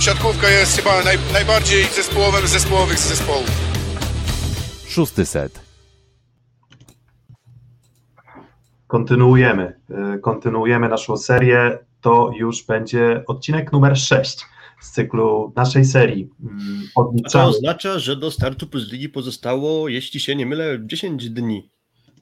siatkówka 0.00 0.50
jest 0.50 0.76
chyba 0.76 1.04
naj, 1.04 1.18
najbardziej 1.32 1.84
zespołowym 1.84 2.46
z 2.46 2.50
zespołowych 2.50 2.98
z 2.98 3.08
zespołów. 3.08 3.50
Szósty 4.88 5.26
set. 5.26 5.60
Kontynuujemy. 8.86 9.80
E, 9.90 10.18
kontynuujemy 10.18 10.88
naszą 10.88 11.16
serię. 11.16 11.78
To 12.00 12.30
już 12.36 12.66
będzie 12.66 13.24
odcinek 13.26 13.72
numer 13.72 13.98
6 13.98 14.46
z 14.80 14.90
cyklu 14.90 15.52
naszej 15.56 15.84
serii. 15.84 16.30
Mm, 16.42 16.82
A 16.96 17.30
to 17.30 17.44
oznacza, 17.44 17.98
że 17.98 18.16
do 18.16 18.30
startu 18.30 18.66
Plus 18.66 18.92
Ligi 18.92 19.08
pozostało, 19.08 19.88
jeśli 19.88 20.20
się 20.20 20.36
nie 20.36 20.46
mylę, 20.46 20.78
10 20.86 21.30
dni. 21.30 21.70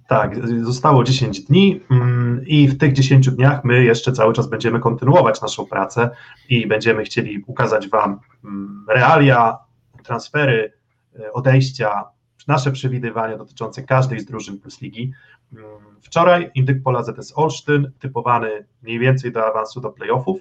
Tak, 0.08 0.48
zostało 0.62 1.04
10 1.04 1.40
dni 1.40 1.80
mm, 1.90 2.46
i 2.46 2.68
w 2.68 2.78
tych 2.78 2.92
10 2.92 3.30
dniach 3.30 3.64
my 3.64 3.84
jeszcze 3.84 4.12
cały 4.12 4.32
czas 4.34 4.46
będziemy 4.46 4.80
kontynuować 4.80 5.40
naszą 5.40 5.66
pracę 5.66 6.10
i 6.48 6.66
będziemy 6.66 7.04
chcieli 7.04 7.44
ukazać 7.46 7.88
Wam 7.88 8.20
mm, 8.44 8.84
realia, 8.88 9.58
transfery, 10.02 10.72
e, 11.20 11.32
odejścia, 11.32 12.04
nasze 12.46 12.72
przewidywania 12.72 13.38
dotyczące 13.38 13.82
każdej 13.82 14.20
z 14.20 14.24
drużyn 14.24 14.58
Plus 14.58 14.80
Ligi. 14.80 15.12
Mm, 15.52 15.66
wczoraj 16.00 16.50
Indyk 16.54 16.82
Pola 16.82 17.02
ZS 17.02 17.32
Olsztyn, 17.36 17.90
typowany 17.98 18.66
mniej 18.82 18.98
więcej 18.98 19.32
do 19.32 19.46
awansu 19.46 19.80
do 19.80 19.90
playoffów. 19.90 20.40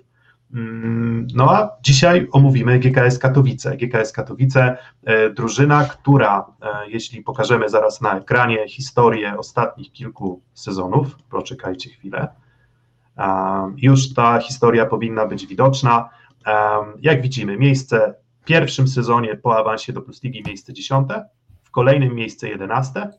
No 1.33 1.51
a 1.51 1.77
dzisiaj 1.81 2.27
omówimy 2.31 2.79
GKS 2.79 3.19
Katowice. 3.19 3.77
GKS 3.77 4.11
Katowice, 4.11 4.77
e, 5.03 5.29
drużyna, 5.29 5.85
która, 5.85 6.45
e, 6.61 6.89
jeśli 6.89 7.23
pokażemy 7.23 7.69
zaraz 7.69 8.01
na 8.01 8.17
ekranie 8.17 8.67
historię 8.67 9.37
ostatnich 9.37 9.91
kilku 9.91 10.41
sezonów, 10.53 11.15
poczekajcie 11.29 11.89
chwilę, 11.89 12.27
już 13.77 14.13
ta 14.13 14.39
historia 14.39 14.85
powinna 14.85 15.25
być 15.25 15.47
widoczna. 15.47 16.09
Jak 17.01 17.21
widzimy, 17.21 17.57
miejsce 17.57 18.13
w 18.41 18.45
pierwszym 18.45 18.87
sezonie 18.87 19.35
po 19.35 19.57
awansie 19.57 19.93
do 19.93 20.01
Plus 20.01 20.23
Ligi 20.23 20.43
miejsce 20.45 20.73
dziesiąte, 20.73 21.29
w 21.63 21.71
kolejnym 21.71 22.15
miejsce 22.15 22.49
jedenaste, 22.49 23.11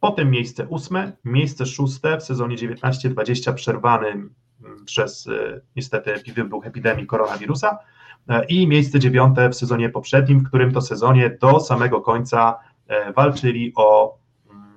potem 0.00 0.30
miejsce 0.30 0.66
ósme, 0.66 1.12
miejsce 1.24 1.66
szóste 1.66 2.18
w 2.18 2.22
sezonie 2.22 2.56
19-20 2.56 3.54
przerwanym 3.54 4.34
przez 4.84 5.26
e, 5.26 5.60
niestety 5.76 6.32
wybuch 6.34 6.66
epidemii 6.66 7.06
koronawirusa 7.06 7.78
e, 8.28 8.44
i 8.44 8.66
miejsce 8.66 8.98
dziewiąte 8.98 9.48
w 9.48 9.54
sezonie 9.54 9.88
poprzednim, 9.88 10.40
w 10.40 10.48
którym 10.48 10.72
to 10.72 10.80
sezonie 10.80 11.38
do 11.40 11.60
samego 11.60 12.00
końca 12.00 12.58
e, 12.86 13.12
walczyli 13.12 13.72
o 13.76 14.18
mm, 14.50 14.74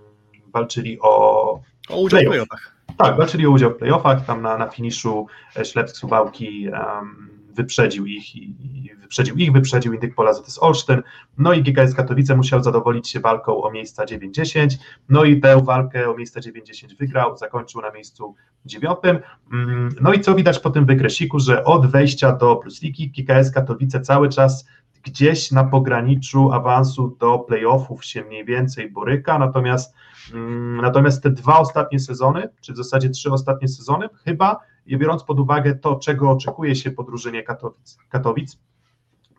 walczyli 0.54 1.00
o, 1.02 1.62
o 1.90 2.02
udział 2.02 2.22
w 2.22 2.26
playoffach. 2.26 2.74
Tak, 2.98 3.18
walczyli 3.18 3.48
o 3.48 3.52
udział 3.52 3.72
w 3.72 3.78
playoffach, 3.78 4.26
tam 4.26 4.42
na, 4.42 4.58
na 4.58 4.68
finiszu 4.68 5.28
Ślepsk 5.64 5.96
Suwałki 5.96 6.68
um, 6.70 7.33
wyprzedził 7.54 8.06
ich 8.06 8.36
i, 8.36 8.56
i 8.86 8.96
wyprzedził 8.96 9.36
ich, 9.36 9.52
wyprzedził 9.52 9.94
Indyk 9.94 10.16
Pola 10.16 10.34
ZS 10.34 10.60
Olsztyn, 10.64 11.04
no 11.38 11.54
i 11.54 11.64
GKS 11.64 11.96
Katowice 11.96 12.36
musiał 12.36 12.64
zadowolić 12.64 13.10
się 13.10 13.20
walką 13.20 13.64
o 13.64 13.72
miejsca 13.72 14.06
9-10, 14.06 14.78
no 15.10 15.24
i 15.24 15.42
tę 15.42 15.62
walkę 15.64 16.10
o 16.10 16.18
miejsca 16.18 16.40
9-10 16.40 16.98
wygrał, 17.00 17.38
zakończył 17.38 17.82
na 17.82 17.92
miejscu 17.92 18.36
dziewiątym, 18.66 19.20
mm, 19.54 19.90
no 20.02 20.14
i 20.14 20.20
co 20.20 20.36
widać 20.36 20.60
po 20.60 20.70
tym 20.70 20.86
wykreśliku, 20.86 21.40
że 21.40 21.64
od 21.64 21.92
wejścia 21.92 22.32
do 22.32 22.56
Plus 22.56 22.82
Ligi 22.82 23.10
GKS 23.10 23.52
Katowice 23.52 24.02
cały 24.02 24.30
czas 24.30 24.66
gdzieś 25.04 25.52
na 25.52 25.64
pograniczu 25.64 26.52
awansu 26.52 27.18
do 27.20 27.40
playoffów 27.40 28.06
się 28.06 28.24
mniej 28.24 28.46
więcej 28.46 28.92
boryka, 28.92 29.40
natomiast 29.40 29.94
mm, 30.34 30.82
natomiast 30.82 31.24
te 31.24 31.30
dwa 31.30 31.60
ostatnie 31.60 32.00
sezony, 32.00 32.50
czy 32.62 32.74
w 32.74 32.78
zasadzie 32.78 33.10
trzy 33.10 33.32
ostatnie 33.32 33.68
sezony, 33.68 34.10
chyba 34.26 34.60
i 34.86 34.98
biorąc 34.98 35.24
pod 35.24 35.40
uwagę 35.40 35.76
to, 35.76 35.96
czego 35.96 36.32
oczekuje 36.32 36.76
się 36.76 36.92
po 36.92 37.04
drużynie 37.04 37.44
Katowic, 37.44 37.98
Katowic 38.10 38.60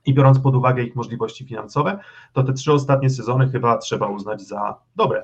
i 0.07 0.15
biorąc 0.15 0.39
pod 0.39 0.55
uwagę 0.55 0.83
ich 0.83 0.97
możliwości 0.97 1.45
finansowe, 1.45 1.99
to 2.33 2.43
te 2.43 2.53
trzy 2.53 2.73
ostatnie 2.73 3.11
sezony 3.11 3.51
chyba 3.51 3.79
trzeba 3.79 4.07
uznać 4.07 4.43
za 4.43 4.79
dobre. 4.97 5.23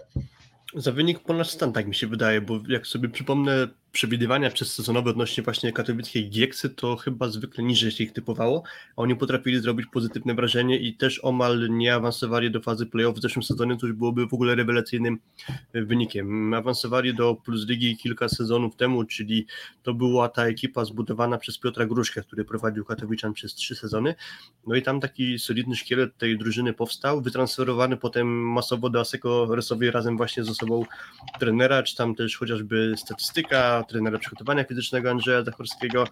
Za 0.75 0.93
wynik 0.93 1.21
ponad 1.21 1.47
stan, 1.47 1.72
tak 1.72 1.87
mi 1.87 1.94
się 1.94 2.06
wydaje, 2.06 2.41
bo 2.41 2.59
jak 2.69 2.87
sobie 2.87 3.09
przypomnę 3.09 3.69
przewidywania 3.93 4.51
przez 4.51 4.75
sezonowe 4.75 5.11
odnośnie 5.11 5.43
właśnie 5.43 5.73
katowickiej 5.73 6.31
Gieksy, 6.31 6.71
to 6.71 6.97
chyba 6.97 7.28
zwykle 7.28 7.65
niżej 7.65 7.91
się 7.91 8.05
ich 8.05 8.12
typowało, 8.12 8.62
a 8.97 9.03
oni 9.03 9.17
potrafili 9.17 9.61
zrobić 9.61 9.87
pozytywne 9.93 10.34
wrażenie 10.34 10.78
i 10.78 10.95
też 10.95 11.25
omal 11.25 11.69
nie 11.71 11.95
awansowali 11.95 12.50
do 12.50 12.61
fazy 12.61 12.87
playoff 12.87 13.17
w 13.17 13.23
zeszłym 13.23 13.43
sezonie, 13.43 13.77
to 13.77 13.87
już 13.87 13.97
byłoby 13.97 14.27
w 14.27 14.34
ogóle 14.34 14.55
rewelacyjnym 14.55 15.19
wynikiem. 15.75 16.55
Awansowali 16.55 17.15
do 17.15 17.34
Plus 17.34 17.69
Ligi 17.69 17.97
kilka 17.97 18.29
sezonów 18.29 18.77
temu, 18.77 19.05
czyli 19.05 19.47
to 19.83 19.95
była 19.95 20.29
ta 20.29 20.47
ekipa 20.47 20.84
zbudowana 20.84 21.39
przez 21.39 21.59
Piotra 21.59 21.87
Gruszkę, 21.87 22.23
który 22.23 22.45
prowadził 22.45 22.84
Katowiczan 22.84 23.33
przez 23.33 23.55
trzy 23.55 23.77
sezony, 23.77 24.15
no 24.67 24.75
i 24.75 24.83
tam 24.83 25.00
taki 25.00 25.39
solidny 25.39 25.77
szkielet 25.77 26.17
tej 26.19 26.39
drużyny 26.39 26.73
powstał, 26.73 27.23
wytransferowany 27.23 27.97
potem 27.97 28.53
masowo 28.53 28.91
do 28.91 29.00
Aseko 29.00 29.55
Resowej 29.55 29.91
razem 29.91 30.17
właśnie 30.17 30.45
z 30.45 30.50
osobą 30.50 30.84
trenera, 31.41 31.83
czy 31.83 31.97
tam 31.97 32.15
też 32.15 32.37
chociażby 32.37 32.95
statystyka, 32.97 33.80
trenera 33.85 34.19
przygotowania 34.19 34.65
fizycznego 34.65 35.11
Andrzeja 35.11 35.45
Zachorskiego, 35.45 36.05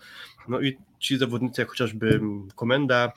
no 0.48 0.60
i 0.60 0.78
ci 0.98 1.18
zawodnicy 1.18 1.60
jak 1.60 1.70
chociażby 1.70 2.20
Komenda, 2.56 3.12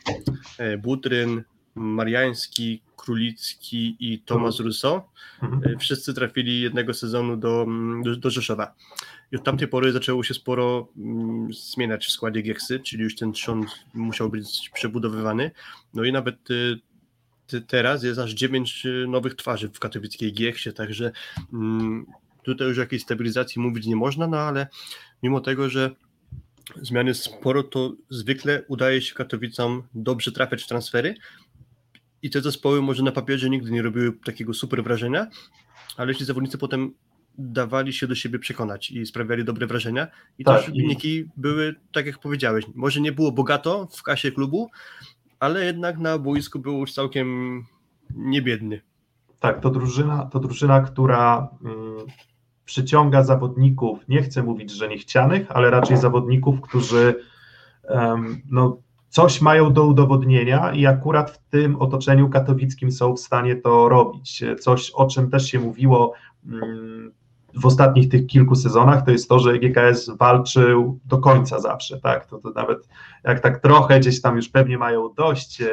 e, 0.57 0.77
Butryn, 0.77 1.43
Mariański, 1.75 2.81
Królicki 2.95 3.95
i 3.99 4.19
Tomasz 4.19 4.59
Russo. 4.59 5.09
Mhm. 5.43 5.75
E, 5.75 5.77
wszyscy 5.77 6.13
trafili 6.13 6.61
jednego 6.61 6.93
sezonu 6.93 7.37
do, 7.37 7.67
do, 8.03 8.15
do 8.15 8.29
Rzeszowa. 8.29 8.75
I 9.31 9.35
od 9.35 9.43
tamtej 9.43 9.67
pory 9.67 9.91
zaczęło 9.91 10.23
się 10.23 10.33
sporo 10.33 10.87
mm, 10.97 11.53
zmieniać 11.53 12.05
w 12.05 12.11
składzie 12.11 12.41
Gieksy, 12.41 12.79
czyli 12.79 13.03
już 13.03 13.15
ten 13.15 13.31
trzon 13.31 13.65
musiał 13.93 14.29
być 14.29 14.69
przebudowywany. 14.73 15.51
No 15.93 16.03
i 16.03 16.11
nawet 16.11 16.51
y, 16.51 17.61
teraz 17.67 18.03
jest 18.03 18.19
aż 18.19 18.31
dziewięć 18.31 18.87
nowych 19.07 19.35
twarzy 19.35 19.69
w 19.69 19.79
katowickiej 19.79 20.33
Gieksie, 20.33 20.73
także 20.73 21.11
mm, 21.53 22.05
Tutaj 22.43 22.67
już 22.67 22.77
jakiejś 22.77 23.03
stabilizacji 23.03 23.61
mówić 23.61 23.87
nie 23.87 23.95
można, 23.95 24.27
no 24.27 24.37
ale 24.37 24.67
mimo 25.23 25.41
tego, 25.41 25.69
że 25.69 25.95
zmiany 26.81 27.13
sporo, 27.13 27.63
to 27.63 27.93
zwykle 28.09 28.63
udaje 28.67 29.01
się 29.01 29.15
Katowicom 29.15 29.83
dobrze 29.93 30.31
trafiać 30.31 30.63
w 30.63 30.67
transfery 30.67 31.15
i 32.21 32.29
te 32.29 32.41
zespoły 32.41 32.81
może 32.81 33.03
na 33.03 33.11
papierze 33.11 33.49
nigdy 33.49 33.71
nie 33.71 33.81
robiły 33.81 34.13
takiego 34.25 34.53
super 34.53 34.83
wrażenia, 34.83 35.27
ale 35.97 36.11
jeśli 36.11 36.25
zawodnicy 36.25 36.57
potem 36.57 36.93
dawali 37.37 37.93
się 37.93 38.07
do 38.07 38.15
siebie 38.15 38.39
przekonać 38.39 38.91
i 38.91 39.05
sprawiali 39.05 39.43
dobre 39.43 39.67
wrażenia 39.67 40.07
i 40.37 40.43
tak, 40.43 40.57
też 40.61 40.71
wyniki 40.71 41.25
były, 41.37 41.75
tak 41.91 42.05
jak 42.05 42.19
powiedziałeś, 42.19 42.65
może 42.75 43.01
nie 43.01 43.11
było 43.11 43.31
bogato 43.31 43.87
w 43.91 44.03
kasie 44.03 44.31
klubu, 44.31 44.69
ale 45.39 45.65
jednak 45.65 45.97
na 45.97 46.17
boisku 46.17 46.59
był 46.59 46.79
już 46.79 46.93
całkiem 46.93 47.61
niebiedny. 48.15 48.81
Tak, 49.39 49.61
to 49.61 49.69
drużyna, 49.69 50.25
to 50.25 50.39
drużyna 50.39 50.81
która 50.81 51.49
mm, 51.65 52.05
przyciąga 52.71 53.23
zawodników, 53.23 53.99
nie 54.07 54.21
chcę 54.21 54.43
mówić, 54.43 54.71
że 54.71 54.87
niechcianych, 54.87 55.47
ale 55.49 55.69
raczej 55.69 55.97
zawodników, 55.97 56.61
którzy 56.61 57.15
no, 58.51 58.77
coś 59.09 59.41
mają 59.41 59.73
do 59.73 59.85
udowodnienia 59.85 60.71
i 60.71 60.85
akurat 60.85 61.31
w 61.31 61.37
tym 61.37 61.75
otoczeniu 61.75 62.29
katowickim 62.29 62.91
są 62.91 63.15
w 63.15 63.19
stanie 63.19 63.55
to 63.55 63.89
robić. 63.89 64.43
Coś, 64.59 64.91
o 64.91 65.07
czym 65.07 65.29
też 65.29 65.51
się 65.51 65.59
mówiło 65.59 66.13
mm, 66.45 67.11
w 67.53 67.65
ostatnich 67.65 68.09
tych 68.09 68.27
kilku 68.27 68.55
sezonach, 68.55 69.05
to 69.05 69.11
jest 69.11 69.29
to, 69.29 69.39
że 69.39 69.59
GKS 69.59 70.09
walczył 70.09 70.99
do 71.05 71.17
końca 71.17 71.59
zawsze, 71.59 71.99
tak, 71.99 72.25
to, 72.25 72.37
to 72.37 72.49
nawet 72.49 72.87
jak 73.23 73.39
tak 73.39 73.59
trochę 73.59 73.99
gdzieś 73.99 74.21
tam 74.21 74.35
już 74.35 74.49
pewnie 74.49 74.77
mają 74.77 75.13
dość 75.17 75.63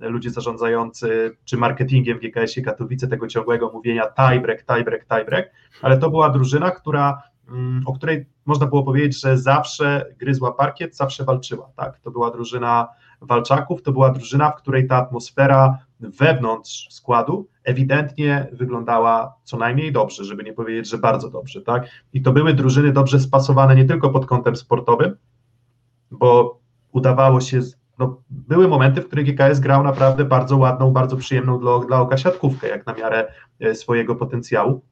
ludzie 0.00 0.30
zarządzający 0.30 1.36
czy 1.44 1.56
marketingiem 1.56 2.18
w 2.18 2.20
GKS-ie 2.20 2.64
Katowice 2.64 3.08
tego 3.08 3.26
ciągłego 3.26 3.70
mówienia 3.74 4.02
tiebreak, 4.02 4.64
tiebreak, 4.66 5.06
tiebreak, 5.06 5.50
ale 5.82 5.98
to 5.98 6.10
była 6.10 6.30
drużyna, 6.30 6.70
która, 6.70 7.22
mm, 7.48 7.82
o 7.86 7.92
której 7.92 8.26
można 8.46 8.66
było 8.66 8.82
powiedzieć, 8.82 9.20
że 9.20 9.38
zawsze 9.38 10.14
gryzła 10.18 10.52
parkiet, 10.52 10.96
zawsze 10.96 11.24
walczyła, 11.24 11.70
tak, 11.76 12.00
to 12.00 12.10
była 12.10 12.30
drużyna 12.30 12.88
walczaków, 13.20 13.82
to 13.82 13.92
była 13.92 14.10
drużyna, 14.10 14.50
w 14.50 14.56
której 14.56 14.86
ta 14.86 14.96
atmosfera 14.96 15.78
wewnątrz 16.00 16.88
składu 16.90 17.48
ewidentnie 17.64 18.48
wyglądała 18.52 19.34
co 19.44 19.56
najmniej 19.56 19.92
dobrze, 19.92 20.24
żeby 20.24 20.44
nie 20.44 20.52
powiedzieć, 20.52 20.88
że 20.88 20.98
bardzo 20.98 21.30
dobrze, 21.30 21.60
tak, 21.60 21.86
i 22.12 22.22
to 22.22 22.32
były 22.32 22.54
drużyny 22.54 22.92
dobrze 22.92 23.20
spasowane 23.20 23.76
nie 23.76 23.84
tylko 23.84 24.10
pod 24.10 24.26
kątem 24.26 24.56
sportowym, 24.56 25.16
bo 26.10 26.60
udawało 26.92 27.40
się 27.40 27.60
no, 28.00 28.22
były 28.30 28.68
momenty, 28.68 29.02
w 29.02 29.06
których 29.06 29.26
GKS 29.26 29.60
grał 29.60 29.82
naprawdę 29.82 30.24
bardzo 30.24 30.56
ładną, 30.56 30.90
bardzo 30.90 31.16
przyjemną 31.16 31.58
dla, 31.60 31.78
dla 31.78 32.00
oka 32.00 32.16
siatkówkę, 32.16 32.68
jak 32.68 32.86
na 32.86 32.94
miarę 32.94 33.32
e, 33.60 33.74
swojego 33.74 34.16
potencjału. 34.16 34.82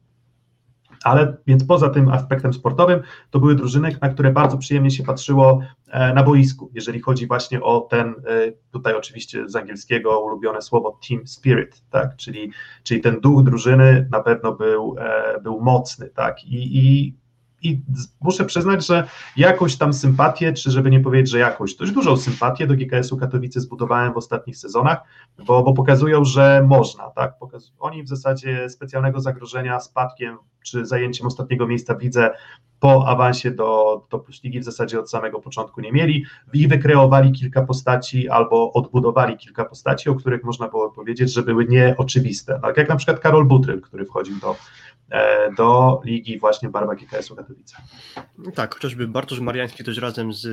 Ale 1.04 1.36
więc 1.46 1.64
poza 1.64 1.90
tym 1.90 2.08
aspektem 2.08 2.52
sportowym, 2.52 3.00
to 3.30 3.40
były 3.40 3.54
drużyny, 3.54 3.96
na 4.02 4.08
które 4.08 4.32
bardzo 4.32 4.58
przyjemnie 4.58 4.90
się 4.90 5.02
patrzyło 5.02 5.60
e, 5.90 6.14
na 6.14 6.22
boisku, 6.22 6.70
jeżeli 6.74 7.00
chodzi 7.00 7.26
właśnie 7.26 7.62
o 7.62 7.80
ten, 7.80 8.08
e, 8.08 8.52
tutaj 8.70 8.94
oczywiście 8.94 9.48
z 9.48 9.56
angielskiego 9.56 10.20
ulubione 10.20 10.62
słowo 10.62 10.98
team 11.08 11.26
spirit, 11.26 11.82
tak, 11.90 12.16
czyli, 12.16 12.52
czyli 12.82 13.00
ten 13.00 13.20
duch 13.20 13.44
drużyny 13.44 14.08
na 14.10 14.20
pewno 14.20 14.52
był, 14.52 14.96
był 15.42 15.60
mocny, 15.60 16.08
tak, 16.08 16.44
i, 16.44 16.78
i 16.78 17.14
i 17.62 17.80
muszę 18.20 18.44
przyznać, 18.44 18.86
że 18.86 19.08
jakąś 19.36 19.76
tam 19.76 19.92
sympatię, 19.92 20.52
czy 20.52 20.70
żeby 20.70 20.90
nie 20.90 21.00
powiedzieć, 21.00 21.30
że 21.30 21.38
jakąś, 21.38 21.74
dość 21.74 21.92
dużą 21.92 22.16
sympatię 22.16 22.66
do 22.66 22.74
GKS-u 22.74 23.16
Katowice 23.16 23.60
zbudowałem 23.60 24.12
w 24.12 24.16
ostatnich 24.16 24.56
sezonach, 24.56 24.98
bo, 25.46 25.62
bo 25.62 25.72
pokazują, 25.72 26.24
że 26.24 26.64
można, 26.66 27.10
tak? 27.10 27.38
Pokaz 27.38 27.72
oni 27.78 28.02
w 28.02 28.08
zasadzie 28.08 28.70
specjalnego 28.70 29.20
zagrożenia 29.20 29.80
spadkiem 29.80 30.38
czy 30.62 30.86
zajęciem 30.86 31.26
ostatniego 31.26 31.66
miejsca 31.66 31.94
widzę 31.94 32.30
po 32.80 33.08
awansie 33.08 33.50
do, 33.50 34.02
do 34.10 34.18
Plus 34.18 34.44
Ligi 34.44 34.60
w 34.60 34.64
zasadzie 34.64 35.00
od 35.00 35.10
samego 35.10 35.40
początku 35.40 35.80
nie 35.80 35.92
mieli 35.92 36.24
i 36.52 36.68
wykreowali 36.68 37.32
kilka 37.32 37.62
postaci 37.62 38.28
albo 38.28 38.72
odbudowali 38.72 39.36
kilka 39.36 39.64
postaci, 39.64 40.10
o 40.10 40.14
których 40.14 40.44
można 40.44 40.68
było 40.68 40.90
powiedzieć, 40.90 41.32
że 41.32 41.42
były 41.42 41.66
nieoczywiste. 41.66 42.60
Tak 42.62 42.76
jak 42.76 42.88
na 42.88 42.96
przykład 42.96 43.20
Karol 43.20 43.44
Butryl, 43.44 43.80
który 43.80 44.04
wchodził 44.04 44.36
do, 44.40 44.56
e, 45.10 45.52
do 45.54 46.00
ligi 46.04 46.38
właśnie 46.38 46.68
Barwa 46.68 46.94
GKS-u 46.94 47.36
Katowice. 47.36 47.76
Tak, 48.54 48.74
chociażby 48.74 49.08
Bartosz 49.08 49.40
Mariański 49.40 49.84
też 49.84 49.98
razem 49.98 50.32
z 50.32 50.46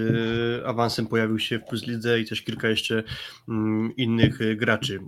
e, 0.64 0.68
awansem 0.68 1.08
pojawił 1.08 1.40
się 1.40 1.60
w 1.60 1.64
Plus 1.64 1.88
Lidze 1.88 2.20
i 2.20 2.26
też 2.26 2.42
kilka 2.42 2.68
jeszcze 2.68 3.04
mm, 3.50 3.96
innych 3.96 4.42
e, 4.42 4.56
graczy. 4.56 5.00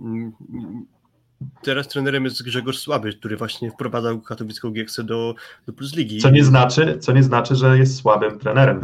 Teraz 1.62 1.88
trenerem 1.88 2.24
jest 2.24 2.42
Grzegorz 2.42 2.78
Słaby, 2.78 3.12
który 3.12 3.36
właśnie 3.36 3.70
wprowadzał 3.70 4.20
katowicką 4.20 4.70
Gieksę 4.70 5.04
do, 5.04 5.34
do 5.66 5.72
Plus 5.72 5.96
Ligi. 5.96 6.18
Co 6.18 6.30
nie, 6.30 6.44
znaczy, 6.44 6.98
co 7.00 7.12
nie 7.12 7.22
znaczy, 7.22 7.54
że 7.54 7.78
jest 7.78 7.96
słabym 7.96 8.38
trenerem. 8.38 8.80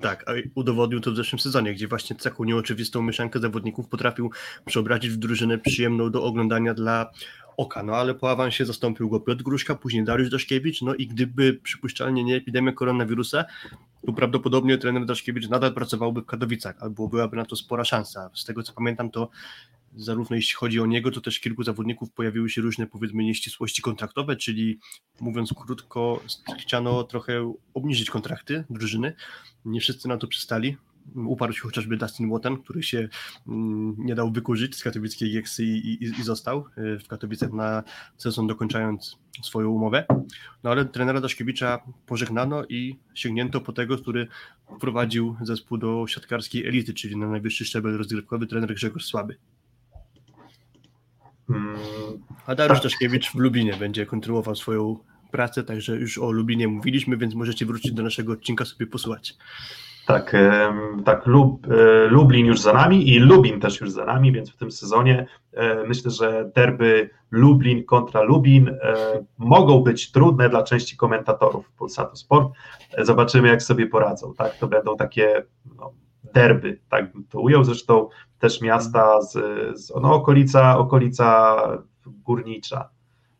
Tak, 0.00 0.24
a 0.28 0.32
udowodnił 0.54 1.00
to 1.00 1.12
w 1.12 1.16
zeszłym 1.16 1.38
sezonie, 1.38 1.74
gdzie 1.74 1.88
właśnie 1.88 2.16
taką 2.16 2.44
nieoczywistą 2.44 3.02
mieszankę 3.02 3.38
zawodników 3.38 3.88
potrafił 3.88 4.30
przeobrazić 4.64 5.10
w 5.10 5.16
drużynę 5.16 5.58
przyjemną 5.58 6.10
do 6.10 6.22
oglądania 6.24 6.74
dla 6.74 7.10
oka. 7.56 7.82
No 7.82 7.96
ale 7.96 8.14
po 8.14 8.30
awansie 8.30 8.66
zastąpił 8.66 9.10
go 9.10 9.20
Piotr 9.20 9.42
Gruszka, 9.42 9.74
później 9.74 10.04
Dariusz 10.04 10.30
Daszkiewicz, 10.30 10.82
no 10.82 10.94
i 10.94 11.06
gdyby 11.06 11.60
przypuszczalnie 11.62 12.24
nie 12.24 12.36
epidemia 12.36 12.72
koronawirusa, 12.72 13.44
to 14.06 14.12
prawdopodobnie 14.12 14.78
trener 14.78 15.06
Daszkiewicz 15.06 15.48
nadal 15.48 15.74
pracowałby 15.74 16.20
w 16.20 16.26
Katowicach, 16.26 16.76
albo 16.80 17.08
byłaby 17.08 17.36
na 17.36 17.44
to 17.44 17.56
spora 17.56 17.84
szansa. 17.84 18.30
Z 18.34 18.44
tego 18.44 18.62
co 18.62 18.72
pamiętam, 18.72 19.10
to 19.10 19.30
zarówno 19.98 20.36
jeśli 20.36 20.54
chodzi 20.54 20.80
o 20.80 20.86
niego, 20.86 21.10
to 21.10 21.20
też 21.20 21.40
kilku 21.40 21.62
zawodników 21.62 22.12
pojawiły 22.12 22.50
się 22.50 22.62
różne 22.62 22.86
powiedzmy 22.86 23.24
nieścisłości 23.24 23.82
kontraktowe, 23.82 24.36
czyli 24.36 24.78
mówiąc 25.20 25.54
krótko, 25.56 26.22
chciano 26.58 27.04
trochę 27.04 27.54
obniżyć 27.74 28.10
kontrakty 28.10 28.64
drużyny. 28.70 29.14
Nie 29.64 29.80
wszyscy 29.80 30.08
na 30.08 30.16
to 30.16 30.26
przystali. 30.26 30.76
Uparł 31.14 31.52
się 31.52 31.60
chociażby 31.60 31.96
Dustin 31.96 32.28
Wotan, 32.28 32.56
który 32.56 32.82
się 32.82 33.08
mm, 33.48 33.96
nie 33.98 34.14
dał 34.14 34.32
wykurzyć 34.32 34.76
z 34.76 34.82
katowickiej 34.82 35.32
Gieksy 35.32 35.64
i, 35.64 35.88
i, 35.88 36.04
i 36.04 36.22
został 36.22 36.64
y, 36.78 36.98
w 36.98 37.08
Katowicach 37.08 37.52
na 37.52 37.82
sezon 38.16 38.46
dokończając 38.46 39.16
swoją 39.42 39.70
umowę. 39.70 40.04
No 40.64 40.70
ale 40.70 40.84
trenera 40.84 41.20
Daszkiewicza 41.20 41.78
pożegnano 42.06 42.64
i 42.68 42.98
sięgnięto 43.14 43.60
po 43.60 43.72
tego, 43.72 43.98
który 43.98 44.28
wprowadził 44.76 45.36
zespół 45.42 45.78
do 45.78 46.04
siatkarskiej 46.08 46.66
elity, 46.66 46.94
czyli 46.94 47.16
na 47.16 47.28
najwyższy 47.28 47.64
szczebel 47.64 47.96
rozgrywkowy 47.96 48.46
trener 48.46 48.74
Grzegorz 48.74 49.04
Słaby. 49.04 49.36
A 52.46 52.54
Dariusz 52.54 52.80
Daszkiewicz 52.80 53.30
w 53.30 53.34
Lubinie 53.34 53.74
będzie 53.76 54.06
kontynuował 54.06 54.56
swoją 54.56 54.96
pracę, 55.30 55.64
także 55.64 55.96
już 55.96 56.18
o 56.18 56.30
Lubinie 56.30 56.68
mówiliśmy, 56.68 57.16
więc 57.16 57.34
możecie 57.34 57.66
wrócić 57.66 57.92
do 57.92 58.02
naszego 58.02 58.32
odcinka 58.32 58.64
sobie 58.64 58.86
posłuchać. 58.86 59.36
Tak, 60.08 60.36
tak 61.04 61.26
Lub, 61.26 61.66
e, 61.66 62.06
Lublin 62.06 62.46
już 62.46 62.60
za 62.60 62.72
nami 62.72 63.08
i 63.08 63.18
Lubin 63.18 63.60
też 63.60 63.80
już 63.80 63.90
za 63.90 64.04
nami, 64.04 64.32
więc 64.32 64.50
w 64.50 64.56
tym 64.56 64.70
sezonie 64.70 65.26
e, 65.52 65.84
myślę, 65.84 66.10
że 66.10 66.50
derby 66.54 67.10
Lublin 67.30 67.84
kontra 67.84 68.22
Lubin 68.22 68.68
e, 68.68 68.74
mogą 69.38 69.80
być 69.80 70.12
trudne 70.12 70.48
dla 70.48 70.62
części 70.62 70.96
komentatorów 70.96 71.70
Polsatu 71.72 72.16
Sport. 72.16 72.48
Zobaczymy, 72.98 73.48
jak 73.48 73.62
sobie 73.62 73.86
poradzą. 73.86 74.34
Tak? 74.34 74.56
To 74.56 74.68
będą 74.68 74.96
takie 74.96 75.42
no, 75.76 75.92
derby, 76.24 76.80
tak 76.88 77.12
bym 77.12 77.24
to 77.24 77.40
ujął. 77.40 77.64
Zresztą 77.64 78.08
też 78.38 78.60
miasta 78.60 79.22
z, 79.22 79.32
z 79.80 79.92
no, 80.02 80.14
okolica, 80.14 80.78
okolica 80.78 81.56
górnicza, 82.06 82.88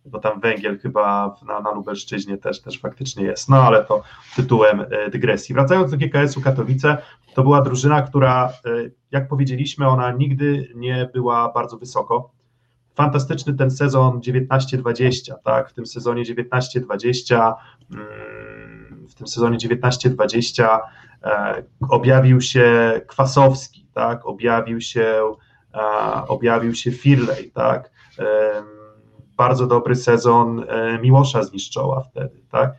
bo 0.05 0.19
tam 0.19 0.41
węgiel 0.41 0.79
chyba 0.79 1.37
na, 1.47 1.61
na 1.61 1.71
Lubelszczyźnie 1.71 2.39
też, 2.39 2.63
też 2.63 2.81
faktycznie 2.81 3.25
jest, 3.25 3.49
no 3.49 3.63
ale 3.63 3.85
to 3.85 4.03
tytułem 4.37 4.81
e, 4.81 5.11
dygresji. 5.11 5.55
Wracając 5.55 5.91
do 5.91 5.97
GKS-u 5.97 6.41
Katowice, 6.41 6.99
to 7.35 7.43
była 7.43 7.63
drużyna, 7.63 8.03
która, 8.03 8.49
e, 8.49 8.71
jak 9.11 9.29
powiedzieliśmy, 9.29 9.89
ona 9.89 10.13
nigdy 10.13 10.73
nie 10.75 11.11
była 11.13 11.53
bardzo 11.53 11.79
wysoko. 11.79 12.31
Fantastyczny 12.95 13.55
ten 13.55 13.71
sezon 13.71 14.21
19-20, 14.21 15.35
tak? 15.45 15.71
W 15.71 15.75
tym 15.75 15.87
sezonie 15.87 16.23
19-20, 16.23 17.55
mm, 17.91 19.07
w 19.09 19.15
tym 19.15 19.27
sezonie 19.27 19.59
19-20 19.59 20.65
e, 20.65 20.79
objawił 21.91 22.41
się 22.41 23.01
Kwasowski, 23.07 23.89
tak? 23.95 24.27
Objawił 24.27 24.81
się, 24.81 25.35
objawił 26.29 26.75
się 26.75 26.93
Firley, 26.93 27.51
tak? 27.51 27.91
bardzo 29.39 29.67
dobry 29.67 29.97
sezon 29.97 30.65
e, 30.69 30.99
Miłosza 30.99 31.43
zniszczoła 31.43 32.01
wtedy, 32.01 32.43
tak? 32.51 32.75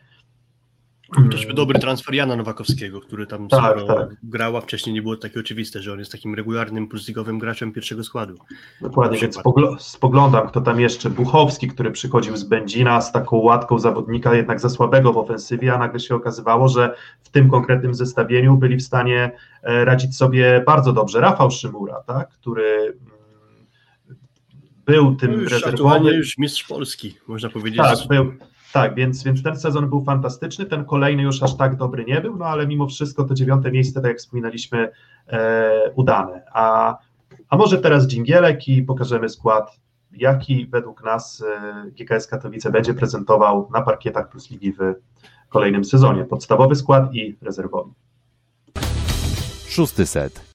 Chociażby 1.15 1.53
dobry 1.53 1.79
transfer 1.79 2.15
Jana 2.15 2.35
Nowakowskiego, 2.35 3.01
który 3.01 3.27
tam 3.27 3.47
tak, 3.47 3.77
tak. 3.87 4.09
grał, 4.23 4.57
a 4.57 4.61
wcześniej 4.61 4.93
nie 4.93 5.01
było 5.01 5.17
takie 5.17 5.39
oczywiste, 5.39 5.81
że 5.81 5.93
on 5.93 5.99
jest 5.99 6.11
takim 6.11 6.35
regularnym, 6.35 6.87
plusligowym 6.87 7.39
graczem 7.39 7.71
pierwszego 7.71 8.03
składu. 8.03 8.37
Dokładnie, 8.81 9.19
więc 9.19 9.39
spoglądam, 9.79 10.47
kto 10.47 10.61
tam 10.61 10.79
jeszcze. 10.79 11.09
Buchowski, 11.09 11.67
który 11.67 11.91
przychodził 11.91 12.37
z 12.37 12.43
Będzina 12.43 13.01
z 13.01 13.11
taką 13.11 13.37
łatką 13.37 13.79
zawodnika, 13.79 14.35
jednak 14.35 14.59
za 14.59 14.69
słabego 14.69 15.13
w 15.13 15.17
ofensywie, 15.17 15.73
a 15.73 15.77
nagle 15.77 15.99
się 15.99 16.15
okazywało, 16.15 16.67
że 16.67 16.95
w 17.23 17.29
tym 17.29 17.49
konkretnym 17.49 17.93
zestawieniu 17.93 18.57
byli 18.57 18.75
w 18.75 18.83
stanie 18.83 19.31
e, 19.63 19.85
radzić 19.85 20.17
sobie 20.17 20.63
bardzo 20.65 20.93
dobrze. 20.93 21.21
Rafał 21.21 21.51
Szymura, 21.51 22.03
tak, 22.07 22.29
który 22.29 22.97
był 24.85 25.15
tym 25.15 25.31
no 25.31 25.41
już 25.41 26.17
już 26.17 26.37
mistrz 26.37 26.63
Polski, 26.63 27.17
można 27.27 27.49
powiedzieć. 27.49 27.81
Tak, 27.81 28.07
był, 28.09 28.33
tak 28.73 28.95
więc, 28.95 29.23
więc 29.23 29.43
ten 29.43 29.59
sezon 29.59 29.89
był 29.89 30.03
fantastyczny, 30.03 30.65
ten 30.65 30.85
kolejny 30.85 31.23
już 31.23 31.43
aż 31.43 31.57
tak 31.57 31.75
dobry 31.75 32.05
nie 32.05 32.21
był, 32.21 32.37
no 32.37 32.45
ale 32.45 32.67
mimo 32.67 32.87
wszystko 32.87 33.23
to 33.23 33.33
dziewiąte 33.33 33.71
miejsce, 33.71 34.01
tak 34.01 34.09
jak 34.09 34.17
wspominaliśmy, 34.17 34.91
e, 35.27 35.91
udane. 35.95 36.43
A, 36.53 36.97
a 37.49 37.57
może 37.57 37.77
teraz 37.77 38.07
dżingielek 38.07 38.67
i 38.67 38.83
pokażemy 38.83 39.29
skład, 39.29 39.79
jaki 40.11 40.67
według 40.67 41.03
nas 41.03 41.43
e, 41.47 41.91
GKS 41.91 42.27
Katowice 42.27 42.71
będzie 42.71 42.93
prezentował 42.93 43.69
na 43.73 43.81
parkietach 43.81 44.29
Plus 44.29 44.49
Ligi 44.51 44.73
w 44.73 44.79
kolejnym 45.49 45.85
sezonie. 45.85 46.25
Podstawowy 46.25 46.75
skład 46.75 47.13
i 47.13 47.37
rezerwowy. 47.41 47.91
Szósty 49.67 50.05
set. 50.05 50.49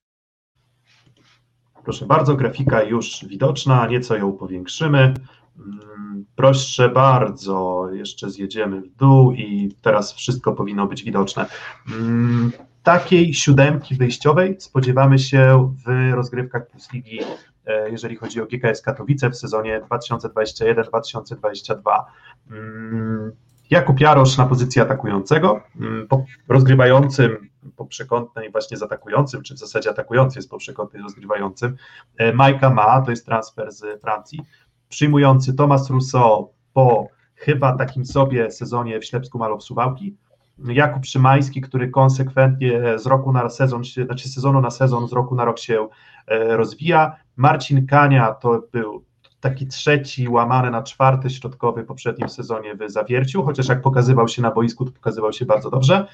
Proszę 1.84 2.06
bardzo, 2.06 2.36
grafika 2.36 2.82
już 2.82 3.24
widoczna, 3.28 3.86
nieco 3.86 4.16
ją 4.16 4.32
powiększymy. 4.32 5.14
Mm, 5.58 6.24
proszę 6.36 6.88
bardzo, 6.88 7.88
jeszcze 7.92 8.30
zjedziemy 8.30 8.80
w 8.80 8.96
dół 8.96 9.32
i 9.32 9.74
teraz 9.82 10.12
wszystko 10.12 10.52
powinno 10.52 10.86
być 10.86 11.02
widoczne. 11.02 11.46
Mm, 11.90 12.52
takiej 12.82 13.34
siódemki 13.34 13.94
wyjściowej 13.94 14.56
spodziewamy 14.58 15.18
się 15.18 15.74
w 15.86 16.12
rozgrywkach 16.14 16.66
Plus 16.66 16.92
Ligi, 16.92 17.20
e, 17.66 17.90
jeżeli 17.90 18.16
chodzi 18.16 18.40
o 18.40 18.46
GKS 18.46 18.82
Katowice 18.82 19.30
w 19.30 19.36
sezonie 19.36 19.80
2021-2022. 19.80 22.04
Jakub 23.70 24.00
Jarosz 24.00 24.36
na 24.36 24.46
pozycji 24.46 24.82
atakującego, 24.82 25.60
mm, 25.80 26.08
rozgrywającym 26.48 27.50
po 27.76 27.86
przekątnej 27.86 28.50
właśnie 28.50 28.76
z 28.76 28.82
atakującym, 28.82 29.42
czy 29.42 29.54
w 29.54 29.58
zasadzie 29.58 29.90
atakujący 29.90 30.38
jest 30.38 30.50
po 30.50 30.58
przekątnej 30.58 31.02
rozgrywającym. 31.02 31.76
E, 32.16 32.32
Majka 32.32 32.70
Ma, 32.70 33.02
to 33.02 33.10
jest 33.10 33.26
transfer 33.26 33.72
z 33.72 34.00
Francji. 34.00 34.40
Przyjmujący 34.88 35.54
Thomas 35.54 35.90
Rousseau 35.90 36.52
po 36.72 37.08
chyba 37.34 37.76
takim 37.76 38.06
sobie 38.06 38.50
sezonie 38.50 39.00
w 39.00 39.04
Ślepsku 39.04 39.38
Malow 39.38 39.62
Suwałki. 39.62 40.16
Jakub 40.58 41.06
Szymański, 41.06 41.60
który 41.60 41.90
konsekwentnie 41.90 42.98
z 42.98 43.06
roku 43.06 43.32
na 43.32 43.48
sezon, 43.48 43.82
znaczy 43.84 44.28
sezonu 44.28 44.60
na 44.60 44.70
sezon, 44.70 45.08
z 45.08 45.12
roku 45.12 45.34
na 45.34 45.44
rok 45.44 45.58
się 45.58 45.88
e, 46.26 46.56
rozwija. 46.56 47.16
Marcin 47.36 47.86
Kania 47.86 48.34
to 48.34 48.62
był 48.72 49.04
taki 49.40 49.66
trzeci, 49.66 50.28
łamany 50.28 50.70
na 50.70 50.82
czwarty 50.82 51.30
środkowy 51.30 51.82
w 51.82 51.86
poprzednim 51.86 52.28
sezonie 52.28 52.74
w 52.74 52.90
Zawierciu, 52.90 53.42
chociaż 53.42 53.68
jak 53.68 53.82
pokazywał 53.82 54.28
się 54.28 54.42
na 54.42 54.50
boisku, 54.50 54.84
to 54.84 54.92
pokazywał 54.92 55.32
się 55.32 55.46
bardzo 55.46 55.70
dobrze. 55.70 56.06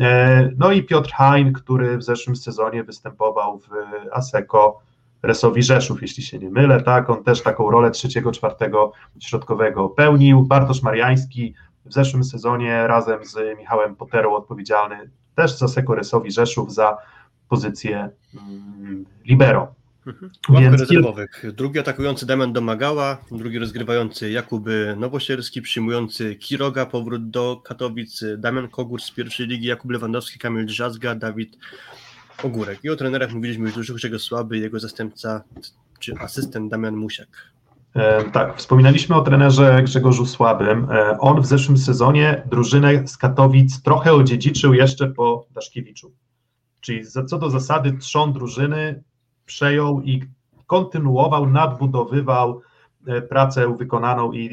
E, 0.00 0.50
no 0.56 0.72
i 0.72 0.82
Piotr 0.82 1.10
Hein, 1.10 1.52
który 1.52 1.98
w 1.98 2.02
zeszłym 2.02 2.36
sezonie 2.36 2.84
występował 2.84 3.58
w 3.58 3.68
ASECO 4.12 4.80
Resowi 5.22 5.62
Rzeszów, 5.62 6.02
jeśli 6.02 6.22
się 6.22 6.38
nie 6.38 6.50
mylę, 6.50 6.82
tak, 6.82 7.10
on 7.10 7.24
też 7.24 7.42
taką 7.42 7.70
rolę 7.70 7.90
trzeciego, 7.90 8.32
czwartego 8.32 8.92
środkowego 9.20 9.88
pełnił. 9.88 10.42
Bartosz 10.42 10.82
Mariański 10.82 11.54
w 11.84 11.92
zeszłym 11.92 12.24
sezonie 12.24 12.86
razem 12.86 13.24
z 13.24 13.58
Michałem 13.58 13.96
Poterą 13.96 14.34
odpowiedzialny 14.34 15.10
też 15.34 15.58
za 15.58 15.64
ASECO 15.64 15.94
Resowi 15.94 16.32
Rzeszów 16.32 16.74
za 16.74 16.96
pozycję 17.48 18.10
mm, 18.34 19.04
libero. 19.24 19.74
Mhm. 20.06 20.32
Więc- 20.48 20.80
rezerwowych. 20.80 21.44
Drugi 21.52 21.78
atakujący 21.78 22.26
Damian 22.26 22.52
Domagała, 22.52 23.18
drugi 23.30 23.58
rozgrywający 23.58 24.30
Jakub 24.30 24.64
Nowosierski, 24.96 25.62
przyjmujący 25.62 26.36
Kiroga, 26.36 26.86
powrót 26.86 27.30
do 27.30 27.60
Katowic, 27.64 28.24
Damian 28.38 28.68
Kogur 28.68 29.02
z 29.02 29.10
pierwszej 29.10 29.46
ligi, 29.46 29.66
Jakub 29.66 29.90
Lewandowski, 29.90 30.38
Kamil 30.38 30.66
Drzazga, 30.66 31.14
Dawid 31.14 31.58
Ogórek. 32.44 32.78
I 32.84 32.90
o 32.90 32.96
trenerach 32.96 33.32
mówiliśmy 33.32 33.64
już 33.64 33.74
dużo, 33.74 33.98
czego 33.98 34.18
słaby, 34.18 34.58
jego 34.58 34.80
zastępca 34.80 35.42
czy 35.98 36.14
asystent 36.20 36.70
Damian 36.70 36.96
Musiak. 36.96 37.28
E, 37.94 38.24
Tak, 38.30 38.56
wspominaliśmy 38.56 39.16
o 39.16 39.20
trenerze 39.20 39.82
Grzegorzu 39.82 40.26
Słabym. 40.26 40.90
E, 40.90 41.18
On 41.18 41.40
w 41.40 41.46
zeszłym 41.46 41.78
sezonie 41.78 42.42
drużynę 42.50 43.08
z 43.08 43.16
Katowic 43.16 43.82
trochę 43.82 44.12
odziedziczył 44.12 44.74
jeszcze 44.74 45.08
po 45.08 45.46
Daszkiewiczu. 45.50 46.12
Czyli 46.80 47.04
za, 47.04 47.24
co 47.24 47.38
do 47.38 47.50
zasady 47.50 47.92
trzon 47.92 48.32
drużyny 48.32 49.02
przejął 49.46 50.02
i 50.02 50.22
kontynuował, 50.66 51.46
nadbudowywał 51.46 52.62
e, 53.06 53.22
pracę 53.22 53.76
wykonaną 53.76 54.32
i, 54.32 54.44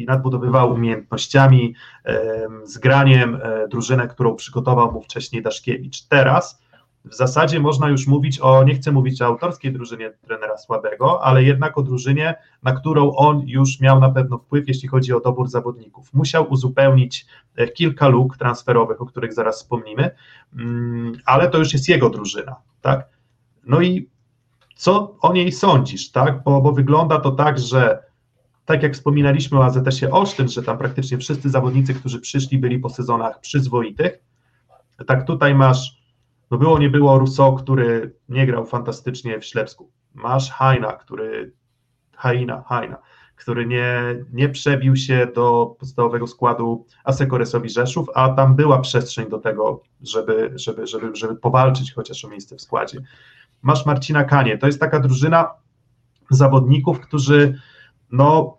i, 0.00 0.04
nadbudowywał 0.04 0.72
umiejętnościami, 0.72 1.74
e, 2.04 2.46
zgraniem 2.64 3.38
e, 3.42 3.68
drużynę, 3.68 4.08
którą 4.08 4.34
przygotował 4.34 4.92
mu 4.92 5.02
wcześniej 5.02 5.42
Daszkiewicz. 5.42 6.02
Teraz 6.02 6.63
w 7.04 7.14
zasadzie 7.14 7.60
można 7.60 7.88
już 7.88 8.06
mówić 8.06 8.38
o, 8.40 8.64
nie 8.64 8.74
chcę 8.74 8.92
mówić 8.92 9.22
o 9.22 9.26
autorskiej 9.26 9.72
drużynie 9.72 10.10
trenera 10.10 10.58
Słabego, 10.58 11.24
ale 11.24 11.42
jednak 11.42 11.78
o 11.78 11.82
drużynie, 11.82 12.34
na 12.62 12.72
którą 12.72 13.12
on 13.12 13.42
już 13.46 13.80
miał 13.80 14.00
na 14.00 14.10
pewno 14.10 14.38
wpływ, 14.38 14.68
jeśli 14.68 14.88
chodzi 14.88 15.12
o 15.12 15.20
dobór 15.20 15.48
zawodników. 15.48 16.14
Musiał 16.14 16.52
uzupełnić 16.52 17.26
e, 17.56 17.68
kilka 17.68 18.08
luk 18.08 18.36
transferowych, 18.36 19.02
o 19.02 19.06
których 19.06 19.32
zaraz 19.32 19.56
wspomnimy, 19.56 20.10
mm, 20.58 21.12
ale 21.26 21.50
to 21.50 21.58
już 21.58 21.72
jest 21.72 21.88
jego 21.88 22.10
drużyna, 22.10 22.56
tak? 22.80 23.08
No 23.66 23.80
i 23.80 24.08
co 24.76 25.16
o 25.20 25.32
niej 25.32 25.52
sądzisz, 25.52 26.10
tak? 26.10 26.42
Bo, 26.42 26.60
bo 26.60 26.72
wygląda 26.72 27.20
to 27.20 27.30
tak, 27.30 27.58
że 27.58 28.02
tak 28.64 28.82
jak 28.82 28.94
wspominaliśmy 28.94 29.58
o 29.58 29.64
AZS-ie 29.64 30.12
Olsztyn, 30.12 30.48
że 30.48 30.62
tam 30.62 30.78
praktycznie 30.78 31.18
wszyscy 31.18 31.50
zawodnicy, 31.50 31.94
którzy 31.94 32.20
przyszli, 32.20 32.58
byli 32.58 32.78
po 32.78 32.90
sezonach 32.90 33.40
przyzwoitych, 33.40 34.18
tak 35.06 35.26
tutaj 35.26 35.54
masz, 35.54 36.03
no 36.50 36.58
było 36.58 36.78
nie 36.78 36.90
było 36.90 37.18
Rousseau, 37.18 37.56
który 37.56 38.16
nie 38.28 38.46
grał 38.46 38.66
fantastycznie 38.66 39.40
w 39.40 39.44
Ślepsku. 39.44 39.90
Masz 40.14 40.50
Haina, 40.50 40.92
który 40.92 41.52
Haina, 42.16 42.62
Haina, 42.66 42.96
który 43.36 43.66
nie, 43.66 44.02
nie 44.32 44.48
przebił 44.48 44.96
się 44.96 45.28
do 45.34 45.76
podstawowego 45.78 46.26
składu 46.26 46.86
Asekoresowi 47.04 47.70
Rzeszów, 47.70 48.08
a 48.14 48.28
tam 48.28 48.56
była 48.56 48.80
przestrzeń 48.80 49.28
do 49.28 49.38
tego, 49.38 49.82
żeby, 50.02 50.52
żeby, 50.54 50.86
żeby, 50.86 51.16
żeby 51.16 51.36
powalczyć 51.36 51.94
chociaż 51.94 52.24
o 52.24 52.28
miejsce 52.28 52.56
w 52.56 52.60
składzie. 52.60 53.02
Masz 53.62 53.86
Marcina 53.86 54.24
Kanie, 54.24 54.58
to 54.58 54.66
jest 54.66 54.80
taka 54.80 55.00
drużyna 55.00 55.50
zawodników, 56.30 57.00
którzy 57.00 57.58
no 58.10 58.58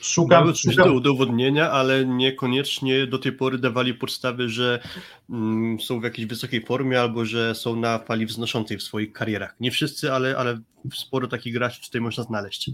szukam, 0.00 0.54
szukam 0.54 0.88
do 0.88 0.94
udowodnienia, 0.94 1.70
ale 1.70 2.06
niekoniecznie 2.06 3.06
do 3.06 3.18
tej 3.18 3.32
pory 3.32 3.58
dawali 3.58 3.94
podstawy, 3.94 4.48
że 4.48 4.82
mm, 5.30 5.80
są 5.80 6.00
w 6.00 6.04
jakiejś 6.04 6.28
wysokiej 6.28 6.62
formie 6.66 7.00
albo 7.00 7.24
że 7.24 7.54
są 7.54 7.76
na 7.76 7.98
fali 7.98 8.26
wznoszącej 8.26 8.78
w 8.78 8.82
swoich 8.82 9.12
karierach. 9.12 9.54
Nie 9.60 9.70
wszyscy, 9.70 10.12
ale, 10.12 10.36
ale 10.36 10.60
sporo 10.94 11.28
takich 11.28 11.54
graczy 11.54 11.82
tutaj 11.82 12.00
można 12.00 12.24
znaleźć. 12.24 12.70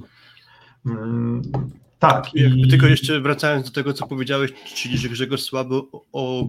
mm, 0.87 1.43
tak 1.99 2.31
i 2.35 2.69
tylko 2.69 2.87
jeszcze 2.87 3.21
wracając 3.21 3.67
do 3.67 3.73
tego, 3.73 3.93
co 3.93 4.07
powiedziałeś, 4.07 4.53
czyli 4.75 4.99
że 4.99 5.09
Grzegorz 5.09 5.43
Słabo 5.43 6.05
o, 6.13 6.49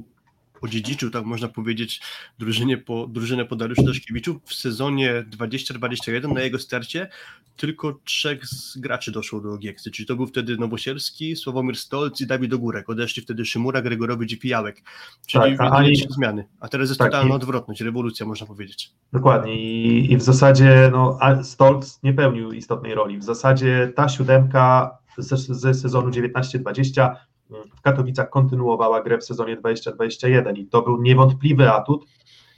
odziedziczył, 0.62 1.10
tak 1.10 1.26
można 1.26 1.48
powiedzieć, 1.48 2.02
drużynie 2.40 2.78
po, 2.78 3.08
drużynę 3.08 3.46
po 3.46 3.56
Dariuszu 3.56 3.84
Daszkiewiczu. 3.84 4.40
W 4.46 4.54
sezonie 4.54 5.24
2021 5.28 6.34
na 6.34 6.42
jego 6.42 6.60
starcie 6.60 7.10
tylko 7.58 8.00
trzech 8.04 8.46
z 8.46 8.78
graczy 8.78 9.12
doszło 9.12 9.42
do 9.42 9.58
Gieksy, 9.58 9.92
czyli 9.92 10.08
to 10.08 10.16
był 10.16 10.28
wtedy 10.28 10.58
Nowosierski, 10.58 11.36
Sławomir 11.36 11.78
Stolc 11.78 12.22
i 12.22 12.28
Dawid 12.28 12.54
Ogórek. 12.54 12.90
Odeszli 12.90 13.22
wtedy 13.24 13.46
Szymura, 13.46 13.82
Gregorowicz 13.82 14.32
i 14.32 14.38
Pijałek. 14.38 14.82
Czyli 15.28 15.58
Tak, 15.58 15.74
ani- 15.74 15.96
zmiany. 16.10 16.48
A 16.60 16.68
teraz 16.68 16.90
jest 16.90 17.00
Tak, 17.00 17.08
totalna 17.12 17.34
i- 17.34 17.36
odwrotność, 17.36 17.82
rewolucja 17.82 18.26
można 18.26 18.48
powiedzieć. 18.48 18.92
Dokładnie 19.14 19.56
I, 19.62 20.12
i 20.14 20.18
w 20.18 20.22
zasadzie 20.22 20.90
no, 20.92 21.20
Stolz 21.44 22.00
nie 22.04 22.14
pełnił 22.14 22.52
istotnej 22.52 22.96
roli. 22.96 23.18
W 23.18 23.24
zasadzie 23.24 23.92
ta 23.96 24.10
siódemka 24.10 24.98
ze, 25.18 25.38
ze 25.38 25.74
sezonu 25.74 26.10
19-20 26.10 27.02
mm, 27.02 27.16
w 27.76 27.82
Katowicach 27.82 28.30
kontynuowała 28.30 29.02
grę 29.02 29.18
w 29.18 29.24
sezonie 29.24 29.58
20-21 29.58 30.58
i 30.58 30.66
to 30.66 30.82
był 30.82 31.02
niewątpliwy 31.02 31.72
atut. 31.72 32.06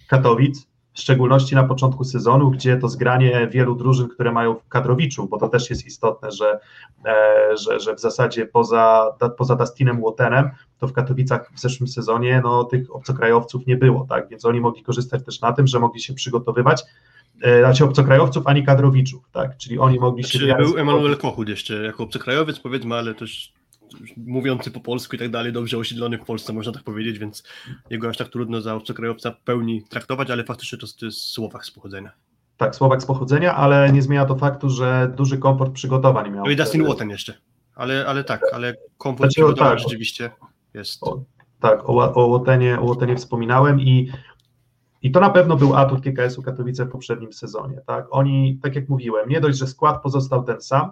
Katowic, 0.08 0.70
w 0.94 1.00
szczególności 1.00 1.56
na 1.56 1.64
początku 1.64 2.04
sezonu, 2.04 2.52
gdzie 2.52 2.78
to 2.78 2.90
zgranie 2.90 3.48
wielu 3.52 3.76
drużyn, 3.76 4.08
które 4.08 4.32
mają 4.32 4.56
w 4.56 4.68
kadrowiczu, 4.68 5.28
bo 5.28 5.38
to 5.38 5.50
też 5.50 5.70
jest 5.70 5.86
istotne, 5.86 6.32
że, 6.32 6.60
e, 7.06 7.58
że, 7.58 7.80
że 7.80 7.96
w 7.96 8.00
zasadzie 8.00 8.46
poza, 8.46 9.16
poza 9.38 9.56
Dustinem 9.56 10.04
Łotenem, 10.04 10.50
to 10.80 10.88
w 10.88 10.94
Katowicach 10.94 11.52
w 11.56 11.60
zeszłym 11.60 11.88
sezonie 11.88 12.42
no, 12.44 12.64
tych 12.64 12.96
obcokrajowców 12.96 13.68
nie 13.68 13.78
było, 13.78 14.06
tak, 14.10 14.30
więc 14.30 14.46
oni 14.46 14.62
mogli 14.62 14.84
korzystać 14.84 15.26
też 15.26 15.42
na 15.42 15.54
tym, 15.54 15.68
że 15.68 15.80
mogli 15.80 16.02
się 16.02 16.14
przygotowywać, 16.14 16.84
e, 17.42 17.60
znaczy 17.60 17.86
obcokrajowców, 17.86 18.48
ani 18.48 18.64
kadrowiczów, 18.64 19.30
tak, 19.32 19.58
czyli 19.58 19.80
oni 19.80 20.00
mogli 20.00 20.24
się... 20.24 20.40
Czy 20.40 20.46
w 20.46 20.48
miarę 20.48 20.66
był 20.66 20.78
Emanuel 20.78 21.18
Kochut 21.18 21.50
jeszcze 21.50 21.74
jako 21.74 22.04
obcokrajowiec, 22.04 22.60
powiedzmy, 22.60 22.96
ale 22.96 23.16
też 23.16 23.54
mówiący 24.18 24.72
po 24.72 24.80
polsku 24.80 25.16
i 25.16 25.20
tak 25.20 25.30
dalej, 25.30 25.54
dobrze 25.54 25.78
osiedlony 25.78 26.18
w 26.18 26.26
Polsce, 26.26 26.54
można 26.54 26.72
tak 26.72 26.84
powiedzieć, 26.84 27.20
więc 27.20 27.44
jego 27.90 28.10
aż 28.10 28.18
tak 28.18 28.30
trudno 28.30 28.62
za 28.62 28.76
obcokrajowca 28.76 29.32
w 29.32 29.42
pełni 29.42 29.84
traktować, 29.84 30.32
ale 30.32 30.44
faktycznie 30.44 30.78
to, 30.78 30.88
to 31.00 31.06
jest 31.06 31.22
Słowak 31.22 31.66
z 31.66 31.72
pochodzenia. 31.72 32.12
Tak, 32.58 32.76
Słowak 32.76 33.02
z 33.02 33.06
pochodzenia, 33.06 33.56
ale 33.56 33.92
nie 33.92 34.02
zmienia 34.02 34.26
to 34.26 34.36
faktu, 34.36 34.70
że 34.70 35.14
duży 35.16 35.38
komfort 35.38 35.74
przygotowań 35.74 36.32
miał. 36.32 36.46
No 36.46 36.52
i 36.52 36.56
Dustin. 36.56 36.86
Wotten 36.86 37.10
jeszcze, 37.10 37.34
ale, 37.76 38.06
ale 38.08 38.24
tak, 38.24 38.42
ale 38.54 38.76
komfort 38.98 39.20
Znaczy, 39.20 39.34
przygotowań 39.34 39.72
tak. 39.72 39.80
rzeczywiście 39.80 40.32
jest. 40.74 41.04
O, 41.04 41.24
tak, 41.60 41.90
o, 41.90 42.14
o, 42.14 42.28
Łotenie, 42.28 42.80
o 42.80 42.84
Łotenie 42.84 43.16
wspominałem 43.16 43.82
i, 43.82 44.12
i 45.02 45.12
to 45.12 45.20
na 45.20 45.30
pewno 45.30 45.56
był 45.56 45.76
atut 45.76 46.00
GKS-u 46.00 46.42
Katowice 46.42 46.86
w 46.86 46.90
poprzednim 46.90 47.34
sezonie. 47.34 47.82
Tak? 47.88 48.08
Oni, 48.12 48.60
tak 48.62 48.76
jak 48.76 48.90
mówiłem, 48.90 49.30
nie 49.30 49.42
dość, 49.42 49.58
że 49.58 49.68
skład 49.68 50.02
pozostał 50.02 50.44
ten 50.44 50.62
sam, 50.62 50.92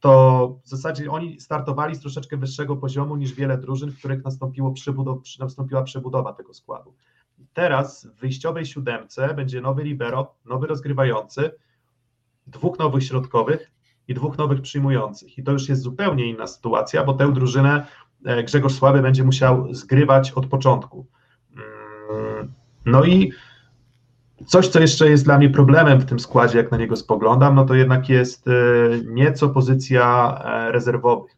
to 0.00 0.48
w 0.64 0.68
zasadzie 0.68 1.10
oni 1.10 1.40
startowali 1.40 1.94
z 1.94 2.00
troszeczkę 2.00 2.36
wyższego 2.36 2.76
poziomu 2.76 3.16
niż 3.16 3.32
wiele 3.32 3.58
drużyn, 3.58 3.90
w 3.90 3.98
których 3.98 4.24
nastąpiło 4.24 4.72
przebudow, 4.72 5.22
przy- 5.22 5.40
nastąpiła 5.40 5.82
przebudowa 5.82 6.32
tego 6.32 6.54
składu. 6.54 6.94
Teraz 7.52 8.06
w 8.06 8.20
wyjściowej 8.20 8.66
siódemce 8.66 9.34
będzie 9.34 9.60
nowy 9.60 9.82
libero, 9.84 10.34
nowy 10.44 10.66
rozgrywający, 10.66 11.50
dwóch 12.46 12.78
nowych 12.78 13.04
środkowych 13.04 13.70
i 14.08 14.14
dwóch 14.14 14.38
nowych 14.38 14.60
przyjmujących. 14.62 15.38
I 15.38 15.42
to 15.42 15.52
już 15.52 15.68
jest 15.68 15.82
zupełnie 15.82 16.26
inna 16.26 16.46
sytuacja, 16.46 17.04
bo 17.04 17.14
tę 17.14 17.32
drużynę 17.32 17.86
e, 18.24 18.42
Grzegorz 18.44 18.74
Słaby 18.74 19.02
będzie 19.02 19.24
musiał 19.24 19.74
zgrywać 19.74 20.32
od 20.32 20.46
początku. 20.46 21.06
Mm, 21.52 22.52
No 22.84 23.04
i 23.04 23.32
coś, 24.46 24.68
co 24.68 24.80
jeszcze 24.80 25.10
jest 25.10 25.24
dla 25.24 25.38
mnie 25.38 25.50
problemem 25.50 26.00
w 26.00 26.04
tym 26.04 26.18
składzie, 26.18 26.58
jak 26.58 26.70
na 26.70 26.78
niego 26.78 26.96
spoglądam, 26.96 27.54
no 27.54 27.64
to 27.64 27.74
jednak 27.74 28.08
jest 28.08 28.48
e, 28.48 28.52
nieco 29.06 29.48
pozycja 29.48 30.38
e, 30.44 30.72
rezerwowych. 30.72 31.36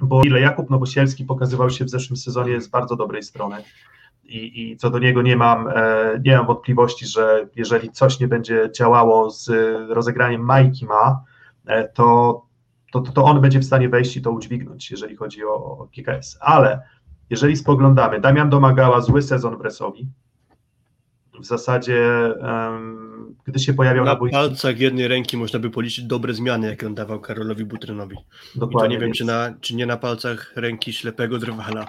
Bo 0.00 0.22
ile 0.22 0.40
Jakub 0.40 0.70
Nowosielski 0.70 1.24
pokazywał 1.24 1.70
się 1.70 1.84
w 1.84 1.90
zeszłym 1.90 2.16
sezonie 2.16 2.60
z 2.60 2.68
bardzo 2.68 2.96
dobrej 2.96 3.22
strony 3.22 3.56
i, 4.24 4.70
i 4.70 4.76
co 4.76 4.90
do 4.90 4.98
niego 4.98 5.22
nie 5.22 5.36
mam, 5.36 5.68
e, 5.68 5.74
nie 6.24 6.36
mam 6.36 6.46
wątpliwości, 6.46 7.06
że 7.06 7.48
jeżeli 7.56 7.90
coś 7.90 8.20
nie 8.20 8.28
będzie 8.28 8.70
działało 8.76 9.30
z 9.30 9.50
rozegraniem 9.90 10.42
Majki 10.42 10.86
ma, 10.86 11.24
to, 11.94 12.42
to, 12.92 13.00
to, 13.00 13.12
to 13.12 13.24
on 13.24 13.40
będzie 13.40 13.58
w 13.58 13.64
stanie 13.64 13.88
wejść 13.88 14.16
i 14.16 14.22
to 14.22 14.30
udźwignąć, 14.30 14.90
jeżeli 14.90 15.16
chodzi 15.16 15.44
o, 15.44 15.54
o 15.54 15.88
GKS. 15.96 16.38
Ale 16.40 16.82
jeżeli 17.30 17.56
spoglądamy, 17.56 18.20
Damian 18.20 18.50
domagała 18.50 19.00
zły 19.00 19.22
sezon 19.22 19.58
w 19.58 19.60
Resowi. 19.60 20.08
W 21.40 21.44
zasadzie, 21.44 22.04
em, 22.40 23.34
gdy 23.44 23.58
się 23.58 23.74
pojawiał 23.74 24.04
na, 24.04 24.12
Na 24.12 24.18
boisku, 24.18 24.34
palcach 24.36 24.78
jednej 24.78 25.08
ręki 25.08 25.36
można 25.36 25.58
by 25.58 25.70
policzyć 25.70 26.04
dobre 26.04 26.34
zmiany, 26.34 26.66
jakie 26.66 26.86
on 26.86 26.94
dawał 26.94 27.20
Karolowi 27.20 27.64
Butrynowi. 27.64 28.16
I 28.56 28.58
to 28.60 28.66
dokładnie, 28.66 28.96
nie 28.96 29.00
wiem, 29.00 29.06
więc- 29.08 29.18
czy, 29.18 29.24
na, 29.24 29.54
czy 29.60 29.76
nie 29.76 29.86
na 29.86 29.96
palcach 29.96 30.52
ręki 30.56 30.92
ślepego 30.92 31.38
drwala. 31.38 31.86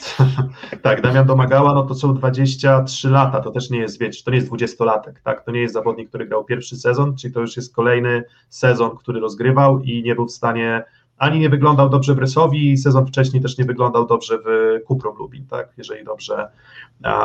tak, 0.82 1.00
Damian 1.02 1.26
domagała, 1.26 1.74
no 1.74 1.82
to 1.82 1.94
są 1.94 2.14
23 2.14 3.10
lata, 3.10 3.40
to 3.40 3.50
też 3.50 3.70
nie 3.70 3.78
jest, 3.78 4.00
wiecie, 4.00 4.22
to 4.24 4.30
nie 4.30 4.36
jest 4.36 4.50
20-latek, 4.50 5.12
tak, 5.24 5.44
to 5.44 5.50
nie 5.50 5.60
jest 5.60 5.74
zawodnik, 5.74 6.08
który 6.08 6.26
grał 6.26 6.44
pierwszy 6.44 6.76
sezon, 6.76 7.16
czyli 7.16 7.34
to 7.34 7.40
już 7.40 7.56
jest 7.56 7.74
kolejny 7.74 8.24
sezon, 8.48 8.96
który 8.96 9.20
rozgrywał 9.20 9.80
i 9.80 10.02
nie 10.02 10.14
był 10.14 10.26
w 10.26 10.32
stanie, 10.32 10.84
ani 11.18 11.38
nie 11.38 11.50
wyglądał 11.50 11.88
dobrze 11.88 12.14
w 12.14 12.18
Rysowi, 12.18 12.78
sezon 12.78 13.06
wcześniej 13.06 13.42
też 13.42 13.58
nie 13.58 13.64
wyglądał 13.64 14.06
dobrze 14.06 14.38
w 14.38 14.78
Kuprum 14.86 15.16
Lubin, 15.16 15.46
tak, 15.46 15.68
jeżeli 15.76 16.04
dobrze, 16.04 16.48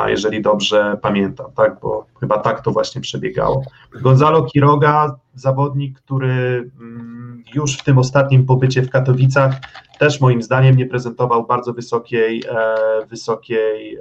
jeżeli 0.06 0.42
dobrze 0.42 0.98
pamiętam, 1.02 1.52
tak, 1.56 1.80
bo 1.82 2.06
chyba 2.20 2.38
tak 2.38 2.60
to 2.60 2.70
właśnie 2.70 3.00
przebiegało. 3.00 3.62
Gonzalo 4.02 4.42
Quiroga, 4.42 5.16
zawodnik, 5.34 5.98
który 5.98 6.70
mm, 6.80 7.42
już 7.54 7.78
w 7.78 7.84
tym 7.84 7.98
ostatnim 7.98 8.46
pobycie 8.46 8.82
w 8.82 8.90
Katowicach 8.90 9.54
też 9.98 10.20
moim 10.20 10.42
zdaniem 10.42 10.76
nie 10.76 10.86
prezentował 10.86 11.46
bardzo 11.46 11.72
wysokiej, 11.72 12.42
e, 12.48 13.06
wysokiej 13.06 13.96
e, 13.96 14.00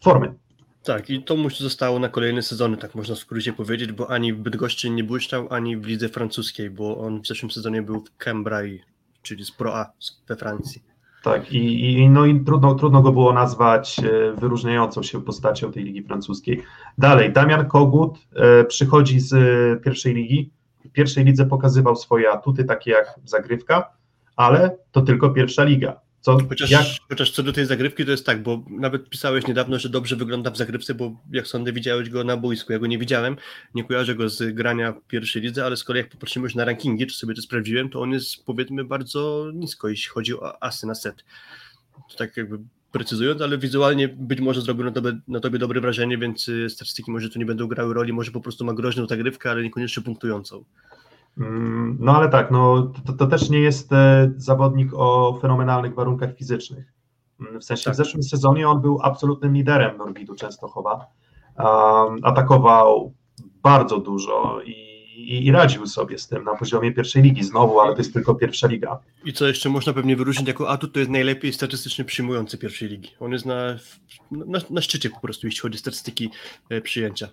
formy. 0.00 0.34
Tak, 0.84 1.10
i 1.10 1.22
to 1.22 1.36
mu 1.36 1.50
zostało 1.50 1.98
na 1.98 2.08
kolejne 2.08 2.42
sezony, 2.42 2.76
tak 2.76 2.94
można 2.94 3.14
w 3.14 3.18
skrócie 3.18 3.52
powiedzieć, 3.52 3.92
bo 3.92 4.10
ani 4.10 4.32
w 4.32 4.36
Bydgoszczy 4.36 4.90
nie 4.90 5.04
błyszczał, 5.04 5.46
ani 5.50 5.76
w 5.76 5.86
lidze 5.86 6.08
francuskiej, 6.08 6.70
bo 6.70 6.98
on 6.98 7.20
w 7.22 7.26
zeszłym 7.26 7.50
sezonie 7.50 7.82
był 7.82 8.00
w 8.00 8.16
Cambrai, 8.16 8.80
czyli 9.22 9.44
z 9.44 9.50
Pro 9.50 9.76
A 9.76 9.92
we 10.28 10.36
Francji. 10.36 10.82
Tak, 11.22 11.52
i, 11.52 11.92
i, 11.92 12.08
no 12.08 12.26
i 12.26 12.44
trudno, 12.44 12.74
trudno 12.74 13.02
go 13.02 13.12
było 13.12 13.32
nazwać 13.32 13.98
e, 13.98 14.32
wyróżniającą 14.32 15.02
się 15.02 15.24
postacią 15.24 15.72
tej 15.72 15.84
ligi 15.84 16.02
francuskiej. 16.02 16.62
Dalej, 16.98 17.32
Damian 17.32 17.68
Kogut 17.68 18.18
e, 18.34 18.64
przychodzi 18.64 19.20
z 19.20 19.34
pierwszej 19.84 20.14
ligi. 20.14 20.50
W 20.84 20.92
pierwszej 20.92 21.24
lidze 21.24 21.46
pokazywał 21.46 21.96
swoje 21.96 22.30
atuty, 22.30 22.64
takie 22.64 22.90
jak 22.90 23.14
zagrywka, 23.24 23.92
ale 24.36 24.76
to 24.92 25.02
tylko 25.02 25.30
pierwsza 25.30 25.64
liga. 25.64 26.00
Co, 26.22 26.38
chociaż, 26.48 26.70
jak... 26.70 26.86
chociaż 27.08 27.30
co 27.30 27.42
do 27.42 27.52
tej 27.52 27.66
zagrywki 27.66 28.04
to 28.04 28.10
jest 28.10 28.26
tak, 28.26 28.42
bo 28.42 28.64
nawet 28.70 29.08
pisałeś 29.08 29.46
niedawno, 29.46 29.78
że 29.78 29.88
dobrze 29.88 30.16
wygląda 30.16 30.50
w 30.50 30.56
zagrywce, 30.56 30.94
bo 30.94 31.16
jak 31.32 31.46
sądzę 31.46 31.72
widziałeś 31.72 32.10
go 32.10 32.24
na 32.24 32.36
boisku, 32.36 32.72
ja 32.72 32.78
go 32.78 32.86
nie 32.86 32.98
widziałem, 32.98 33.36
nie 33.74 33.84
kojarzę 33.84 34.14
go 34.14 34.28
z 34.28 34.54
grania 34.54 34.92
w 34.92 35.06
pierwszej 35.06 35.42
lidze, 35.42 35.64
ale 35.64 35.76
z 35.76 35.84
kolei 35.84 36.02
jak 36.02 36.10
popatrzymy 36.10 36.44
już 36.44 36.54
na 36.54 36.64
rankingi, 36.64 37.06
czy 37.06 37.16
sobie 37.16 37.34
to 37.34 37.42
sprawdziłem, 37.42 37.90
to 37.90 38.00
on 38.00 38.12
jest 38.12 38.44
powiedzmy 38.44 38.84
bardzo 38.84 39.50
nisko, 39.54 39.88
jeśli 39.88 40.10
chodzi 40.10 40.34
o 40.34 40.62
asy 40.62 40.86
na 40.86 40.94
set. 40.94 41.24
To 42.10 42.16
tak 42.16 42.36
jakby 42.36 42.58
precyzując, 42.92 43.40
ale 43.40 43.58
wizualnie 43.58 44.08
być 44.08 44.40
może 44.40 44.60
zrobił 44.60 44.84
na 44.84 44.90
tobie, 44.90 45.12
na 45.28 45.40
tobie 45.40 45.58
dobre 45.58 45.80
wrażenie, 45.80 46.18
więc 46.18 46.48
y, 46.48 46.70
statystyki 46.70 47.10
może 47.10 47.30
tu 47.30 47.38
nie 47.38 47.46
będą 47.46 47.66
grały 47.66 47.94
roli, 47.94 48.12
może 48.12 48.30
po 48.30 48.40
prostu 48.40 48.64
ma 48.64 48.72
groźną 48.72 49.06
zagrywkę, 49.06 49.50
ale 49.50 49.62
niekoniecznie 49.62 50.02
punktującą. 50.02 50.64
Mm, 51.38 51.96
no 52.00 52.16
ale 52.16 52.28
tak, 52.28 52.50
no, 52.50 52.92
to, 53.06 53.12
to 53.12 53.26
też 53.26 53.50
nie 53.50 53.60
jest 53.60 53.92
e, 53.92 54.32
zawodnik 54.36 54.90
o 54.94 55.38
fenomenalnych 55.42 55.94
warunkach 55.94 56.36
fizycznych. 56.36 56.92
Mm, 57.40 57.60
w 57.60 57.64
sensie 57.64 57.84
tak. 57.84 57.94
w 57.94 57.96
zeszłym 57.96 58.22
sezonie 58.22 58.68
on 58.68 58.80
był 58.80 58.98
absolutnym 59.02 59.54
liderem 59.54 59.98
Norwidu 59.98 60.34
Częstochowa. 60.34 61.06
Um, 61.58 62.18
atakował 62.22 63.12
bardzo 63.62 63.98
dużo 63.98 64.60
i 64.62 64.92
i, 65.16 65.46
i, 65.46 65.52
radził 65.52 65.86
sobie 65.86 66.18
z 66.18 66.28
tym 66.28 66.44
na 66.44 66.56
poziomie 66.56 66.92
pierwszej 66.92 67.22
ligi 67.22 67.44
znowu, 67.44 67.80
ale 67.80 67.92
to 67.92 67.98
jest 67.98 68.12
tylko 68.12 68.34
pierwsza 68.34 68.66
liga. 68.66 68.98
I 69.24 69.32
co 69.32 69.46
jeszcze 69.46 69.68
można 69.68 69.92
pewnie 69.92 70.16
wyróżnić 70.16 70.48
jako 70.48 70.68
atut, 70.68 70.92
to 70.92 70.98
jest 70.98 71.10
najlepiej 71.10 71.52
statystycznie 71.52 72.04
przyjmujący 72.04 72.58
pierwszej 72.58 72.88
ligi. 72.88 73.10
On 73.20 73.32
jest 73.32 73.46
na, 73.46 73.76
na, 74.30 74.58
na 74.70 74.80
szczycie 74.80 75.10
po 75.10 75.20
prostu, 75.20 75.46
jeśli 75.46 75.60
chodzi 75.60 75.76
o 75.76 75.78
statystyki 75.78 76.30
e, 76.70 76.80
przyjęcia. 76.80 77.28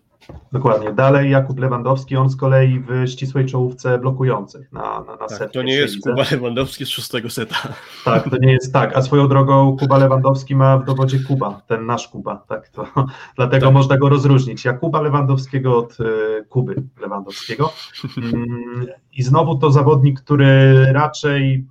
Dokładnie. 0.52 0.94
Dalej 0.94 1.32
Jakub 1.32 1.60
Lewandowski, 1.60 2.16
on 2.16 2.30
z 2.30 2.36
kolei 2.36 2.80
w 2.80 3.10
ścisłej 3.10 3.46
czołówce 3.46 3.98
blokujących 3.98 4.72
na, 4.72 4.82
na, 4.82 5.16
na 5.16 5.28
tak. 5.28 5.52
To 5.52 5.62
nie 5.62 5.74
jest. 5.74 5.96
Kuba 6.04 6.24
Lewandowski 6.32 6.86
z 6.86 6.90
szóstego 6.90 7.30
seta. 7.30 7.56
Tak, 8.06 8.30
to 8.30 8.38
nie 8.38 8.52
jest 8.52 8.74
tak. 8.74 8.98
A 8.98 9.02
swoją 9.02 9.28
drogą 9.28 9.78
Kuba 9.78 9.98
Lewandowski 9.98 10.56
ma 10.56 10.78
w 10.78 10.86
dowodzie 10.86 11.20
Kuba, 11.20 11.62
ten 11.68 11.86
nasz 11.86 12.08
Kuba. 12.08 12.44
Tak, 12.48 12.70
to, 12.70 12.88
dlatego 13.38 13.66
tak. 13.66 13.74
można 13.74 13.98
go 13.98 14.10
rozróżnić. 14.10 14.66
Jakuba 14.66 15.02
Lewandowskiego 15.02 15.78
od 15.78 16.00
y, 16.00 16.46
Kuby 16.50 16.84
Lewandowskiego. 17.02 17.74
Mm, 18.18 18.88
I 19.14 19.24
znowu 19.24 19.58
to 19.58 19.72
zawodnik, 19.72 20.22
który 20.22 20.74
raczej 20.94 21.68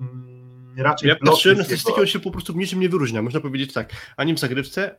mm, 0.00 0.74
raczej 0.76 1.08
ja 1.08 1.16
patrzyłem 1.16 1.58
na 1.58 1.64
statystyki, 1.64 2.00
on 2.00 2.06
się 2.06 2.20
po 2.20 2.30
prostu 2.30 2.52
w 2.52 2.56
niczym 2.56 2.80
nie 2.80 2.88
wyróżnia. 2.88 3.22
Można 3.22 3.40
powiedzieć 3.40 3.72
tak, 3.72 3.92
ani 4.16 4.34
w 4.34 4.38
zagrywce, 4.38 4.96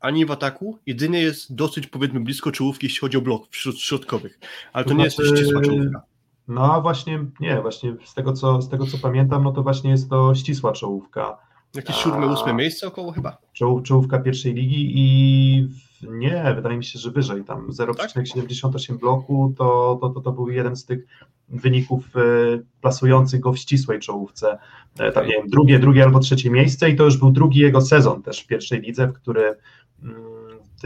ani 0.00 0.26
w 0.26 0.30
ataku. 0.30 0.78
Jedynie 0.86 1.20
jest 1.20 1.54
dosyć, 1.54 1.86
powiedzmy, 1.86 2.20
blisko 2.20 2.52
czołówki, 2.52 2.86
jeśli 2.86 3.00
chodzi 3.00 3.16
o 3.16 3.20
blok 3.20 3.48
wśród 3.50 3.80
środkowych. 3.80 4.38
Ale 4.72 4.84
to, 4.84 4.90
to 4.90 4.96
nie 4.96 5.10
znaczy, 5.10 5.30
jest 5.30 5.42
ścisła 5.42 5.62
czołówka. 5.62 6.02
No 6.48 6.82
właśnie, 6.82 7.24
nie, 7.40 7.60
właśnie 7.62 7.96
z 8.04 8.14
tego, 8.14 8.32
co, 8.32 8.62
z 8.62 8.68
tego 8.68 8.86
co 8.86 8.98
pamiętam, 8.98 9.44
no 9.44 9.52
to 9.52 9.62
właśnie 9.62 9.90
jest 9.90 10.10
to 10.10 10.34
ścisła 10.34 10.72
czołówka. 10.72 11.38
Jakieś 11.74 11.96
siódme, 11.96 12.26
ósme 12.26 12.54
miejsce 12.54 12.86
około 12.86 13.12
chyba? 13.12 13.38
Czoł, 13.52 13.82
czołówka 13.82 14.18
pierwszej 14.18 14.54
ligi 14.54 14.92
i 14.94 15.68
nie, 16.02 16.52
wydaje 16.56 16.76
mi 16.76 16.84
się, 16.84 16.98
że 16.98 17.10
wyżej, 17.10 17.44
tam 17.44 17.70
0,78 17.70 18.86
tak? 18.88 18.98
bloku 18.98 19.54
to, 19.58 19.98
to, 20.00 20.08
to, 20.08 20.20
to 20.20 20.32
był 20.32 20.48
jeden 20.48 20.76
z 20.76 20.84
tych 20.84 21.06
wyników 21.50 22.16
e, 22.16 22.20
plasujących 22.80 23.40
go 23.40 23.52
w 23.52 23.58
ścisłej 23.58 24.00
czołówce. 24.00 24.58
E, 24.98 25.12
tam, 25.12 25.26
nie 25.26 25.32
wiem, 25.32 25.48
drugie, 25.48 25.78
drugie 25.78 26.04
albo 26.04 26.18
trzecie 26.18 26.50
miejsce 26.50 26.90
i 26.90 26.96
to 26.96 27.04
już 27.04 27.16
był 27.16 27.30
drugi 27.30 27.60
jego 27.60 27.80
sezon 27.80 28.22
też 28.22 28.40
w 28.40 28.46
pierwszej 28.46 28.80
lidze, 28.80 29.06
w 29.06 29.12
który 29.12 29.56
mm, 30.02 30.14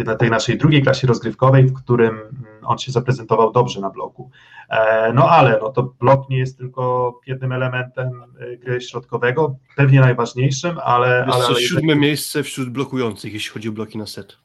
na 0.05 0.15
tej 0.15 0.31
naszej 0.31 0.59
drugiej 0.59 0.83
klasie 0.83 1.07
rozgrywkowej, 1.07 1.65
w 1.65 1.73
którym 1.73 2.15
mm, 2.15 2.33
on 2.63 2.79
się 2.79 2.93
zaprezentował 2.93 3.53
dobrze 3.53 3.81
na 3.81 3.91
bloku. 3.91 4.31
E, 4.69 5.13
no 5.13 5.29
ale 5.29 5.59
no 5.63 5.69
to 5.69 5.83
blok 5.83 6.29
nie 6.29 6.39
jest 6.39 6.59
tylko 6.59 7.15
jednym 7.27 7.53
elementem 7.53 8.11
gry 8.59 8.81
środkowego, 8.81 9.57
pewnie 9.77 10.01
najważniejszym, 10.01 10.79
ale... 10.85 11.25
Jest 11.27 11.37
ale, 11.37 11.47
ale 11.47 11.57
siódme 11.57 11.97
miejsce 11.97 12.43
wśród 12.43 12.71
blokujących, 12.71 13.33
jeśli 13.33 13.51
chodzi 13.51 13.69
o 13.69 13.73
bloki 13.73 13.99
na 13.99 14.07
set. 14.07 14.37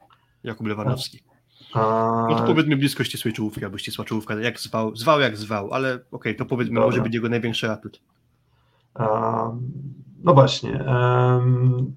Jakub 0.43 0.67
Lewandowski. 0.67 1.29
A... 1.73 2.27
No 2.29 2.36
to 2.36 2.43
powiedzmy 2.45 2.77
blisko 2.77 3.03
ścisłej 3.03 3.34
czołówki, 3.34 3.65
albo 3.65 3.77
ścisła 3.77 4.05
czołówka, 4.05 4.36
jak 4.36 4.60
zwał, 4.60 4.95
zwał 4.95 5.19
jak 5.19 5.38
zwał, 5.38 5.73
ale 5.73 5.93
okej, 5.93 6.05
okay, 6.12 6.36
to 6.36 6.45
powiedzmy 6.45 6.75
Dobra. 6.75 6.88
może 6.88 7.01
być 7.01 7.13
jego 7.13 7.29
największy 7.29 7.71
atut. 7.71 8.01
No 10.23 10.34
właśnie. 10.34 10.84
Um, 10.88 11.95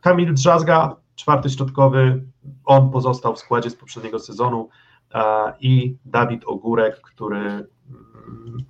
Kamil 0.00 0.34
Drzazga, 0.34 0.96
czwarty 1.16 1.50
środkowy, 1.50 2.24
on 2.64 2.90
pozostał 2.90 3.34
w 3.34 3.38
składzie 3.38 3.70
z 3.70 3.76
poprzedniego 3.76 4.18
sezonu 4.18 4.68
a, 5.12 5.52
i 5.60 5.96
Dawid 6.04 6.44
Ogórek, 6.46 7.00
który 7.00 7.40
mm, 7.40 7.66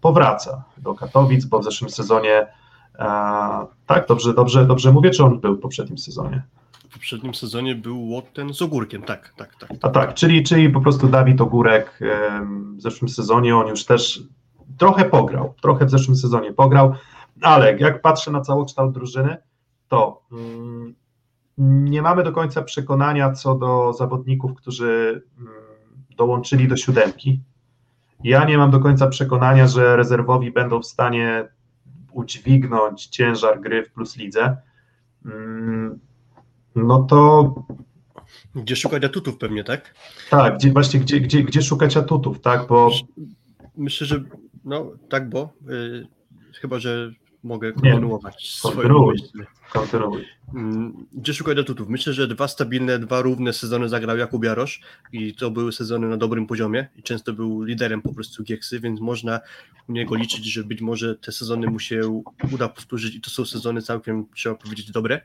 powraca 0.00 0.64
do 0.78 0.94
Katowic, 0.94 1.44
bo 1.44 1.58
w 1.58 1.64
zeszłym 1.64 1.90
sezonie 1.90 2.46
a, 2.98 3.66
tak, 3.86 4.08
dobrze, 4.08 4.34
dobrze, 4.34 4.66
dobrze 4.66 4.92
mówię, 4.92 5.10
czy 5.10 5.24
on 5.24 5.40
był 5.40 5.56
w 5.56 5.60
poprzednim 5.60 5.98
sezonie? 5.98 6.42
W 6.90 6.92
poprzednim 6.92 7.34
sezonie 7.34 7.74
był 7.74 8.22
ten 8.34 8.54
z 8.54 8.62
ogórkiem, 8.62 9.02
tak, 9.02 9.32
tak, 9.36 9.56
tak. 9.56 9.70
A 9.82 9.88
tak, 9.88 10.14
czyli, 10.14 10.42
czyli 10.42 10.70
po 10.70 10.80
prostu 10.80 11.08
Dawid 11.08 11.40
Ogórek 11.40 11.98
w 12.76 12.80
zeszłym 12.82 13.08
sezonie 13.08 13.56
on 13.56 13.68
już 13.68 13.84
też 13.84 14.22
trochę 14.78 15.04
pograł, 15.04 15.54
trochę 15.62 15.86
w 15.86 15.90
zeszłym 15.90 16.16
sezonie 16.16 16.52
pograł, 16.52 16.94
ale 17.42 17.78
jak 17.78 18.02
patrzę 18.02 18.30
na 18.30 18.40
całokształt 18.40 18.94
drużyny, 18.94 19.36
to 19.88 20.22
mm, 20.32 20.94
nie 21.58 22.02
mamy 22.02 22.24
do 22.24 22.32
końca 22.32 22.62
przekonania 22.62 23.32
co 23.32 23.54
do 23.54 23.92
zawodników, 23.92 24.54
którzy 24.54 25.22
mm, 25.38 25.52
dołączyli 26.16 26.68
do 26.68 26.76
siódemki. 26.76 27.40
Ja 28.24 28.44
nie 28.44 28.58
mam 28.58 28.70
do 28.70 28.80
końca 28.80 29.06
przekonania, 29.06 29.66
że 29.66 29.96
rezerwowi 29.96 30.50
będą 30.50 30.80
w 30.80 30.86
stanie 30.86 31.48
udźwignąć 32.12 33.06
ciężar 33.06 33.60
gry 33.60 33.84
w 33.84 33.92
plus 33.92 34.16
lidze. 34.16 34.56
No 36.74 37.02
to. 37.02 37.54
Gdzie 38.54 38.76
szukać 38.76 39.04
atutów 39.04 39.38
pewnie, 39.38 39.64
tak? 39.64 39.94
Tak, 40.30 40.56
gdzie, 40.56 40.72
właśnie 40.72 41.00
gdzie, 41.00 41.20
gdzie, 41.20 41.42
gdzie 41.42 41.62
szukać 41.62 41.96
atutów, 41.96 42.40
tak? 42.40 42.66
Bo. 42.66 42.90
Myślę, 43.76 44.06
że 44.06 44.24
no 44.64 44.92
tak, 45.08 45.28
bo 45.28 45.52
yy, 45.66 46.06
chyba, 46.60 46.78
że 46.78 47.10
mogę 47.42 47.72
kontynuować 47.72 48.34
Nie, 48.64 48.70
swoje 48.70 48.88
myśli. 48.88 49.40
Kontynuuj. 49.72 50.24
Mm, 50.54 51.06
gdzie 51.12 51.34
szukać 51.34 51.58
atutów? 51.58 51.88
Myślę, 51.88 52.12
że 52.12 52.28
dwa 52.28 52.48
stabilne, 52.48 52.98
dwa 52.98 53.22
równe 53.22 53.52
sezony 53.52 53.88
zagrał 53.88 54.16
Jakub 54.16 54.44
Jarosz 54.44 54.80
i 55.12 55.34
to 55.34 55.50
były 55.50 55.72
sezony 55.72 56.08
na 56.08 56.16
dobrym 56.16 56.46
poziomie 56.46 56.88
i 56.96 57.02
często 57.02 57.32
był 57.32 57.62
liderem 57.62 58.02
po 58.02 58.14
prostu 58.14 58.42
Gieksy, 58.42 58.80
więc 58.80 59.00
można 59.00 59.40
u 59.88 59.92
niego 59.92 60.14
liczyć, 60.14 60.44
że 60.44 60.64
być 60.64 60.80
może 60.80 61.16
te 61.16 61.32
sezony 61.32 61.66
mu 61.66 61.78
się 61.78 62.22
uda 62.52 62.68
powtórzyć 62.68 63.14
i 63.14 63.20
to 63.20 63.30
są 63.30 63.44
sezony 63.44 63.82
całkiem, 63.82 64.26
trzeba 64.34 64.54
powiedzieć, 64.54 64.90
dobre. 64.90 65.20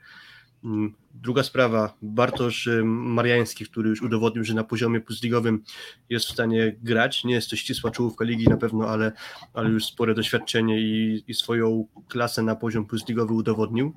Mm, 0.66 0.94
druga 1.14 1.44
sprawa, 1.44 1.98
Bartosz 2.02 2.70
Mariański, 2.84 3.66
który 3.66 3.90
już 3.90 4.02
udowodnił, 4.02 4.44
że 4.44 4.54
na 4.54 4.64
poziomie 4.64 5.02
plusligowym 5.02 5.64
jest 6.10 6.26
w 6.26 6.32
stanie 6.32 6.76
grać. 6.84 7.24
Nie 7.24 7.34
jest 7.34 7.50
to 7.50 7.56
ścisła 7.56 7.92
czołówka 7.92 8.26
ligi 8.26 8.48
na 8.48 8.58
pewno, 8.58 8.90
ale, 8.90 9.12
ale 9.54 9.70
już 9.70 9.86
spore 9.86 10.16
doświadczenie 10.16 10.82
i, 10.82 11.24
i 11.28 11.34
swoją 11.34 11.86
klasę 12.08 12.42
na 12.44 12.56
poziom 12.56 12.86
plusligowy 12.86 13.34
udowodnił. 13.34 13.94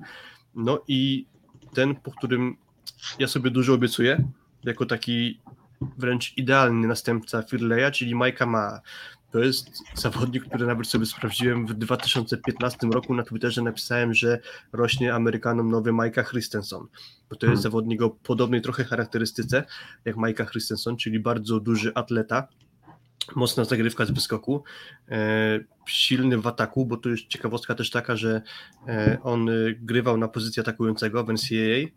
No 0.55 0.83
i 0.87 1.25
ten, 1.73 1.95
po 1.95 2.11
którym 2.11 2.57
ja 3.19 3.27
sobie 3.27 3.51
dużo 3.51 3.73
obiecuję, 3.73 4.23
jako 4.63 4.85
taki 4.85 5.39
wręcz 5.97 6.37
idealny 6.37 6.87
następca 6.87 7.43
Firleja, 7.43 7.91
czyli 7.91 8.15
Majka 8.15 8.45
Ma. 8.45 8.81
To 9.31 9.39
jest 9.39 9.83
zawodnik, 9.95 10.45
który 10.45 10.65
nawet 10.65 10.87
sobie 10.87 11.05
sprawdziłem 11.05 11.67
w 11.67 11.73
2015 11.73 12.87
roku 12.93 13.13
na 13.13 13.23
Twitterze 13.23 13.61
napisałem, 13.61 14.13
że 14.13 14.39
rośnie 14.73 15.13
Amerykanom 15.13 15.71
nowy 15.71 15.91
Mike'a 15.91 16.29
Christensen, 16.29 16.79
bo 17.29 17.35
to 17.35 17.45
jest 17.45 17.61
hmm. 17.61 17.61
zawodnik 17.61 18.01
o 18.01 18.09
podobnej 18.09 18.61
trochę 18.61 18.83
charakterystyce 18.83 19.63
jak 20.05 20.15
Mike'a 20.15 20.49
Christensen, 20.49 20.97
czyli 20.97 21.19
bardzo 21.19 21.59
duży 21.59 21.91
atleta, 21.95 22.47
mocna 23.35 23.65
zagrywka 23.65 24.05
z 24.05 24.11
wyskoku, 24.11 24.63
e, 25.09 25.59
silny 25.87 26.37
w 26.37 26.47
ataku, 26.47 26.85
bo 26.85 26.97
to 26.97 27.09
jest 27.09 27.27
ciekawostka 27.27 27.75
też 27.75 27.89
taka, 27.89 28.15
że 28.15 28.41
e, 28.87 29.17
on 29.23 29.49
grywał 29.81 30.17
na 30.17 30.27
pozycji 30.27 30.59
atakującego 30.61 31.23
w 31.23 31.29
NCAA, 31.29 31.89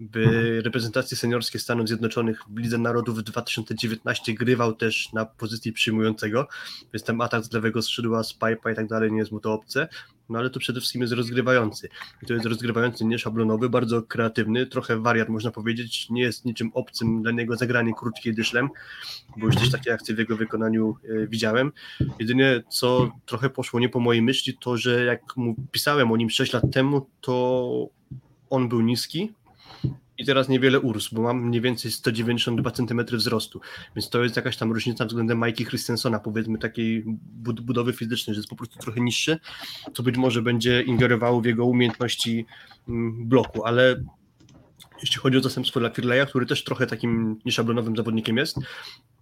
w 0.00 0.16
reprezentacji 0.64 1.16
seniorskiej 1.16 1.60
Stanów 1.60 1.88
Zjednoczonych 1.88 2.42
w 2.50 2.58
Lidze 2.58 2.78
Narodów 2.78 3.18
w 3.18 3.22
2019 3.22 4.34
grywał 4.34 4.74
też 4.74 5.12
na 5.12 5.26
pozycji 5.26 5.72
przyjmującego, 5.72 6.48
więc 6.92 7.04
ten 7.04 7.20
atak 7.20 7.44
z 7.44 7.52
lewego 7.52 7.82
skrzydła, 7.82 8.24
z 8.24 8.32
pipa 8.32 8.70
i 8.70 8.74
tak 8.74 8.86
dalej 8.86 9.12
nie 9.12 9.18
jest 9.18 9.32
mu 9.32 9.40
to 9.40 9.52
obce, 9.52 9.88
no 10.28 10.38
ale 10.38 10.50
to 10.50 10.60
przede 10.60 10.80
wszystkim 10.80 11.02
jest 11.02 11.14
rozgrywający. 11.14 11.88
I 12.22 12.26
to 12.26 12.34
jest 12.34 12.46
rozgrywający 12.46 13.04
nieszablonowy, 13.04 13.68
bardzo 13.68 14.02
kreatywny, 14.02 14.66
trochę 14.66 15.00
wariat 15.00 15.28
można 15.28 15.50
powiedzieć, 15.50 16.10
nie 16.10 16.22
jest 16.22 16.44
niczym 16.44 16.70
obcym 16.74 17.22
dla 17.22 17.32
niego 17.32 17.56
zagranie 17.56 17.94
krótkiej 17.94 18.34
dyszlem, 18.34 18.68
bo 19.36 19.46
już 19.46 19.56
też 19.56 19.70
takie 19.70 19.94
akcje 19.94 20.14
w 20.14 20.18
jego 20.18 20.36
wykonaniu 20.36 20.96
e, 21.04 21.26
widziałem. 21.26 21.72
Jedynie 22.18 22.62
co 22.68 23.10
trochę 23.26 23.50
poszło 23.50 23.80
nie 23.80 23.88
po 23.88 24.00
mojej 24.00 24.22
myśli, 24.22 24.58
to 24.60 24.76
że 24.76 25.04
jak 25.04 25.36
mu 25.36 25.56
pisałem 25.72 26.12
o 26.12 26.16
nim 26.16 26.30
6 26.30 26.52
lat 26.52 26.64
temu, 26.72 27.06
to 27.20 27.88
on 28.50 28.68
był 28.68 28.80
niski, 28.80 29.32
i 30.18 30.24
teraz 30.24 30.48
niewiele 30.48 30.80
urósł, 30.80 31.14
bo 31.14 31.22
mam 31.22 31.46
mniej 31.46 31.60
więcej 31.60 31.90
192 31.90 32.70
cm 32.70 33.04
wzrostu, 33.12 33.60
więc 33.96 34.10
to 34.10 34.22
jest 34.22 34.36
jakaś 34.36 34.56
tam 34.56 34.72
różnica 34.72 35.04
względem 35.04 35.44
Mikey 35.44 35.66
Christensona, 35.66 36.18
powiedzmy 36.18 36.58
takiej 36.58 37.04
budowy 37.62 37.92
fizycznej, 37.92 38.34
że 38.34 38.38
jest 38.38 38.48
po 38.48 38.56
prostu 38.56 38.78
trochę 38.78 39.00
niższy, 39.00 39.38
co 39.94 40.02
być 40.02 40.16
może 40.16 40.42
będzie 40.42 40.82
ingerowało 40.82 41.40
w 41.40 41.44
jego 41.44 41.64
umiejętności 41.64 42.46
mm, 42.88 43.28
bloku, 43.28 43.64
ale 43.64 44.04
jeśli 45.00 45.16
chodzi 45.16 45.36
o 45.36 45.40
zastępstwo 45.40 45.80
dla 45.80 45.90
Firleya, 45.90 46.26
który 46.26 46.46
też 46.46 46.64
trochę 46.64 46.86
takim 46.86 47.38
nieszablonowym 47.44 47.96
zawodnikiem 47.96 48.36
jest, 48.36 48.56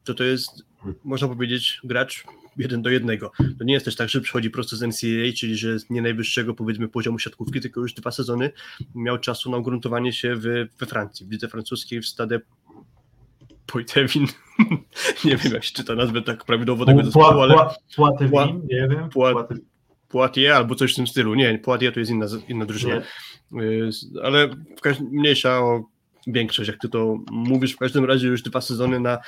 to 0.07 0.15
to 0.15 0.25
jest, 0.25 0.65
można 1.05 1.29
powiedzieć, 1.29 1.81
gracz 1.85 2.25
jeden 2.57 2.83
do 2.83 2.91
jednego. 2.91 3.33
To 3.59 3.65
nie 3.65 3.75
jest 3.75 3.85
też 3.85 3.97
tak, 3.97 4.09
że 4.09 4.21
przychodzi 4.21 4.51
prosto 4.51 4.77
z 4.77 4.83
NCAA, 4.83 5.33
czyli 5.37 5.57
że 5.57 5.77
nie 5.91 6.03
najwyższego 6.03 6.55
powiedzmy 6.55 6.89
poziomu 6.89 7.19
siatkówki, 7.19 7.61
tylko 7.61 7.81
już 7.81 7.95
dwa 7.95 8.11
sezony 8.11 8.51
miał 8.95 9.19
czasu 9.19 9.51
na 9.51 9.57
ugruntowanie 9.57 10.13
się 10.13 10.37
w, 10.37 10.43
we 10.79 10.87
Francji, 10.87 11.27
w 11.27 11.31
lidze 11.31 11.49
francuskiej 11.49 12.01
w 12.01 12.07
Stade 12.07 12.41
Poitevin. 13.67 14.27
nie 15.25 15.37
wiem, 15.37 15.53
jak 15.53 15.65
się 15.65 15.73
czyta 15.73 15.95
nazwę 15.95 16.23
tak 16.23 16.45
prawidłowo 16.45 16.85
tego 16.87 17.05
zespołu, 17.05 17.41
ale... 17.41 17.55
Poitevin, 17.97 18.63
nie 18.71 18.89
wiem. 18.89 19.09
Poitiers 20.09 20.57
albo 20.57 20.75
coś 20.75 20.93
w 20.93 20.97
tym 20.97 21.07
stylu. 21.07 21.35
Nie, 21.35 21.59
Poitiers 21.59 21.95
to 21.95 22.01
jest 22.01 22.13
inna, 22.13 22.27
inna 22.49 22.67
drużyna. 22.67 22.97
Y, 23.63 23.91
ale 24.23 24.49
mniejsza 25.13 25.59
o 25.59 25.85
większość, 26.27 26.69
jak 26.69 26.79
ty 26.79 26.89
to 26.89 27.17
mówisz. 27.31 27.73
W 27.73 27.79
każdym 27.79 28.05
razie 28.05 28.29
już 28.29 28.43
dwa 28.43 28.61
sezony 28.61 29.01
na 29.01 29.13
e, 29.13 29.21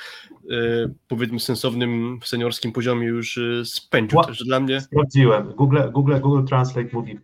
powiedzmy 1.07 1.39
sensownym 1.39 2.19
seniorskim 2.23 2.71
poziomie 2.71 3.07
już 3.07 3.37
e, 3.37 3.65
spędził. 3.65 4.21
Także 4.21 4.45
dla 4.45 4.59
mnie. 4.59 4.81
Sprawdziłem. 4.81 5.53
Google, 5.53 5.81
Google, 5.91 6.19
Google 6.19 6.47
Translate 6.47 6.89
mówi 6.93 7.19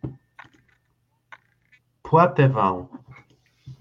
Poitevin. 2.01 2.85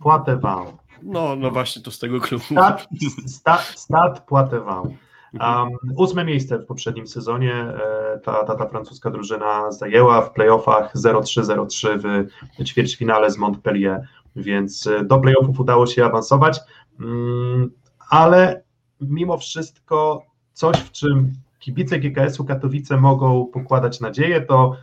Poitevin. 0.00 0.76
No, 1.02 1.36
no 1.36 1.50
właśnie, 1.50 1.82
to 1.82 1.90
z 1.90 1.98
tego 1.98 2.20
klubu. 2.20 2.44
Stad, 2.44 2.88
stad, 3.26 3.60
stad 3.60 4.26
Poitevin. 4.26 4.96
Um, 5.40 5.68
ósme 5.96 6.24
miejsce 6.24 6.58
w 6.58 6.66
poprzednim 6.66 7.06
sezonie 7.06 7.54
e, 7.54 8.20
ta, 8.24 8.44
ta, 8.44 8.54
ta 8.54 8.68
francuska 8.68 9.10
drużyna 9.10 9.72
zajęła 9.72 10.22
w 10.22 10.32
playoffach 10.32 10.94
0-3-0-3 10.96 11.98
w 12.58 12.64
ćwierćfinale 12.64 13.30
z 13.30 13.38
Montpellier 13.38 14.08
więc 14.36 14.86
e, 14.86 15.04
do 15.04 15.18
playoffów 15.18 15.60
udało 15.60 15.86
się 15.86 16.04
awansować, 16.04 16.60
mm, 17.00 17.70
ale 18.10 18.62
mimo 19.00 19.38
wszystko 19.38 20.22
coś, 20.52 20.76
w 20.76 20.92
czym 20.92 21.32
kibice 21.58 21.98
GKS-u 21.98 22.44
Katowice 22.44 22.96
mogą 22.96 23.46
pokładać 23.46 24.00
nadzieję, 24.00 24.40
to 24.40 24.76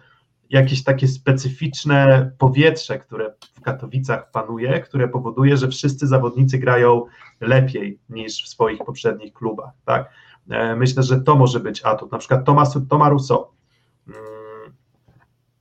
jakieś 0.49 0.83
takie 0.83 1.07
specyficzne 1.07 2.31
powietrze, 2.37 2.99
które 2.99 3.33
w 3.53 3.61
Katowicach 3.61 4.31
panuje, 4.31 4.79
które 4.79 5.07
powoduje, 5.07 5.57
że 5.57 5.67
wszyscy 5.67 6.07
zawodnicy 6.07 6.57
grają 6.57 7.05
lepiej 7.41 7.99
niż 8.09 8.43
w 8.43 8.47
swoich 8.47 8.79
poprzednich 8.79 9.33
klubach. 9.33 9.71
Tak? 9.85 10.09
E, 10.49 10.75
myślę, 10.75 11.03
że 11.03 11.21
to 11.21 11.35
może 11.35 11.59
być 11.59 11.85
atut. 11.85 12.11
Na 12.11 12.17
przykład 12.17 12.45
Tomas, 12.45 12.79
Toma 12.89 13.09
Rousseau 13.09 13.45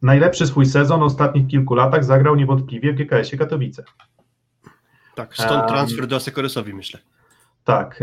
najlepszy 0.03 0.47
swój 0.47 0.67
sezon 0.67 1.01
w 1.01 1.03
ostatnich 1.03 1.47
kilku 1.47 1.75
latach 1.75 2.05
zagrał 2.05 2.37
niewątpliwie 2.37 2.93
w 2.93 2.97
GKS-ie 2.97 3.39
Katowice. 3.39 3.85
Tak, 5.15 5.35
stąd 5.35 5.69
transfer 5.69 6.07
do 6.07 6.17
Asekoresowi 6.17 6.75
myślę. 6.75 7.01
Tak, 7.65 8.01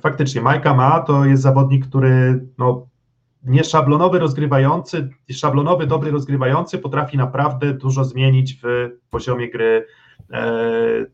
faktycznie 0.00 0.40
Majka 0.40 0.74
Ma 0.74 1.00
to 1.00 1.24
jest 1.24 1.42
zawodnik, 1.42 1.86
który 1.86 2.44
no, 2.58 2.86
nieszablonowy 3.44 4.18
rozgrywający, 4.18 5.08
szablonowy, 5.32 5.86
dobry 5.86 6.10
rozgrywający 6.10 6.78
potrafi 6.78 7.16
naprawdę 7.16 7.74
dużo 7.74 8.04
zmienić 8.04 8.60
w 8.62 8.90
poziomie 9.10 9.50
gry 9.50 9.86
e, 10.32 11.06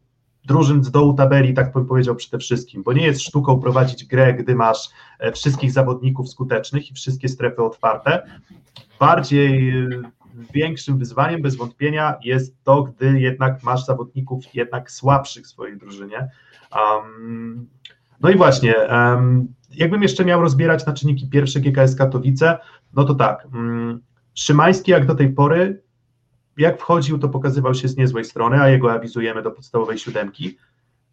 drużyn 0.45 0.85
z 0.85 0.91
dołu 0.91 1.15
tabeli, 1.15 1.55
tak 1.55 1.73
bym 1.73 1.87
powiedział 1.87 2.15
przede 2.15 2.39
wszystkim, 2.39 2.83
bo 2.83 2.93
nie 2.93 3.07
jest 3.07 3.23
sztuką 3.23 3.61
prowadzić 3.61 4.05
grę, 4.05 4.35
gdy 4.35 4.55
masz 4.55 4.89
e, 5.19 5.33
wszystkich 5.33 5.73
zawodników 5.73 6.31
skutecznych 6.31 6.91
i 6.91 6.95
wszystkie 6.95 7.29
strefy 7.29 7.63
otwarte. 7.63 8.23
Bardziej 9.01 9.75
większym 10.55 10.99
wyzwaniem 10.99 11.43
bez 11.43 11.57
wątpienia 11.57 12.17
jest 12.25 12.65
to, 12.65 12.83
gdy 12.83 13.21
jednak 13.21 13.63
masz 13.63 13.85
zawodników 13.85 14.55
jednak 14.55 14.91
słabszych 14.91 15.45
w 15.45 15.49
swojej 15.49 15.79
drużynie. 15.79 16.29
Um, 16.77 17.69
no 18.21 18.31
i 18.31 18.37
właśnie, 18.37 18.75
um, 18.91 19.55
jakbym 19.71 20.03
jeszcze 20.03 20.25
miał 20.25 20.41
rozbierać 20.41 20.87
na 20.87 20.93
czynniki 20.93 21.29
pierwsze 21.29 21.61
GKS 21.61 21.97
Katowice, 21.97 22.59
no 22.95 23.05
to 23.05 23.15
tak, 23.15 23.47
um, 23.55 24.01
Szymański 24.35 24.91
jak 24.91 25.07
do 25.07 25.15
tej 25.15 25.33
pory, 25.33 25.83
jak 26.57 26.81
wchodził, 26.81 27.19
to 27.19 27.29
pokazywał 27.29 27.75
się 27.75 27.89
z 27.89 27.97
niezłej 27.97 28.25
strony, 28.25 28.61
a 28.61 28.69
jego 28.69 28.93
awizujemy 28.93 29.43
do 29.43 29.51
podstawowej 29.51 29.99
siódemki, 29.99 30.59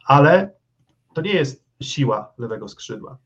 ale 0.05 0.53
to 1.13 1.21
nie 1.21 1.33
jest 1.33 1.65
siła 1.81 2.33
lewego 2.37 2.67
skrzydła 2.67 3.17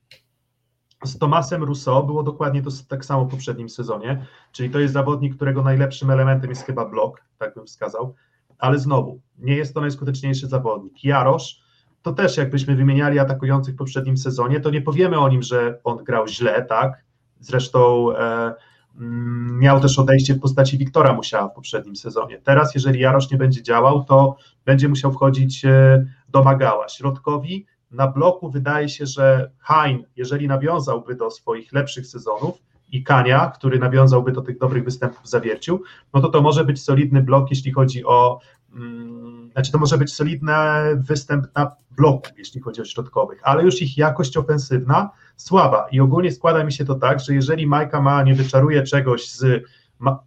z 1.04 1.18
Tomasem 1.18 1.64
Rousseau 1.64 2.06
było 2.06 2.24
dokładnie 2.24 2.62
to 2.62 2.70
tak 2.88 3.06
samo 3.06 3.26
w 3.26 3.32
poprzednim 3.32 3.70
sezonie, 3.70 4.26
czyli 4.52 4.70
to 4.70 4.80
jest 4.80 4.94
zawodnik, 4.94 5.36
którego 5.36 5.64
najlepszym 5.64 6.12
elementem 6.12 6.50
jest 6.50 6.66
chyba 6.66 6.86
blok, 6.86 7.22
tak 7.38 7.56
bym 7.56 7.66
wskazał, 7.66 8.16
ale 8.60 8.80
znowu, 8.80 9.22
nie 9.40 9.56
jest 9.56 9.74
to 9.74 9.82
najskuteczniejszy 9.82 10.48
zawodnik. 10.48 11.04
Jarosz, 11.04 11.62
to 12.02 12.14
też 12.14 12.38
jakbyśmy 12.38 12.76
wymieniali 12.76 13.20
atakujących 13.20 13.76
w 13.76 13.78
poprzednim 13.78 14.18
sezonie, 14.18 14.60
to 14.60 14.70
nie 14.70 14.82
powiemy 14.82 15.20
o 15.20 15.30
nim, 15.30 15.44
że 15.44 15.80
on 15.84 16.04
grał 16.04 16.28
źle, 16.28 16.66
tak? 16.66 17.04
Zresztą 17.40 18.12
e, 18.18 18.54
mm, 19.00 19.60
miał 19.60 19.80
też 19.80 20.00
odejście 20.00 20.34
w 20.34 20.40
postaci 20.40 20.78
Wiktora 20.78 21.14
Musiała 21.14 21.48
w 21.48 21.54
poprzednim 21.54 21.96
sezonie. 21.96 22.42
Teraz, 22.44 22.76
jeżeli 22.76 23.00
Jarosz 23.00 23.32
nie 23.32 23.38
będzie 23.38 23.64
działał, 23.64 24.04
to 24.04 24.36
będzie 24.66 24.90
musiał 24.90 25.12
wchodzić 25.12 25.66
e, 25.66 26.06
do 26.30 26.44
Magała. 26.44 26.90
Środkowi 26.90 27.66
na 27.92 28.08
bloku 28.08 28.52
wydaje 28.52 28.90
się, 28.90 29.06
że 29.06 29.52
Hein, 29.60 30.04
jeżeli 30.16 30.48
nawiązałby 30.48 31.16
do 31.16 31.32
swoich 31.32 31.74
lepszych 31.74 32.08
sezonów 32.08 32.58
i 32.92 33.04
Kania, 33.04 33.52
który 33.56 33.80
nawiązałby 33.80 34.32
do 34.32 34.42
tych 34.42 34.58
dobrych 34.60 34.84
występów 34.84 35.24
w 35.24 35.28
zawierciu, 35.28 35.82
no 36.14 36.22
to 36.22 36.30
to 36.30 36.42
może 36.42 36.66
być 36.66 36.84
solidny 36.84 37.22
blok, 37.22 37.50
jeśli 37.50 37.72
chodzi 37.72 38.06
o, 38.06 38.40
mm, 38.76 39.50
znaczy 39.52 39.72
to 39.72 39.78
może 39.78 39.98
być 39.98 40.14
solidny 40.14 40.54
występ 40.96 41.46
na 41.56 41.76
bloku, 41.92 42.30
jeśli 42.38 42.62
chodzi 42.62 42.82
o 42.82 42.86
środkowych, 42.86 43.40
ale 43.44 43.64
już 43.64 43.82
ich 43.82 43.98
jakość 43.98 44.38
ofensywna 44.38 45.10
słaba. 45.36 45.88
I 45.92 46.00
ogólnie 46.00 46.32
składa 46.32 46.64
mi 46.64 46.74
się 46.74 46.86
to 46.86 46.96
tak, 46.96 47.20
że 47.20 47.34
jeżeli 47.34 47.68
Majka 47.68 48.02
ma 48.02 48.24
nie 48.24 48.36
wyczaruje 48.36 48.84
czegoś 48.84 49.32
z, 49.32 49.64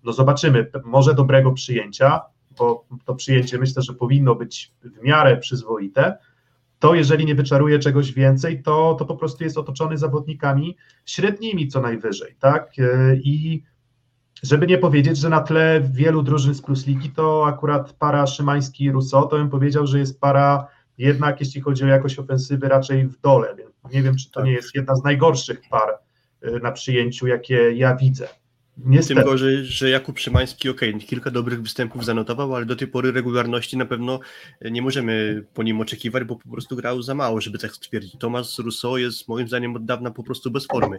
no 0.04 0.12
zobaczymy, 0.12 0.70
może 0.84 1.14
dobrego 1.14 1.52
przyjęcia, 1.52 2.20
bo 2.58 2.84
to 3.04 3.14
przyjęcie 3.14 3.58
myślę, 3.58 3.82
że 3.82 3.92
powinno 3.92 4.34
być 4.34 4.72
w 4.82 5.02
miarę 5.02 5.36
przyzwoite, 5.36 6.18
to 6.84 6.94
jeżeli 6.94 7.26
nie 7.26 7.34
wyczaruje 7.34 7.78
czegoś 7.78 8.12
więcej, 8.12 8.62
to, 8.62 8.96
to 8.98 9.04
po 9.04 9.16
prostu 9.16 9.44
jest 9.44 9.58
otoczony 9.58 9.98
zawodnikami 9.98 10.76
średnimi 11.06 11.68
co 11.68 11.80
najwyżej, 11.80 12.36
tak? 12.40 12.72
E, 12.78 13.16
I 13.16 13.62
żeby 14.42 14.66
nie 14.66 14.78
powiedzieć, 14.78 15.18
że 15.18 15.28
na 15.28 15.40
tle 15.40 15.80
wielu 15.92 16.22
drużyn 16.22 16.54
z 16.54 16.62
Plus 16.62 16.86
Ligi, 16.86 17.10
to 17.10 17.46
akurat 17.46 17.92
para 17.92 18.26
Szymański 18.26 18.84
i 18.84 18.90
Rousseau, 18.90 19.28
to 19.28 19.36
bym 19.36 19.50
powiedział, 19.50 19.86
że 19.86 19.98
jest 19.98 20.20
para 20.20 20.66
jednak, 20.98 21.40
jeśli 21.40 21.60
chodzi 21.60 21.84
o 21.84 21.86
jakość 21.86 22.18
ofensywy, 22.18 22.68
raczej 22.68 23.06
w 23.06 23.20
dole, 23.20 23.54
więc 23.56 23.94
nie 23.94 24.02
wiem, 24.02 24.16
czy 24.16 24.30
to 24.30 24.40
tak. 24.40 24.44
nie 24.44 24.52
jest 24.52 24.74
jedna 24.74 24.96
z 24.96 25.04
najgorszych 25.04 25.60
par 25.70 25.98
e, 26.42 26.50
na 26.50 26.72
przyjęciu, 26.72 27.26
jakie 27.26 27.72
ja 27.72 27.96
widzę. 27.96 28.28
Niestety. 28.78 29.20
Tym 29.20 29.30
gorzej, 29.30 29.64
że 29.64 29.90
Jakub 29.90 30.18
Szymański, 30.18 30.68
ok, 30.68 30.80
kilka 31.06 31.30
dobrych 31.30 31.62
występów 31.62 32.04
zanotował, 32.04 32.54
ale 32.54 32.66
do 32.66 32.76
tej 32.76 32.88
pory 32.88 33.12
regularności 33.12 33.76
na 33.76 33.86
pewno 33.86 34.20
nie 34.70 34.82
możemy 34.82 35.44
po 35.54 35.62
nim 35.62 35.80
oczekiwać, 35.80 36.24
bo 36.24 36.36
po 36.36 36.48
prostu 36.48 36.76
grał 36.76 37.02
za 37.02 37.14
mało, 37.14 37.40
żeby 37.40 37.58
tak 37.58 37.72
stwierdzić. 37.72 38.16
Tomasz 38.18 38.58
Rousseau 38.58 38.96
jest 38.96 39.28
moim 39.28 39.48
zdaniem 39.48 39.76
od 39.76 39.84
dawna 39.84 40.10
po 40.10 40.22
prostu 40.22 40.50
bez 40.50 40.66
formy. 40.66 40.98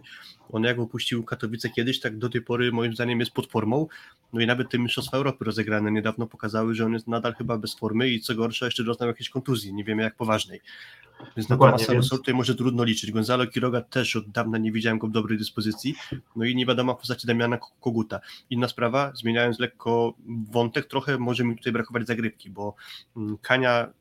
On 0.51 0.63
jak 0.63 0.79
opuścił 0.79 1.23
Katowice 1.23 1.69
kiedyś, 1.69 1.99
tak 1.99 2.17
do 2.17 2.29
tej 2.29 2.41
pory 2.41 2.71
moim 2.71 2.93
zdaniem 2.93 3.19
jest 3.19 3.31
pod 3.31 3.51
formą. 3.51 3.87
No 4.33 4.41
i 4.41 4.47
nawet 4.47 4.69
te 4.69 4.79
Mistrzostwa 4.79 5.17
Europy 5.17 5.45
rozegrane 5.45 5.91
niedawno 5.91 6.27
pokazały, 6.27 6.75
że 6.75 6.85
on 6.85 6.93
jest 6.93 7.07
nadal 7.07 7.33
chyba 7.33 7.57
bez 7.57 7.75
formy 7.75 8.09
i 8.09 8.21
co 8.21 8.35
gorsza 8.35 8.65
jeszcze 8.65 8.83
doznał 8.83 9.09
jakiejś 9.09 9.29
kontuzji, 9.29 9.73
nie 9.73 9.83
wiemy 9.83 10.03
jak 10.03 10.15
poważnej. 10.15 10.61
Więc 11.37 11.49
na 11.49 11.57
Tomasa 11.57 11.93
więc... 11.93 12.09
tutaj 12.09 12.33
może 12.33 12.55
trudno 12.55 12.83
liczyć. 12.83 13.11
Gonzalo 13.11 13.47
Quiroga 13.47 13.81
też 13.81 14.15
od 14.15 14.29
dawna 14.29 14.57
nie 14.57 14.71
widziałem 14.71 14.99
go 14.99 15.07
w 15.07 15.11
dobrej 15.11 15.37
dyspozycji. 15.37 15.95
No 16.35 16.45
i 16.45 16.55
nie 16.55 16.65
wiadomo 16.65 16.93
w 16.93 16.97
postaci 16.97 17.27
Damiana 17.27 17.57
Koguta. 17.79 18.19
Inna 18.49 18.67
sprawa, 18.67 19.11
zmieniając 19.15 19.59
lekko 19.59 20.13
wątek, 20.51 20.85
trochę 20.85 21.17
może 21.17 21.43
mi 21.43 21.57
tutaj 21.57 21.73
brakować 21.73 22.07
zagrywki, 22.07 22.49
bo 22.49 22.75
mm, 23.17 23.37
Kania 23.37 23.93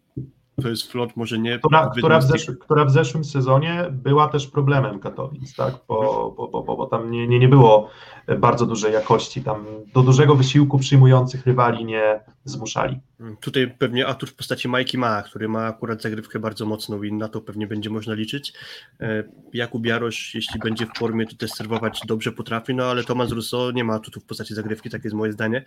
to 0.62 0.68
jest 0.68 0.92
flot, 0.92 1.16
może 1.16 1.38
nie. 1.38 1.58
Która, 1.58 1.90
która, 1.98 2.18
w 2.18 2.24
zesz, 2.24 2.50
która 2.60 2.84
w 2.84 2.90
zeszłym 2.90 3.24
sezonie 3.24 3.84
była 3.90 4.28
też 4.28 4.46
problemem 4.46 4.98
Katowic, 5.00 5.54
tak? 5.54 5.74
Bo, 5.88 6.34
bo, 6.36 6.48
bo, 6.48 6.62
bo, 6.62 6.76
bo 6.76 6.86
tam 6.86 7.10
nie, 7.10 7.28
nie, 7.28 7.38
nie 7.38 7.48
było 7.48 7.90
bardzo 8.38 8.66
dużej 8.66 8.92
jakości. 8.92 9.42
Tam 9.42 9.66
do 9.94 10.02
dużego 10.02 10.34
wysiłku 10.34 10.78
przyjmujących 10.78 11.46
rywali 11.46 11.84
nie 11.84 12.20
zmuszali. 12.44 13.00
Tutaj 13.40 13.74
pewnie 13.78 14.06
atut 14.06 14.30
w 14.30 14.34
postaci 14.34 14.68
Majki 14.68 14.98
Ma, 14.98 15.22
który 15.22 15.48
ma 15.48 15.66
akurat 15.66 16.02
zagrywkę 16.02 16.38
bardzo 16.38 16.66
mocną 16.66 17.02
i 17.02 17.12
na 17.12 17.28
to 17.28 17.40
pewnie 17.40 17.66
będzie 17.66 17.90
można 17.90 18.14
liczyć. 18.14 18.52
E, 19.00 19.24
Jakub 19.52 19.86
Jarosz, 19.86 20.34
jeśli 20.34 20.60
będzie 20.60 20.86
w 20.86 20.98
formie, 20.98 21.26
to 21.26 21.36
też 21.36 21.50
serwować 21.50 22.00
dobrze 22.06 22.32
potrafi, 22.32 22.74
no 22.74 22.84
ale 22.84 23.04
Tomasz 23.04 23.30
Russo 23.30 23.70
nie 23.70 23.84
ma 23.84 23.94
atutów 23.94 24.22
w 24.22 24.26
postaci 24.26 24.54
zagrywki, 24.54 24.90
tak 24.90 25.04
jest 25.04 25.16
moje 25.16 25.32
zdanie. 25.32 25.64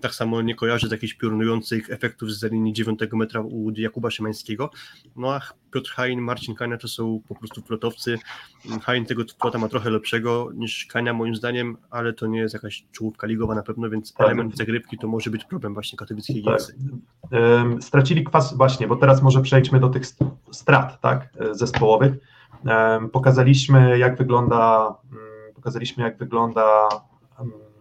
Tak 0.00 0.14
samo 0.14 0.42
nie 0.42 0.54
kojarzę 0.54 0.88
z 0.88 0.90
jakichś 0.90 1.14
piorunujących 1.14 1.90
efektów 1.90 2.32
z 2.32 2.42
linii 2.42 2.72
9 2.72 3.00
metra 3.12 3.40
u 3.40 3.70
Jakuba 3.76 4.10
Szymańskiego. 4.10 4.23
No 5.16 5.34
a 5.34 5.40
Piotr 5.72 5.90
Hain, 5.90 6.20
Marcin 6.20 6.54
Kania 6.54 6.76
to 6.76 6.88
są 6.88 7.20
po 7.28 7.34
prostu 7.34 7.62
flotowcy. 7.62 8.18
Hain 8.82 9.06
tego 9.06 9.22
flota 9.40 9.58
ma 9.58 9.68
trochę 9.68 9.90
lepszego 9.90 10.50
niż 10.54 10.86
Kania 10.86 11.12
moim 11.12 11.34
zdaniem, 11.34 11.76
ale 11.90 12.12
to 12.12 12.26
nie 12.26 12.38
jest 12.38 12.54
jakaś 12.54 12.86
czołówka 12.92 13.26
ligowa 13.26 13.54
na 13.54 13.62
pewno, 13.62 13.90
więc 13.90 14.12
tak. 14.12 14.26
element 14.26 14.56
zagrywki 14.56 14.98
to 14.98 15.08
może 15.08 15.30
być 15.30 15.44
problem 15.44 15.74
właśnie 15.74 15.98
katowickiej 15.98 16.44
tak. 16.44 16.60
Stracili 17.80 18.24
kwas 18.24 18.56
właśnie, 18.56 18.88
bo 18.88 18.96
teraz 18.96 19.22
może 19.22 19.42
przejdźmy 19.42 19.80
do 19.80 19.88
tych 19.88 20.02
strat 20.50 21.00
tak, 21.00 21.28
zespołowych. 21.50 22.14
Um, 22.64 23.10
pokazaliśmy 23.10 23.98
jak 23.98 24.18
wygląda 24.18 24.86
um, 24.86 25.22
pokazaliśmy 25.54 26.04
jak 26.04 26.18
wygląda 26.18 26.88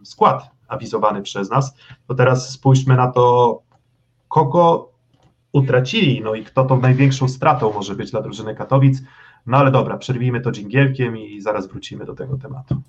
skład 0.04 0.50
awizowany 0.68 1.22
przez 1.22 1.50
nas, 1.50 1.76
to 2.08 2.16
teraz 2.16 2.50
spójrzmy 2.50 2.96
na 2.96 3.12
to, 3.12 3.60
kogo 4.28 4.93
utracili, 5.54 6.22
no 6.22 6.36
i 6.36 6.44
kto 6.44 6.66
tą 6.66 6.82
największą 6.82 7.28
stratą 7.28 7.74
może 7.74 7.96
być 7.96 8.12
dla 8.12 8.22
drużyny 8.22 8.56
Katowic. 8.56 9.02
No 9.46 9.58
ale 9.58 9.72
dobra, 9.72 9.98
przerwijmy 9.98 10.42
to 10.42 10.52
dżingielkiem 10.52 11.18
i 11.18 11.42
zaraz 11.42 11.68
wrócimy 11.68 12.06
do 12.06 12.14
tego 12.14 12.38
tematu. 12.38 12.82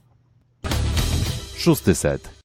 Szósty 1.56 1.94
set. 1.94 2.44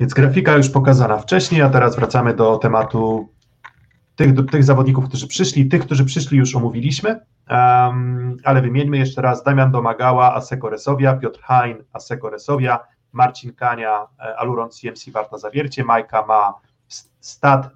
Więc 0.00 0.14
grafika 0.14 0.56
już 0.56 0.68
pokazana 0.68 1.18
wcześniej, 1.18 1.62
a 1.62 1.70
teraz 1.70 1.96
wracamy 1.96 2.34
do 2.34 2.56
tematu 2.56 3.28
tych, 4.16 4.32
do 4.32 4.42
tych 4.42 4.64
zawodników, 4.64 5.08
którzy 5.08 5.28
przyszli. 5.28 5.68
Tych, 5.68 5.82
którzy 5.82 6.04
przyszli 6.04 6.38
już 6.38 6.56
omówiliśmy, 6.56 7.20
um, 7.50 8.36
ale 8.44 8.62
wymieńmy 8.62 8.98
jeszcze 8.98 9.22
raz 9.22 9.42
Damian 9.44 9.70
Domagała, 9.70 10.34
Aseko 10.34 10.70
Resowia, 10.70 11.16
Piotr 11.16 11.40
Hain, 11.40 11.76
Aseko 11.92 12.30
Resowia, 12.30 12.78
Marcin 13.12 13.54
Kania, 13.54 14.06
e, 14.18 14.36
Aluron 14.36 14.70
CMC 14.70 15.10
Warta 15.10 15.38
Zawiercie, 15.38 15.84
Majka 15.84 16.26
ma 16.26 16.54
Stad 17.20 17.70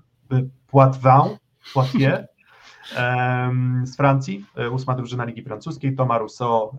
Poitvin, 0.66 1.38
Poitiers 1.74 2.32
z 3.84 3.96
Francji, 3.96 4.44
e, 4.56 4.70
ósma 4.70 4.94
drużyna 4.94 5.24
Ligi 5.24 5.42
Francuskiej, 5.42 5.96
Thomas 5.96 6.18
Rousseau, 6.18 6.76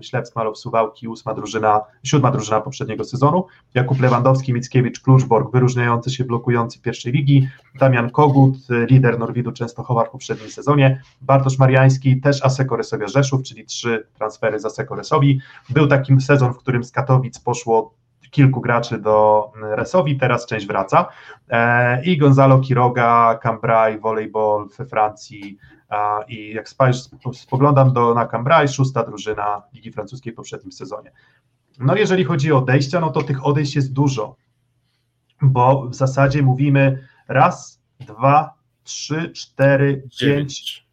Ślep 0.00 0.28
Smalow 0.28 0.58
Suwałki, 0.58 1.08
ósma 1.08 1.34
drużyna, 1.34 1.80
siódma 2.02 2.30
drużyna 2.30 2.60
poprzedniego 2.60 3.04
sezonu, 3.04 3.46
Jakub 3.74 4.00
Lewandowski, 4.00 4.52
Mickiewicz, 4.52 5.00
Kluczborg, 5.00 5.52
wyróżniający 5.52 6.10
się 6.10 6.24
blokujący 6.24 6.80
pierwszej 6.80 7.12
ligi, 7.12 7.48
Damian 7.78 8.10
Kogut, 8.10 8.54
lider 8.90 9.18
Norwidu 9.18 9.52
Częstochowa 9.52 10.04
w 10.04 10.10
poprzednim 10.10 10.50
sezonie, 10.50 11.02
Bartosz 11.20 11.58
Mariański, 11.58 12.20
też 12.20 12.44
Aseko 12.44 12.76
Resowia 12.76 13.08
Rzeszów, 13.08 13.42
czyli 13.42 13.64
trzy 13.64 14.06
transfery 14.18 14.60
z 14.60 14.64
Aseko 14.64 14.94
Resowi. 14.94 15.40
Był 15.70 15.86
taki 15.86 16.20
sezon, 16.20 16.54
w 16.54 16.58
którym 16.58 16.84
z 16.84 16.92
Katowic 16.92 17.38
poszło 17.38 17.94
kilku 18.30 18.60
graczy 18.60 18.98
do 18.98 19.52
Resowi, 19.62 20.18
teraz 20.18 20.46
część 20.46 20.66
wraca. 20.66 21.06
E, 21.48 22.04
I 22.04 22.18
Gonzalo 22.18 22.60
Quiroga, 22.60 23.38
Cambrai, 23.42 23.98
volleyball 23.98 24.68
we 24.78 24.86
Francji. 24.86 25.58
I 26.28 26.54
jak 26.54 26.68
spoglądam 27.34 27.92
do, 27.92 28.14
na 28.14 28.26
Cambrai, 28.26 28.68
szósta 28.68 29.02
drużyna 29.02 29.62
Ligi 29.72 29.92
Francuskiej 29.92 30.32
w 30.32 30.36
poprzednim 30.36 30.72
sezonie. 30.72 31.12
No 31.78 31.96
jeżeli 31.96 32.24
chodzi 32.24 32.52
o 32.52 32.58
odejścia, 32.58 33.00
no 33.00 33.10
to 33.10 33.22
tych 33.22 33.46
odejść 33.46 33.76
jest 33.76 33.92
dużo, 33.92 34.36
bo 35.42 35.88
w 35.88 35.94
zasadzie 35.94 36.42
mówimy 36.42 37.08
raz, 37.28 37.80
dwa, 38.00 38.54
trzy, 38.84 39.30
cztery, 39.30 40.08
pięć, 40.20 40.86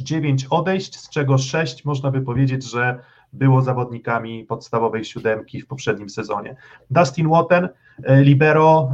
dziewięć 0.00 0.46
odejść, 0.50 1.00
z 1.00 1.08
czego 1.08 1.38
sześć 1.38 1.84
można 1.84 2.10
by 2.10 2.20
powiedzieć, 2.20 2.64
że 2.64 2.98
było 3.32 3.62
zawodnikami 3.62 4.44
podstawowej 4.44 5.04
siódemki 5.04 5.60
w 5.60 5.66
poprzednim 5.66 6.08
sezonie. 6.08 6.56
Dustin 6.90 7.28
Watten, 7.28 7.68
e, 8.04 8.22
libero 8.22 8.92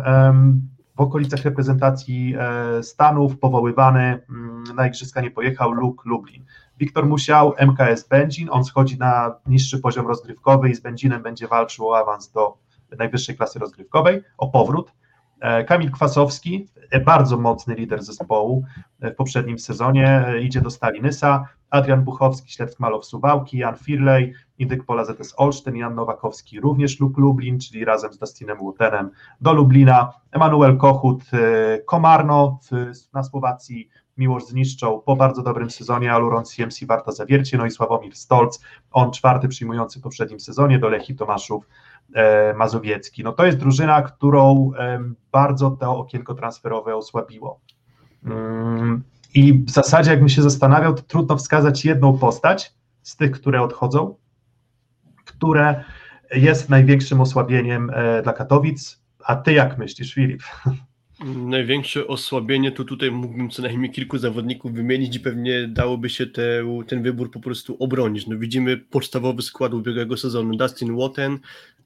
w 0.97 1.01
okolicach 1.01 1.43
reprezentacji 1.43 2.35
e, 2.39 2.83
Stanów, 2.83 3.39
powoływany, 3.39 4.21
mm, 4.31 4.65
na 4.77 4.87
igrzyska 4.87 5.21
nie 5.21 5.31
pojechał, 5.31 5.73
Luke 5.73 6.03
Lublin. 6.09 6.45
Wiktor 6.79 7.07
Musiał, 7.07 7.55
MKS 7.59 8.09
Będzin, 8.09 8.49
on 8.51 8.65
schodzi 8.65 8.99
na 8.99 9.35
niższy 9.47 9.79
poziom 9.79 10.07
rozgrywkowy 10.07 10.71
i 10.71 10.75
z 10.75 10.81
Będzinem 10.81 11.23
będzie 11.23 11.49
walczył 11.49 11.89
o 11.89 11.99
awans 11.99 12.31
do 12.31 12.57
najwyższej 12.99 13.37
klasy 13.37 13.59
rozgrywkowej, 13.59 14.23
o 14.39 14.49
powrót. 14.49 14.93
E, 15.41 15.65
Kamil 15.65 15.91
Kwasowski, 15.91 16.69
bardzo 17.05 17.37
mocny 17.37 17.75
lider 17.75 18.03
zespołu 18.03 18.65
w 19.01 19.15
poprzednim 19.15 19.59
sezonie, 19.59 20.25
idzie 20.43 20.61
do 20.61 20.71
Stalinysa. 20.71 21.49
Adrian 21.75 22.05
Buchowski, 22.05 22.53
Śledztw 22.53 22.81
Malow 22.81 23.05
Suwałki, 23.05 23.59
Jan 23.59 23.77
Firley, 23.77 24.33
Indyk 24.59 24.85
Pola 24.85 25.05
ZS 25.05 25.35
Olsztyn, 25.37 25.77
Jan 25.77 25.95
Nowakowski 25.95 26.61
również 26.61 27.01
lub 27.01 27.19
Lublin, 27.19 27.61
czyli 27.61 27.85
razem 27.85 28.13
z 28.13 28.19
Dustinem 28.19 28.63
Łutenem 28.63 29.11
do 29.41 29.53
Lublina, 29.53 30.13
Emanuel 30.33 30.77
Kochut, 30.77 31.23
y, 31.23 31.85
Komarno 31.87 32.59
na 33.13 33.23
Słowacji, 33.23 33.89
Miłosz 34.19 34.45
zniszczą 34.45 35.01
po 35.01 35.17
bardzo 35.17 35.43
dobrym 35.43 35.71
sezonie 35.71 36.13
Aluron 36.13 36.45
CMC 36.45 36.87
Warta 36.87 37.13
Zawiercie, 37.13 37.59
no 37.59 37.67
i 37.67 37.71
Sławomir 37.71 38.17
Stolc, 38.17 38.61
on 38.93 39.13
czwarty 39.13 39.49
przyjmujący 39.49 40.01
w 40.01 40.03
poprzednim 40.03 40.41
sezonie 40.41 40.79
do 40.79 40.89
Lechi 40.89 41.15
Tomaszów 41.15 41.69
e, 42.15 42.55
Mazowiecki. 42.55 43.25
No 43.25 43.33
to 43.33 43.47
jest 43.47 43.59
drużyna, 43.59 44.03
którą 44.03 44.71
e, 44.79 45.01
bardzo 45.33 45.71
to 45.71 45.97
okienko 45.99 46.35
transferowe 46.35 46.97
osłabiło. 46.97 47.61
Mm, 48.25 49.05
i 49.35 49.55
w 49.55 49.71
zasadzie, 49.71 50.11
jakbym 50.11 50.29
się 50.29 50.43
zastanawiał, 50.43 50.95
to 50.95 51.03
trudno 51.03 51.37
wskazać 51.37 51.85
jedną 51.85 52.19
postać 52.19 52.73
z 53.03 53.17
tych, 53.17 53.31
które 53.31 53.63
odchodzą, 53.63 54.17
które 55.25 55.85
jest 56.35 56.71
największym 56.71 57.21
osłabieniem 57.21 57.91
e, 57.95 58.23
dla 58.23 58.33
Katowic. 58.33 59.01
A 59.25 59.37
ty 59.37 59.53
jak 59.53 59.79
myślisz, 59.79 60.15
Filip? 60.15 60.43
Największe 61.37 62.07
osłabienie 62.07 62.73
to 62.73 62.85
tutaj 62.85 63.11
mógłbym 63.11 63.51
co 63.51 63.63
najmniej 63.63 63.91
kilku 63.91 64.19
zawodników 64.19 64.73
wymienić 64.73 65.17
i 65.17 65.21
pewnie 65.21 65.69
dałoby 65.69 66.11
się 66.11 66.27
te, 66.27 66.43
ten 66.87 67.03
wybór 67.03 67.31
po 67.31 67.41
prostu 67.41 67.77
obronić. 67.81 68.27
No 68.27 68.39
widzimy 68.39 68.77
podstawowy 68.77 69.43
skład 69.43 69.75
ubiegłego 69.75 70.17
sezonu. 70.17 70.57
Dustin 70.57 70.97
Woten, 70.97 71.39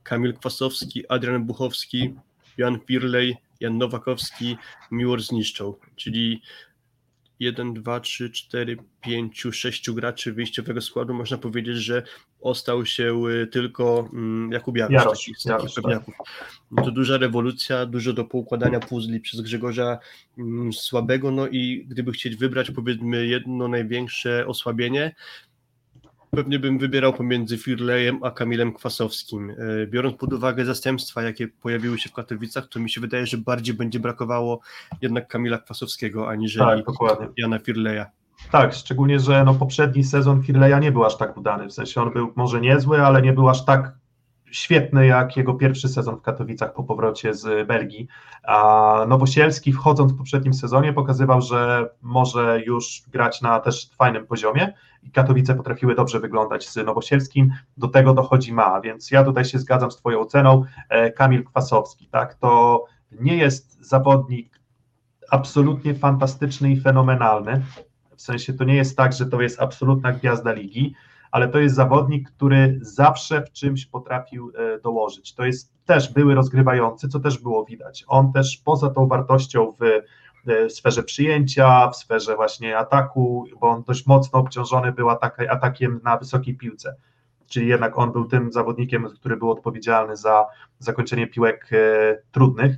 Kamil 0.02 0.34
Kwasowski, 0.34 1.08
Adrian 1.08 1.44
Buchowski, 1.44 2.14
Jan 2.58 2.80
Pirley, 2.80 3.36
Jan 3.60 3.78
Nowakowski, 3.78 4.56
Miłor 4.90 5.22
Zniszczą, 5.22 5.74
czyli 5.96 6.42
1, 7.40 7.74
2, 7.74 8.00
3, 8.00 8.30
4, 8.30 8.76
5, 9.00 9.46
6 9.52 9.90
graczy 9.90 10.32
wyjściowego 10.32 10.80
składu, 10.80 11.14
można 11.14 11.38
powiedzieć, 11.38 11.76
że 11.76 12.02
ostał 12.40 12.86
się 12.86 13.22
y, 13.28 13.46
tylko 13.46 14.08
mm, 14.12 14.52
Jakub 14.52 14.76
Jarosz, 14.76 14.92
Jarosz, 14.92 15.18
takich, 15.18 15.44
Jarosz 15.44 15.74
pewniaków. 15.74 16.14
Tak. 16.76 16.84
To 16.84 16.90
duża 16.90 17.18
rewolucja, 17.18 17.86
dużo 17.86 18.12
do 18.12 18.24
poukładania 18.24 18.80
puzli 18.80 19.20
przez 19.20 19.40
Grzegorza 19.40 19.98
mm, 20.38 20.72
Słabego, 20.72 21.30
no 21.30 21.48
i 21.48 21.86
gdyby 21.88 22.12
chcieć 22.12 22.36
wybrać 22.36 22.70
powiedzmy 22.70 23.26
jedno 23.26 23.68
największe 23.68 24.46
osłabienie, 24.46 25.14
Pewnie 26.30 26.58
bym 26.58 26.78
wybierał 26.78 27.12
pomiędzy 27.12 27.58
Firleyem 27.58 28.18
a 28.22 28.30
Kamilem 28.30 28.72
Kwasowskim. 28.72 29.50
E, 29.50 29.86
biorąc 29.86 30.16
pod 30.16 30.32
uwagę 30.32 30.64
zastępstwa, 30.64 31.22
jakie 31.22 31.48
pojawiły 31.48 31.98
się 31.98 32.08
w 32.08 32.12
Katowicach, 32.12 32.68
to 32.68 32.80
mi 32.80 32.90
się 32.90 33.00
wydaje, 33.00 33.26
że 33.26 33.38
bardziej 33.38 33.74
będzie 33.74 34.00
brakowało 34.00 34.60
jednak 35.02 35.28
Kamila 35.28 35.58
Kwasowskiego, 35.58 36.28
aniżeli 36.28 36.82
tak, 36.84 37.30
Jana 37.36 37.58
Firleya. 37.58 38.04
Tak, 38.52 38.74
szczególnie, 38.74 39.20
że 39.20 39.44
no 39.44 39.54
poprzedni 39.54 40.04
sezon 40.04 40.42
Firleya 40.42 40.80
nie 40.80 40.92
był 40.92 41.04
aż 41.04 41.16
tak 41.16 41.36
udany. 41.36 41.66
W 41.66 41.72
sensie 41.72 42.02
on 42.02 42.12
był 42.12 42.32
może 42.36 42.60
niezły, 42.60 43.02
ale 43.02 43.22
nie 43.22 43.32
był 43.32 43.48
aż 43.48 43.64
tak 43.64 43.92
świetny 44.50 45.06
jak 45.06 45.36
jego 45.36 45.54
pierwszy 45.54 45.88
sezon 45.88 46.16
w 46.16 46.22
Katowicach 46.22 46.74
po 46.74 46.84
powrocie 46.84 47.34
z 47.34 47.68
Belgii. 47.68 48.08
A 48.42 49.04
Nowosielski 49.08 49.72
wchodząc 49.72 50.12
w 50.12 50.18
poprzednim 50.18 50.54
sezonie 50.54 50.92
pokazywał, 50.92 51.40
że 51.40 51.90
może 52.02 52.62
już 52.66 53.02
grać 53.12 53.42
na 53.42 53.60
też 53.60 53.90
fajnym 53.98 54.26
poziomie 54.26 54.72
i 55.02 55.10
Katowice 55.10 55.54
potrafiły 55.54 55.94
dobrze 55.94 56.20
wyglądać 56.20 56.68
z 56.68 56.76
Nowosielskim, 56.76 57.52
do 57.76 57.88
tego 57.88 58.14
dochodzi 58.14 58.52
Ma, 58.52 58.80
więc 58.80 59.10
ja 59.10 59.24
tutaj 59.24 59.44
się 59.44 59.58
zgadzam 59.58 59.90
z 59.90 59.96
Twoją 59.96 60.20
oceną, 60.20 60.64
e, 60.88 61.10
Kamil 61.10 61.44
Kwasowski, 61.44 62.06
tak, 62.06 62.34
to 62.34 62.84
nie 63.20 63.36
jest 63.36 63.86
zawodnik 63.86 64.60
absolutnie 65.30 65.94
fantastyczny 65.94 66.72
i 66.72 66.80
fenomenalny, 66.80 67.62
w 68.16 68.22
sensie 68.22 68.52
to 68.52 68.64
nie 68.64 68.74
jest 68.74 68.96
tak, 68.96 69.12
że 69.12 69.26
to 69.26 69.40
jest 69.40 69.60
absolutna 69.60 70.12
gwiazda 70.12 70.52
ligi, 70.52 70.94
ale 71.30 71.48
to 71.48 71.58
jest 71.58 71.74
zawodnik, 71.74 72.30
który 72.30 72.78
zawsze 72.82 73.42
w 73.42 73.52
czymś 73.52 73.86
potrafił 73.86 74.52
e, 74.54 74.80
dołożyć. 74.80 75.34
To 75.34 75.44
jest 75.44 75.72
też 75.84 76.12
były 76.12 76.34
rozgrywający, 76.34 77.08
co 77.08 77.20
też 77.20 77.38
było 77.38 77.64
widać. 77.64 78.04
On 78.08 78.32
też 78.32 78.62
poza 78.64 78.90
tą 78.90 79.06
wartością 79.06 79.72
w 79.80 79.84
w 80.46 80.72
sferze 80.72 81.02
przyjęcia, 81.02 81.88
w 81.88 81.96
sferze 81.96 82.36
właśnie 82.36 82.78
ataku, 82.78 83.46
bo 83.60 83.68
on 83.68 83.82
dość 83.82 84.06
mocno 84.06 84.38
obciążony 84.38 84.92
był 84.92 85.10
atak, 85.10 85.40
atakiem 85.50 86.00
na 86.04 86.16
wysokiej 86.16 86.56
piłce. 86.56 86.96
Czyli 87.46 87.68
jednak 87.68 87.98
on 87.98 88.12
był 88.12 88.24
tym 88.24 88.52
zawodnikiem, 88.52 89.08
który 89.14 89.36
był 89.36 89.50
odpowiedzialny 89.50 90.16
za 90.16 90.46
zakończenie 90.78 91.26
piłek 91.26 91.70
trudnych. 92.30 92.76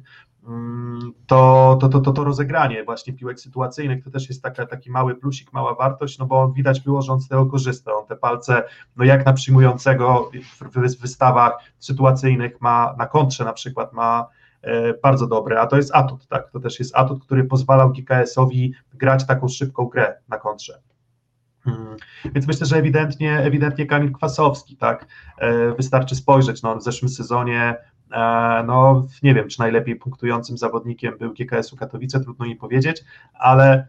To, 1.26 1.78
to, 1.80 1.88
to, 1.88 2.00
to, 2.00 2.12
to 2.12 2.24
rozegranie 2.24 2.84
właśnie 2.84 3.12
piłek 3.12 3.40
sytuacyjnych 3.40 4.04
to 4.04 4.10
też 4.10 4.28
jest 4.28 4.42
taka, 4.42 4.66
taki 4.66 4.90
mały 4.90 5.14
plusik, 5.14 5.52
mała 5.52 5.74
wartość, 5.74 6.18
no 6.18 6.26
bo 6.26 6.52
widać 6.52 6.80
było, 6.80 7.02
że 7.02 7.12
on 7.12 7.20
z 7.20 7.28
tego 7.28 7.46
korzysta. 7.46 7.92
On 7.92 8.06
te 8.06 8.16
palce, 8.16 8.62
no 8.96 9.04
jak 9.04 9.26
na 9.26 9.32
przyjmującego 9.32 10.30
w 10.60 11.00
wystawach 11.00 11.58
sytuacyjnych 11.78 12.60
ma 12.60 12.94
na 12.98 13.06
kontrze 13.06 13.44
na 13.44 13.52
przykład 13.52 13.92
ma 13.92 14.26
e, 14.62 14.94
bardzo 14.94 15.26
dobre, 15.26 15.60
a 15.60 15.66
to 15.66 15.76
jest 15.76 15.94
atut, 15.94 16.26
tak? 16.26 16.50
To 16.50 16.60
też 16.60 16.78
jest 16.78 16.96
atut, 16.96 17.24
który 17.24 17.44
pozwalał 17.44 17.92
GKS-owi 17.92 18.74
grać 18.94 19.26
taką 19.26 19.48
szybką 19.48 19.84
grę 19.84 20.16
na 20.28 20.38
kontrze. 20.38 20.80
Hmm. 21.64 21.96
Więc 22.24 22.46
myślę, 22.46 22.66
że 22.66 22.76
ewidentnie, 22.76 23.38
ewidentnie 23.38 23.86
Kamil 23.86 24.12
Kwasowski, 24.12 24.76
tak? 24.76 25.06
E, 25.38 25.74
wystarczy 25.74 26.16
spojrzeć, 26.16 26.62
no, 26.62 26.76
w 26.76 26.82
zeszłym 26.82 27.08
sezonie 27.08 27.76
no, 28.66 29.07
nie 29.23 29.35
wiem, 29.35 29.49
czy 29.49 29.61
najlepiej 29.61 29.96
punktującym 29.96 30.59
zawodnikiem 30.59 31.18
był 31.18 31.33
GKS-u 31.33 31.77
Katowice, 31.77 32.20
trudno 32.20 32.46
mi 32.46 32.57
powiedzieć, 32.57 33.05
ale 33.35 33.88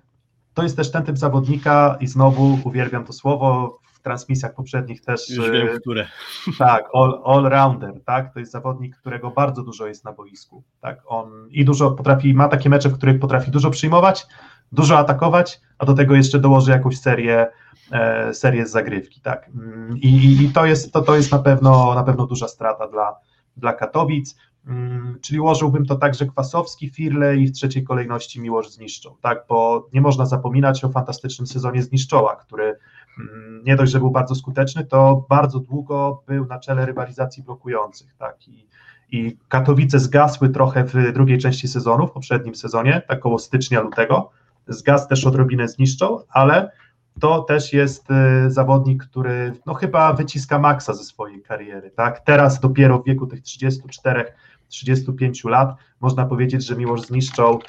to 0.53 0.63
jest 0.63 0.77
też 0.77 0.91
ten 0.91 1.03
typ 1.03 1.17
zawodnika 1.17 1.97
i 1.99 2.07
znowu 2.07 2.59
uwielbiam 2.63 3.05
to 3.05 3.13
słowo, 3.13 3.79
w 4.01 4.03
transmisjach 4.03 4.53
poprzednich 4.53 5.01
też. 5.01 5.29
Już 5.29 5.51
wiem, 5.51 5.67
e, 5.67 5.79
które. 5.79 6.07
Tak, 6.59 6.85
all, 6.93 7.21
all-rounder, 7.25 7.93
tak, 8.05 8.33
to 8.33 8.39
jest 8.39 8.51
zawodnik, 8.51 8.97
którego 8.97 9.31
bardzo 9.31 9.63
dużo 9.63 9.87
jest 9.87 10.05
na 10.05 10.11
boisku, 10.11 10.63
tak, 10.81 11.01
on 11.05 11.47
i 11.49 11.65
dużo 11.65 11.91
potrafi, 11.91 12.33
ma 12.33 12.47
takie 12.47 12.69
mecze, 12.69 12.89
w 12.89 12.97
których 12.97 13.19
potrafi 13.19 13.51
dużo 13.51 13.69
przyjmować, 13.69 14.25
dużo 14.71 14.97
atakować, 14.97 15.61
a 15.77 15.85
do 15.85 15.93
tego 15.93 16.15
jeszcze 16.15 16.39
dołoży 16.39 16.71
jakąś 16.71 16.99
serię, 16.99 17.47
e, 17.91 18.33
serię 18.33 18.65
z 18.65 18.71
zagrywki, 18.71 19.21
tak, 19.21 19.49
mm, 19.55 19.97
i, 19.97 20.37
i 20.43 20.49
to, 20.49 20.65
jest, 20.65 20.93
to, 20.93 21.01
to 21.01 21.15
jest 21.15 21.31
na 21.31 21.39
pewno, 21.39 21.95
na 21.95 22.03
pewno 22.03 22.27
duża 22.27 22.47
strata 22.47 22.87
dla, 22.87 23.15
dla 23.57 23.73
Katowic, 23.73 24.35
mm, 24.67 25.17
czyli 25.21 25.39
ułożyłbym 25.39 25.85
to 25.85 25.95
tak, 25.95 26.15
że 26.15 26.25
Kwasowski, 26.25 26.89
Firle 26.89 27.37
i 27.37 27.47
w 27.47 27.51
trzeciej 27.51 27.83
kolejności 27.83 28.41
Miłosz 28.41 28.69
zniszczą, 28.69 29.15
tak, 29.21 29.45
bo 29.49 29.89
nie 29.93 30.01
można 30.01 30.25
zapominać 30.25 30.83
o 30.83 30.89
fantastycznym 30.89 31.47
sezonie 31.47 31.83
Zniszczoła, 31.83 32.35
który 32.35 32.77
mm, 33.19 33.63
nie 33.65 33.75
dość, 33.75 33.91
że 33.91 33.99
był 33.99 34.11
bardzo 34.11 34.35
skuteczny, 34.35 34.85
to 34.85 35.25
bardzo 35.29 35.59
długo 35.59 36.23
był 36.27 36.45
na 36.45 36.59
czele 36.59 36.85
rywalizacji 36.85 37.43
blokujących, 37.43 38.15
tak, 38.17 38.47
i, 38.47 38.67
i 39.11 39.37
Katowice 39.47 39.99
zgasły 39.99 40.49
trochę 40.49 40.83
w 40.83 41.13
drugiej 41.13 41.37
części 41.37 41.67
sezonu, 41.67 42.07
w 42.07 42.11
poprzednim 42.11 42.55
sezonie, 42.55 43.01
tak 43.07 43.19
około 43.19 43.39
stycznia, 43.39 43.81
lutego, 43.81 44.31
zgasł 44.67 45.09
też 45.09 45.25
odrobinę 45.25 45.67
zniszczą, 45.67 46.19
ale 46.29 46.71
to 47.19 47.41
też 47.41 47.73
jest 47.73 48.07
y, 48.11 48.51
zawodnik, 48.51 49.03
który 49.03 49.53
no 49.65 49.73
chyba 49.73 50.13
wyciska 50.13 50.59
maksa 50.59 50.93
ze 50.93 51.03
swojej 51.03 51.41
kariery, 51.41 51.91
tak? 51.91 52.19
Teraz 52.19 52.59
dopiero 52.59 52.99
w 52.99 53.05
wieku 53.05 53.27
tych 53.27 53.41
34-35 53.41 55.49
lat 55.49 55.75
można 56.01 56.25
powiedzieć, 56.25 56.65
że 56.65 56.75
Miłosz 56.75 57.01
zniszczą, 57.01 57.59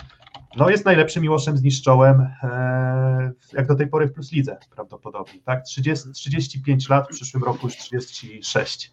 no 0.57 0.70
jest 0.70 0.85
najlepszym 0.85 1.22
Miłoszem 1.22 1.57
zniszczołem 1.57 2.20
e, 2.20 3.33
jak 3.52 3.66
do 3.66 3.74
tej 3.74 3.87
pory 3.87 4.07
w 4.07 4.12
Plus 4.12 4.33
Lidze 4.33 4.59
prawdopodobnie, 4.74 5.40
tak? 5.44 5.64
30, 5.64 6.12
35 6.12 6.88
lat, 6.88 7.07
w 7.07 7.14
przyszłym 7.14 7.44
roku 7.44 7.66
już 7.66 7.76
36. 7.76 8.92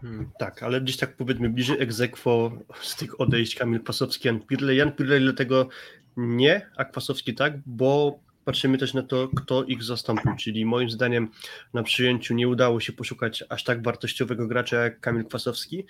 Hmm, 0.00 0.30
tak, 0.38 0.62
ale 0.62 0.80
gdzieś 0.80 0.96
tak 0.96 1.16
powiedzmy 1.16 1.50
bliżej 1.50 1.82
egzekwo 1.82 2.50
z 2.82 2.96
tych 2.96 3.20
odejść 3.20 3.54
Kamil 3.54 3.80
Pasowski, 3.80 4.28
Jan 4.28 4.40
Pirley. 4.40 4.76
Jan 4.76 4.92
Pirley 4.92 5.20
dlatego 5.20 5.68
nie, 6.16 6.70
a 6.76 6.84
Kwasowski 6.84 7.34
tak, 7.34 7.52
bo 7.66 8.18
patrzymy 8.48 8.78
też 8.78 8.94
na 8.94 9.02
to, 9.02 9.28
kto 9.36 9.64
ich 9.64 9.82
zastąpił, 9.82 10.32
czyli 10.36 10.64
moim 10.64 10.90
zdaniem 10.90 11.28
na 11.74 11.82
przyjęciu 11.82 12.34
nie 12.34 12.48
udało 12.48 12.80
się 12.80 12.92
poszukać 12.92 13.44
aż 13.48 13.64
tak 13.64 13.82
wartościowego 13.82 14.46
gracza 14.46 14.76
jak 14.76 15.00
Kamil 15.00 15.24
Kwasowski. 15.24 15.84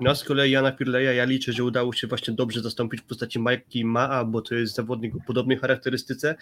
No 0.00 0.10
a 0.10 0.14
z 0.14 0.24
kolei 0.24 0.50
Jana 0.50 0.72
Pirleja 0.72 1.12
ja 1.12 1.24
liczę, 1.24 1.52
że 1.52 1.64
udało 1.64 1.92
się 1.92 2.06
właśnie 2.06 2.34
dobrze 2.34 2.60
zastąpić 2.60 3.00
w 3.00 3.04
postaci 3.04 3.38
Majki 3.38 3.84
Maa, 3.84 4.24
bo 4.24 4.42
to 4.42 4.54
jest 4.54 4.74
zawodnik 4.74 5.16
o 5.16 5.18
podobnej 5.26 5.58
charakterystyce. 5.58 6.34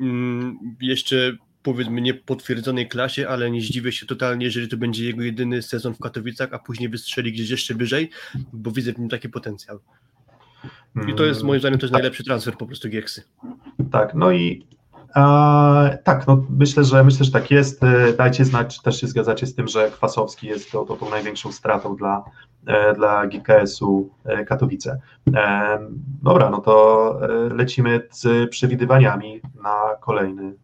Mm, 0.00 0.58
jeszcze 0.80 1.36
powiedzmy 1.62 2.00
niepotwierdzonej 2.00 2.88
klasie, 2.88 3.28
ale 3.28 3.50
nie 3.50 3.60
zdziwię 3.60 3.92
się 3.92 4.06
totalnie, 4.06 4.46
jeżeli 4.46 4.68
to 4.68 4.76
będzie 4.76 5.04
jego 5.04 5.22
jedyny 5.22 5.62
sezon 5.62 5.94
w 5.94 5.98
Katowicach, 5.98 6.48
a 6.52 6.58
później 6.58 6.88
wystrzeli 6.88 7.32
gdzieś 7.32 7.50
jeszcze 7.50 7.74
wyżej, 7.74 8.10
bo 8.52 8.70
widzę 8.70 8.92
w 8.92 8.98
nim 8.98 9.08
taki 9.08 9.28
potencjał. 9.28 9.80
I 11.08 11.14
to 11.14 11.24
jest 11.24 11.42
moim 11.42 11.60
zdaniem 11.60 11.78
też 11.78 11.90
najlepszy 11.90 12.24
transfer 12.24 12.56
po 12.56 12.66
prostu 12.66 12.88
Gieksy. 12.88 13.22
Tak, 13.92 14.14
no 14.14 14.32
i 14.32 14.66
tak, 16.04 16.26
no 16.26 16.44
myślę, 16.50 16.84
że 16.84 17.04
myślę, 17.04 17.24
że 17.24 17.32
tak 17.32 17.50
jest. 17.50 17.84
E, 17.84 18.12
dajcie 18.12 18.44
znać, 18.44 18.76
czy 18.76 18.82
też 18.82 19.00
się 19.00 19.06
zgadzacie 19.06 19.46
z 19.46 19.54
tym, 19.54 19.68
że 19.68 19.90
Kwasowski 19.90 20.46
jest 20.46 20.72
to, 20.72 20.84
to 20.84 20.96
tą 20.96 21.10
największą 21.10 21.52
stratą 21.52 21.96
dla, 21.96 22.24
e, 22.66 22.94
dla 22.94 23.26
GKS-u 23.26 24.10
Katowice. 24.46 25.00
Dobra, 26.22 26.50
no 26.50 26.60
to 26.60 27.18
lecimy 27.50 28.08
z 28.10 28.50
przewidywaniami 28.50 29.40
na 29.62 29.96
kolejny 30.00 30.54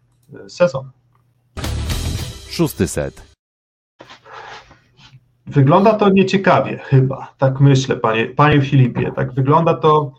sezon. 0.49 0.91
Szósty 2.49 2.89
set. 2.89 3.33
Wygląda 5.47 5.95
to 5.95 6.11
nieciekawie, 6.11 6.79
chyba. 6.79 7.35
Tak 7.39 7.61
myślę, 7.61 7.97
panie, 7.97 8.27
panie 8.27 8.61
Filipie. 8.61 9.13
Tak 9.17 9.33
wygląda 9.33 9.75
to 9.75 10.13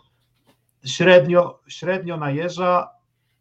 średnio, 0.84 1.60
średnio 1.68 2.16
najeża, 2.16 2.90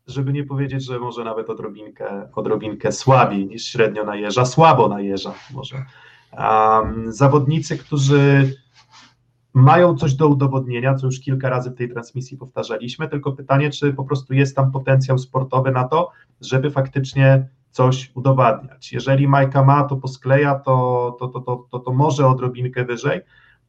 żeby 0.08 0.34
nie 0.34 0.44
powiedzieć, 0.44 0.86
że 0.86 1.00
może 1.00 1.24
nawet 1.24 1.50
odrobinkę, 1.50 2.30
odrobinkę 2.36 2.92
słabiej 2.92 3.48
niż 3.48 3.66
średnio 3.66 4.04
najeża, 4.04 4.46
słabo 4.46 4.88
najeża 4.88 5.34
może. 5.54 5.86
Um, 6.38 7.14
zawodnicy, 7.14 7.78
którzy 7.78 8.54
mają 9.54 9.96
coś 9.96 10.14
do 10.14 10.28
udowodnienia, 10.28 10.96
co 10.96 11.06
już 11.06 11.20
kilka 11.20 11.50
razy 11.50 11.72
w 11.72 11.76
tej 11.76 11.90
transmisji 11.90 12.38
powtarzaliśmy, 12.38 13.08
tylko 13.10 13.32
pytanie, 13.32 13.70
czy 13.70 13.94
po 13.94 14.04
prostu 14.04 14.34
jest 14.34 14.56
tam 14.56 14.72
potencjał 14.72 15.18
sportowy 15.18 15.72
na 15.72 15.84
to, 15.84 16.12
żeby 16.42 16.72
faktycznie 16.72 17.48
coś 17.72 18.12
udowadniać. 18.16 18.94
Jeżeli 18.94 19.28
Majka 19.28 19.64
ma, 19.64 19.84
to 19.84 19.96
poskleja, 19.96 20.56
to, 20.56 21.18
to, 21.20 21.28
to, 21.28 21.40
to, 21.40 21.68
to, 21.72 21.80
to 21.80 21.94
może 21.94 22.28
odrobinkę 22.28 22.86
wyżej, 22.86 23.22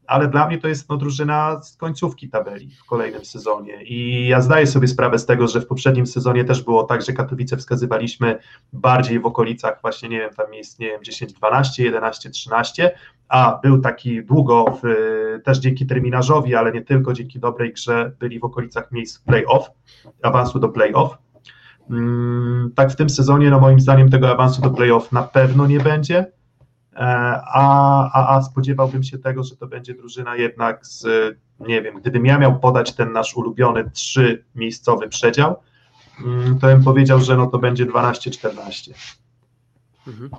ale 0.07 0.29
dla 0.29 0.47
mnie 0.47 0.59
to 0.59 0.69
jest 0.69 0.89
no, 0.89 0.97
drużyna 0.97 1.63
z 1.63 1.77
końcówki 1.77 2.29
tabeli 2.29 2.71
w 2.71 2.85
kolejnym 2.85 3.25
sezonie. 3.25 3.85
I 3.85 4.29
ja 4.29 4.41
zdaję 4.41 4.67
sobie 4.67 4.89
sprawę 4.89 5.19
z 5.19 5.27
tego, 5.27 5.49
że 5.49 5.61
w 5.61 5.67
poprzednim 5.67 6.07
sezonie 6.07 6.45
też 6.45 6.63
było 6.63 6.85
tak, 6.85 7.03
że 7.03 7.13
Katowice 7.13 7.57
wskazywaliśmy 7.57 8.39
bardziej 8.73 9.21
w 9.21 9.27
okolicach 9.27 9.79
właśnie, 9.83 10.09
nie 10.09 10.19
wiem, 10.19 10.31
tam 10.37 10.51
miejsc, 10.51 10.79
nie 10.79 10.87
wiem, 10.87 11.05
10, 11.05 11.33
12, 11.33 11.85
11, 11.85 12.31
13, 12.31 12.95
a 13.29 13.61
był 13.63 13.81
taki 13.81 14.25
długo, 14.25 14.79
w, 14.83 14.87
też 15.45 15.59
dzięki 15.59 15.87
terminarzowi, 15.87 16.55
ale 16.55 16.73
nie 16.73 16.83
tylko, 16.83 17.13
dzięki 17.13 17.39
dobrej 17.39 17.73
grze 17.73 18.13
byli 18.19 18.41
w 18.41 18.45
okolicach 18.45 18.93
miejsc 18.93 19.19
play-off, 19.19 19.71
awansu 20.23 20.59
do 20.59 20.69
play-off. 20.69 21.19
Mm, 21.91 22.73
tak 22.75 22.91
w 22.91 22.97
tym 22.97 23.11
sezonie, 23.11 23.51
no 23.51 23.61
moim 23.61 23.81
zdaniem 23.81 24.11
tego 24.11 24.31
awansu 24.31 24.63
do 24.63 24.71
play-off 24.71 25.13
na 25.13 25.23
pewno 25.23 25.67
nie 25.67 25.81
będzie, 25.81 26.33
a, 26.95 28.11
a, 28.13 28.37
a 28.37 28.43
spodziewałbym 28.43 29.03
się 29.03 29.19
tego, 29.19 29.45
że 29.45 29.57
to 29.57 29.67
będzie 29.67 29.95
drużyna 29.95 30.37
jednak 30.37 30.87
z, 30.87 31.07
nie 31.61 31.83
wiem, 31.83 32.01
gdybym 32.01 32.27
ja 32.27 32.39
miał 32.39 32.61
podać 32.61 32.93
ten 32.93 33.13
nasz 33.13 33.37
ulubiony 33.37 33.91
trzy 33.91 34.45
miejscowy 34.55 35.09
przedział, 35.09 35.57
mm, 36.25 36.59
to 36.59 36.67
bym 36.67 36.85
powiedział, 36.85 37.21
że 37.21 37.37
no 37.37 37.47
to 37.47 37.59
będzie 37.59 37.87
12-14. 37.87 38.93
Mhm. 40.07 40.31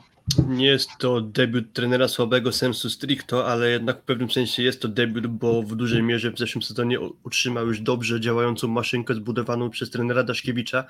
Nie 0.48 0.66
jest 0.66 0.90
to 1.00 1.22
debiut 1.22 1.74
trenera 1.74 2.08
słabego 2.08 2.52
sensu 2.52 2.90
stricto, 2.90 3.48
ale 3.48 3.70
jednak 3.70 4.02
w 4.02 4.04
pewnym 4.06 4.32
sensie 4.32 4.64
jest 4.64 4.82
to 4.82 4.88
debiut, 4.88 5.28
bo 5.28 5.64
w 5.64 5.76
dużej 5.76 6.04
mierze 6.04 6.32
w 6.32 6.38
zeszłym 6.38 6.62
sezonie 6.62 7.00
utrzymał 7.00 7.68
już 7.68 7.82
dobrze 7.82 8.22
działającą 8.22 8.68
maszynkę 8.68 9.14
zbudowaną 9.14 9.70
przez 9.70 9.90
trenera 9.90 10.24
Daszkiewicza 10.24 10.84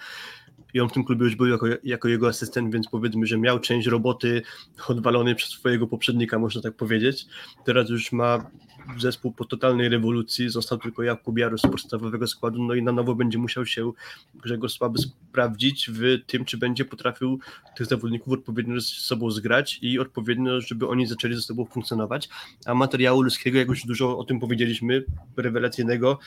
i 0.74 0.80
on 0.80 0.90
w 0.90 0.92
tym 0.92 1.04
klubie 1.04 1.26
już 1.26 1.36
był 1.36 1.48
jako, 1.48 1.66
jako 1.84 2.08
jego 2.08 2.28
asystent, 2.28 2.74
więc 2.74 2.88
powiedzmy, 2.88 3.26
że 3.26 3.38
miał 3.38 3.60
część 3.60 3.88
roboty 3.88 4.42
odwalonej 4.88 5.36
przez 5.36 5.50
swojego 5.50 5.88
poprzednika, 5.88 6.40
można 6.40 6.62
tak 6.62 6.74
powiedzieć. 6.74 7.26
Teraz 7.66 7.90
już 7.90 8.12
ma 8.12 8.50
zespół 8.98 9.32
po 9.32 9.46
totalnej 9.46 9.90
rewolucji, 9.90 10.50
został 10.50 10.78
tylko 10.78 11.04
Jakub 11.04 11.38
Jarosz 11.38 11.62
z 11.62 11.68
podstawowego 11.68 12.28
składu, 12.28 12.64
no 12.64 12.74
i 12.74 12.84
na 12.84 12.92
nowo 12.92 13.16
będzie 13.16 13.38
musiał 13.38 13.66
się 13.66 13.92
Grzegorz 14.36 14.74
Słaby 14.74 15.00
sprawdzić 15.00 15.90
w 15.94 16.02
tym, 16.28 16.46
czy 16.46 16.58
będzie 16.58 16.86
potrafił 16.86 17.40
tych 17.78 17.88
zawodników 17.88 18.34
odpowiednio 18.34 18.82
z 18.82 18.88
sobą 18.88 19.32
zgrać 19.32 19.80
i 19.82 20.00
odpowiednio, 20.00 20.62
żeby 20.62 20.88
oni 20.88 21.08
zaczęli 21.08 21.36
ze 21.36 21.42
sobą 21.42 21.66
funkcjonować, 21.66 22.30
a 22.66 22.74
materiału 22.74 23.22
ludzkiego, 23.22 23.58
jak 23.58 23.68
już 23.68 23.86
dużo 23.86 24.18
o 24.18 24.24
tym 24.24 24.40
powiedzieliśmy, 24.40 25.04
rewelacyjnego, 25.38 26.20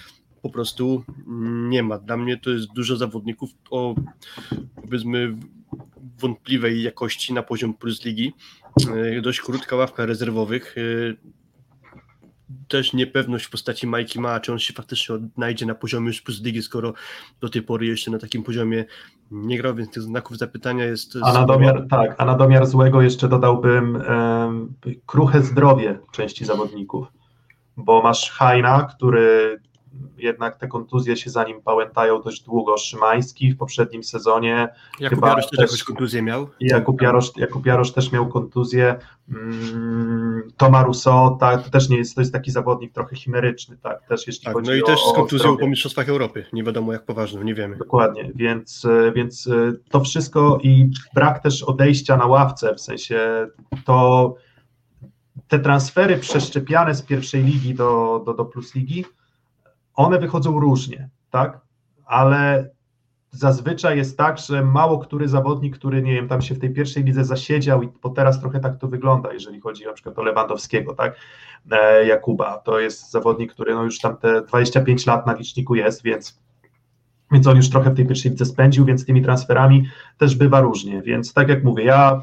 po 0.42 0.50
prostu 0.50 1.04
nie 1.68 1.82
ma. 1.82 1.98
Dla 1.98 2.16
mnie 2.16 2.36
to 2.36 2.50
jest 2.50 2.72
dużo 2.72 2.96
zawodników 2.96 3.50
o 3.70 3.94
powiedzmy 4.82 5.36
wątpliwej 6.18 6.82
jakości 6.82 7.32
na 7.34 7.42
poziom 7.42 7.74
plus 7.74 8.04
ligi. 8.04 8.32
E, 9.16 9.20
dość 9.20 9.40
krótka 9.40 9.76
ławka 9.76 10.06
rezerwowych. 10.06 10.74
E, 10.78 11.38
też 12.68 12.92
niepewność 12.92 13.44
w 13.44 13.50
postaci 13.50 13.86
Majki 13.86 14.20
Ma, 14.20 14.40
czy 14.40 14.52
on 14.52 14.58
się 14.58 14.74
faktycznie 14.74 15.14
odnajdzie 15.14 15.66
na 15.66 15.74
poziomie 15.74 16.06
już 16.06 16.22
plus 16.22 16.42
ligi, 16.42 16.62
skoro 16.62 16.92
do 17.40 17.48
tej 17.48 17.62
pory 17.62 17.86
jeszcze 17.86 18.10
na 18.10 18.18
takim 18.18 18.42
poziomie 18.42 18.84
nie 19.30 19.58
grał, 19.58 19.74
więc 19.74 19.90
tych 19.90 20.02
znaków 20.02 20.38
zapytania 20.38 20.84
jest... 20.84 21.14
A 21.22 21.32
na 21.32 21.44
domiar, 21.44 21.86
tak, 21.90 22.14
a 22.18 22.24
na 22.24 22.34
domiar 22.34 22.66
złego 22.66 23.02
jeszcze 23.02 23.28
dodałbym 23.28 23.96
um, 23.96 24.74
kruche 25.06 25.42
zdrowie 25.42 25.98
części 26.12 26.44
zawodników, 26.44 27.06
bo 27.76 28.02
masz 28.02 28.30
Hajna, 28.30 28.88
który 28.96 29.60
jednak 30.18 30.56
te 30.56 30.68
kontuzje 30.68 31.16
się 31.16 31.30
za 31.30 31.44
nim 31.44 31.62
pałętają 31.62 32.22
dość 32.22 32.42
długo. 32.42 32.78
Szymański 32.78 33.52
w 33.52 33.56
poprzednim 33.56 34.04
sezonie. 34.04 34.68
Jakub 35.00 35.24
Jarosz 35.24 35.50
też, 35.50 35.60
jakąś 35.60 35.84
kontuzję 35.84 36.22
miał. 36.22 36.48
Jakub 36.60 37.02
Jarosz, 37.02 37.36
Jakub 37.36 37.66
Jarosz 37.66 37.92
też 37.92 38.12
miał 38.12 38.28
kontuzję. 38.28 38.96
Mm, 39.28 40.42
Toma 40.56 40.82
Rousseau, 40.82 41.36
tak, 41.36 41.62
to 41.62 41.70
też 41.70 41.88
nie 41.88 41.96
jest, 41.96 42.14
to 42.14 42.20
jest 42.20 42.32
taki 42.32 42.50
zawodnik 42.50 42.92
trochę 42.92 43.16
chimeryczny, 43.16 43.76
tak, 43.82 44.06
też 44.06 44.26
jeśli 44.26 44.44
tak, 44.44 44.54
chodzi 44.54 44.68
No 44.68 44.74
i 44.74 44.82
o, 44.82 44.86
też 44.86 45.00
z 45.00 45.12
kontuzją 45.12 45.56
po 45.56 45.66
Mistrzostwach 45.66 46.08
Europy, 46.08 46.44
nie 46.52 46.64
wiadomo 46.64 46.92
jak 46.92 47.04
poważną, 47.04 47.42
nie 47.42 47.54
wiemy. 47.54 47.76
Dokładnie, 47.76 48.30
więc, 48.34 48.86
więc 49.14 49.48
to 49.90 50.00
wszystko 50.00 50.58
i 50.62 50.90
brak 51.14 51.42
też 51.42 51.62
odejścia 51.62 52.16
na 52.16 52.26
ławce, 52.26 52.74
w 52.74 52.80
sensie 52.80 53.48
to 53.84 54.34
te 55.48 55.58
transfery 55.58 56.16
przeszczepiane 56.16 56.94
z 56.94 57.02
pierwszej 57.02 57.42
ligi 57.42 57.74
do, 57.74 58.22
do, 58.26 58.34
do 58.34 58.44
plus 58.44 58.74
ligi, 58.74 59.04
one 59.98 60.18
wychodzą 60.18 60.60
różnie, 60.60 61.08
tak? 61.30 61.60
Ale 62.06 62.70
zazwyczaj 63.30 63.96
jest 63.96 64.18
tak, 64.18 64.38
że 64.38 64.64
mało 64.64 64.98
który 64.98 65.28
zawodnik, 65.28 65.78
który 65.78 66.02
nie 66.02 66.12
wiem, 66.12 66.28
tam 66.28 66.42
się 66.42 66.54
w 66.54 66.58
tej 66.58 66.70
pierwszej 66.70 67.04
lidze 67.04 67.24
zasiedział 67.24 67.82
i 67.82 67.88
bo 68.02 68.10
teraz 68.10 68.40
trochę 68.40 68.60
tak 68.60 68.78
to 68.78 68.88
wygląda, 68.88 69.32
jeżeli 69.32 69.60
chodzi 69.60 69.84
na 69.84 69.92
przykład 69.92 70.18
o 70.18 70.22
Lewandowskiego, 70.22 70.94
tak? 70.94 71.16
E, 71.70 72.06
Jakuba, 72.06 72.58
to 72.58 72.80
jest 72.80 73.10
zawodnik, 73.10 73.52
który 73.52 73.74
no 73.74 73.84
już 73.84 73.98
tam 73.98 74.16
te 74.16 74.42
25 74.42 75.06
lat 75.06 75.26
na 75.26 75.32
liczniku 75.32 75.74
jest, 75.74 76.02
więc 76.02 76.40
więc 77.32 77.46
on 77.46 77.56
już 77.56 77.70
trochę 77.70 77.90
w 77.90 77.96
tej 77.96 78.06
pierwszej 78.06 78.30
lidze 78.30 78.44
spędził, 78.44 78.84
więc 78.84 79.06
tymi 79.06 79.22
transferami 79.22 79.88
też 80.18 80.34
bywa 80.34 80.60
różnie, 80.60 81.02
więc 81.02 81.32
tak 81.32 81.48
jak 81.48 81.64
mówię, 81.64 81.84
ja 81.84 82.20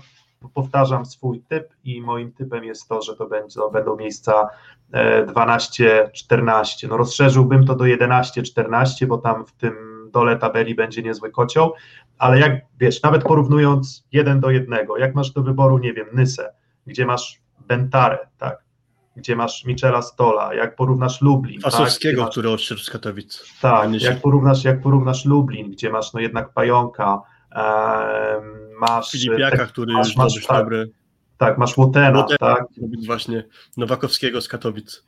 powtarzam 0.54 1.06
swój 1.06 1.42
typ 1.42 1.74
i 1.84 2.02
moim 2.02 2.32
typem 2.32 2.64
jest 2.64 2.90
to, 2.90 3.02
że 3.02 3.16
to 3.16 3.28
będzie, 3.28 3.60
będą 3.74 3.96
miejsca 3.96 4.50
12-14. 4.94 6.90
No 6.90 6.98
rozszerzyłbym 6.98 7.66
to 7.66 7.76
do 7.76 7.84
11-14, 7.84 9.06
bo 9.06 9.18
tam 9.18 9.46
w 9.46 9.52
tym 9.52 9.76
dole 10.14 10.38
tabeli 10.38 10.76
będzie 10.76 11.04
niezły 11.04 11.32
kocioł, 11.32 11.74
ale 12.18 12.40
jak 12.40 12.62
wiesz, 12.80 13.04
nawet 13.04 13.24
porównując 13.24 14.08
jeden 14.12 14.40
do 14.40 14.50
jednego, 14.50 14.98
jak 14.98 15.16
masz 15.16 15.32
do 15.32 15.44
wyboru, 15.44 15.78
nie 15.78 15.94
wiem, 15.94 16.08
Nysę, 16.14 16.54
gdzie 16.88 17.06
masz 17.06 17.42
Bentarę, 17.68 18.18
tak, 18.38 18.58
gdzie 19.16 19.36
masz 19.36 19.66
Michela 19.66 20.02
Stola, 20.02 20.54
jak 20.54 20.76
porównasz 20.76 21.22
Lublin. 21.22 21.62
Fasowskiego, 21.62 22.22
tak, 22.22 22.32
który 22.32 22.50
odszedł 22.50 22.82
z 22.82 22.90
Katowic. 22.90 23.54
Tak, 23.62 24.02
jak 24.02 24.22
porównasz, 24.22 24.64
jak 24.64 24.82
porównasz 24.82 25.26
Lublin, 25.26 25.72
gdzie 25.72 25.90
masz 25.90 26.14
no 26.14 26.20
jednak 26.20 26.54
Pająka, 26.54 27.22
masz... 28.80 29.12
Filipiaka, 29.12 29.66
który 29.66 29.94
masz, 29.94 30.16
masz 30.16 30.46
tak, 30.48 30.58
dobry. 30.58 30.92
Tak, 31.38 31.58
masz 31.58 31.78
Łotena, 31.78 32.26
tak. 32.40 32.66
Właśnie 33.06 33.44
Nowakowskiego 33.78 34.42
z 34.42 34.48
Katowic. 34.48 35.04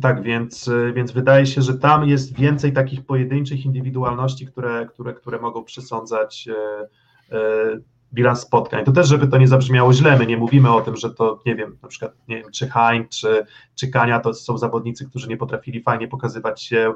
Tak, 0.00 0.22
więc, 0.22 0.70
więc 0.94 1.12
wydaje 1.12 1.46
się, 1.46 1.62
że 1.62 1.78
tam 1.78 2.08
jest 2.08 2.36
więcej 2.36 2.72
takich 2.72 3.06
pojedynczych 3.06 3.64
indywidualności, 3.64 4.46
które, 4.46 4.86
które, 4.86 5.14
które 5.14 5.38
mogą 5.38 5.64
przesądzać 5.64 6.48
e, 6.48 7.36
e, 7.36 7.80
bilans 8.12 8.40
spotkań. 8.40 8.84
To 8.84 8.92
też, 8.92 9.08
żeby 9.08 9.28
to 9.28 9.38
nie 9.38 9.48
zabrzmiało 9.48 9.92
źle, 9.92 10.18
my 10.18 10.26
nie 10.26 10.36
mówimy 10.36 10.74
o 10.74 10.80
tym, 10.80 10.96
że 10.96 11.10
to, 11.10 11.40
nie 11.46 11.54
wiem, 11.54 11.78
na 11.82 11.88
przykład, 11.88 12.12
nie 12.28 12.36
wiem, 12.36 12.50
czy 12.52 12.68
Hain, 12.68 13.08
czy, 13.08 13.46
czy 13.74 13.88
Kania 13.88 14.20
to 14.20 14.34
są 14.34 14.58
zawodnicy, 14.58 15.06
którzy 15.06 15.28
nie 15.28 15.36
potrafili 15.36 15.82
fajnie 15.82 16.08
pokazywać 16.08 16.62
się 16.62 16.94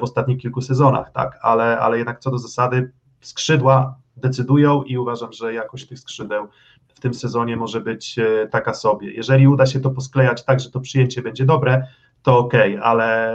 w 0.00 0.02
ostatnich 0.02 0.40
kilku 0.40 0.60
sezonach, 0.60 1.12
tak, 1.12 1.38
ale, 1.42 1.78
ale 1.78 1.98
jednak 1.98 2.20
co 2.20 2.30
do 2.30 2.38
zasady 2.38 2.92
skrzydła 3.20 3.98
decydują 4.20 4.82
i 4.82 4.98
uważam, 4.98 5.32
że 5.32 5.54
jakość 5.54 5.86
tych 5.86 5.98
skrzydeł 5.98 6.48
w 6.88 7.00
tym 7.00 7.14
sezonie 7.14 7.56
może 7.56 7.80
być 7.80 8.16
taka 8.50 8.74
sobie. 8.74 9.12
Jeżeli 9.12 9.48
uda 9.48 9.66
się 9.66 9.80
to 9.80 9.90
posklejać 9.90 10.44
tak, 10.44 10.60
że 10.60 10.70
to 10.70 10.80
przyjęcie 10.80 11.22
będzie 11.22 11.44
dobre, 11.44 11.86
to 12.22 12.38
ok, 12.38 12.52
ale 12.82 13.34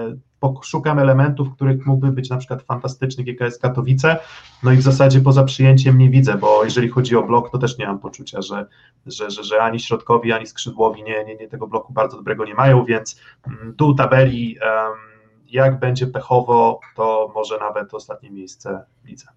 szukam 0.63 0.99
elementów, 0.99 1.55
których 1.55 1.85
mógłby 1.85 2.11
być 2.11 2.29
na 2.29 2.37
przykład 2.37 2.63
fantastyczny 2.63 3.23
GKS 3.23 3.59
Katowice, 3.59 4.19
no 4.63 4.71
i 4.71 4.77
w 4.77 4.81
zasadzie 4.81 5.21
poza 5.21 5.43
przyjęciem 5.43 5.97
nie 5.97 6.09
widzę, 6.09 6.37
bo 6.37 6.63
jeżeli 6.63 6.89
chodzi 6.89 7.15
o 7.15 7.23
blok, 7.23 7.51
to 7.51 7.57
też 7.57 7.77
nie 7.77 7.87
mam 7.87 7.99
poczucia, 7.99 8.41
że, 8.41 8.65
że, 9.05 9.31
że, 9.31 9.43
że 9.43 9.61
ani 9.61 9.79
środkowi, 9.79 10.31
ani 10.31 10.47
skrzydłowi 10.47 11.03
nie, 11.03 11.25
nie, 11.25 11.35
nie 11.35 11.47
tego 11.47 11.67
bloku 11.67 11.93
bardzo 11.93 12.17
dobrego 12.17 12.45
nie 12.45 12.55
mają, 12.55 12.85
więc 12.85 13.21
tu 13.77 13.95
tabeli, 13.95 14.57
jak 15.47 15.79
będzie 15.79 16.07
pechowo, 16.07 16.79
to 16.95 17.31
może 17.35 17.57
nawet 17.59 17.93
ostatnie 17.93 18.31
miejsce 18.31 18.85
widzę. 19.05 19.27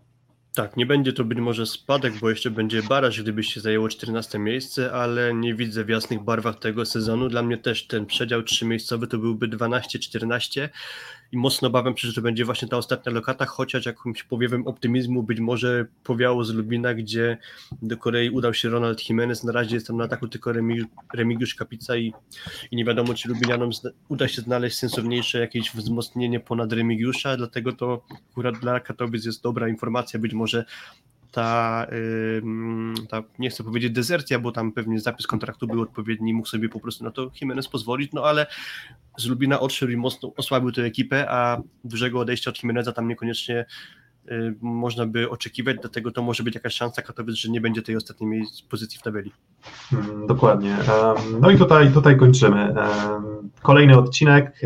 Tak, 0.57 0.76
nie 0.76 0.86
będzie 0.86 1.12
to 1.12 1.24
być 1.24 1.38
może 1.38 1.66
spadek, 1.66 2.14
bo 2.20 2.30
jeszcze 2.30 2.50
będzie 2.50 2.82
baraż, 2.82 3.22
gdybyś 3.22 3.54
się 3.54 3.61
zajęło 3.61 3.88
14 3.88 4.38
miejsce, 4.38 4.92
ale 4.92 5.34
nie 5.34 5.54
widzę 5.54 5.84
w 5.84 5.88
jasnych 5.88 6.20
barwach 6.20 6.59
tego 6.59 6.86
sezonu. 6.86 7.28
Dla 7.28 7.42
mnie 7.42 7.59
też 7.59 7.86
ten 7.86 8.07
przedział 8.07 8.42
3 8.42 8.64
miejscowy 8.64 9.07
to 9.07 9.18
byłby 9.18 9.48
12-14 9.48 10.68
i 11.33 11.37
mocno 11.37 11.68
obawiam 11.68 11.97
się, 11.97 12.09
że 12.09 12.22
będzie 12.22 12.45
właśnie 12.45 12.68
ta 12.68 12.77
ostatnia 12.77 13.12
lokata, 13.12 13.47
chociaż 13.47 13.87
jakimś 13.87 14.22
powiewem 14.22 14.66
optymizmu 14.66 15.22
być 15.22 15.41
może 15.41 15.87
powiało 16.05 16.45
z 16.45 16.55
Lubina, 16.55 16.95
gdzie 16.95 17.39
do 17.83 17.97
Korei 17.97 18.31
udał 18.31 18.55
się 18.55 18.68
Ronald 18.68 19.09
Jimenez, 19.09 19.45
na 19.45 19.53
razie 19.53 19.74
jest 19.74 19.87
tam 19.87 19.97
na 19.97 20.05
ataku 20.05 20.29
tylko 20.29 20.53
Remigiusz 21.14 21.55
Kapica 21.55 21.97
i, 21.97 22.12
i 22.70 22.77
nie 22.77 22.85
wiadomo, 22.85 23.14
czy 23.14 23.29
Lubinianom 23.29 23.70
uda 24.09 24.29
się 24.29 24.43
znaleźć 24.43 24.77
sensowniejsze 24.77 25.39
jakieś 25.39 25.70
wzmocnienie 25.70 26.41
ponad 26.41 26.72
Remigiusza, 26.72 27.37
dlatego 27.37 27.72
to 27.72 28.05
akurat 28.31 28.59
dla 28.59 28.81
Katowic 28.81 29.24
jest 29.24 29.43
dobra 29.43 29.68
informacja, 29.68 30.20
być 30.20 30.35
może 30.35 30.64
ta, 31.31 31.87
ta, 33.09 33.22
nie 33.39 33.51
chcę 33.51 33.64
powiedzieć 33.64 33.93
dezercja, 33.93 34.39
bo 34.39 34.53
tam 34.53 34.72
pewnie 34.72 35.01
zapis 35.01 35.27
kontraktu 35.27 35.66
był 35.66 35.83
odpowiedni, 35.83 36.35
mógł 36.35 36.49
sobie 36.49 36.68
po 36.68 36.81
prostu 36.81 37.05
na 37.05 37.11
to 37.11 37.31
Jimenez 37.41 37.68
pozwolić, 37.68 38.12
no 38.12 38.24
ale 38.24 38.47
z 39.16 39.27
Lubina 39.27 39.61
odszedł 39.61 39.93
i 39.93 39.97
mocno 39.97 40.33
osłabił 40.37 40.72
tę 40.72 40.83
ekipę, 40.83 41.31
a 41.31 41.61
dużego 41.85 42.20
odejścia 42.20 42.51
od 42.51 42.62
Jimeneza 42.62 42.93
tam 42.93 43.09
niekoniecznie 43.09 43.66
y, 44.31 44.55
można 44.61 45.07
by 45.07 45.31
oczekiwać, 45.31 45.77
dlatego 45.81 46.11
to 46.11 46.22
może 46.22 46.43
być 46.43 46.55
jakaś 46.55 46.74
szansa 46.74 47.03
Katowic, 47.03 47.37
że 47.37 47.49
nie 47.49 47.61
będzie 47.61 47.83
tej 47.83 47.97
ostatniej 47.97 48.45
pozycji 48.70 48.99
w 48.99 49.03
tabeli. 49.03 49.33
Hmm, 49.91 50.27
dokładnie. 50.27 50.77
No 51.41 51.51
i 51.51 51.59
tutaj, 51.59 51.93
tutaj 51.93 52.16
kończymy. 52.16 52.74
Kolejny 53.62 53.99
odcinek 53.99 54.61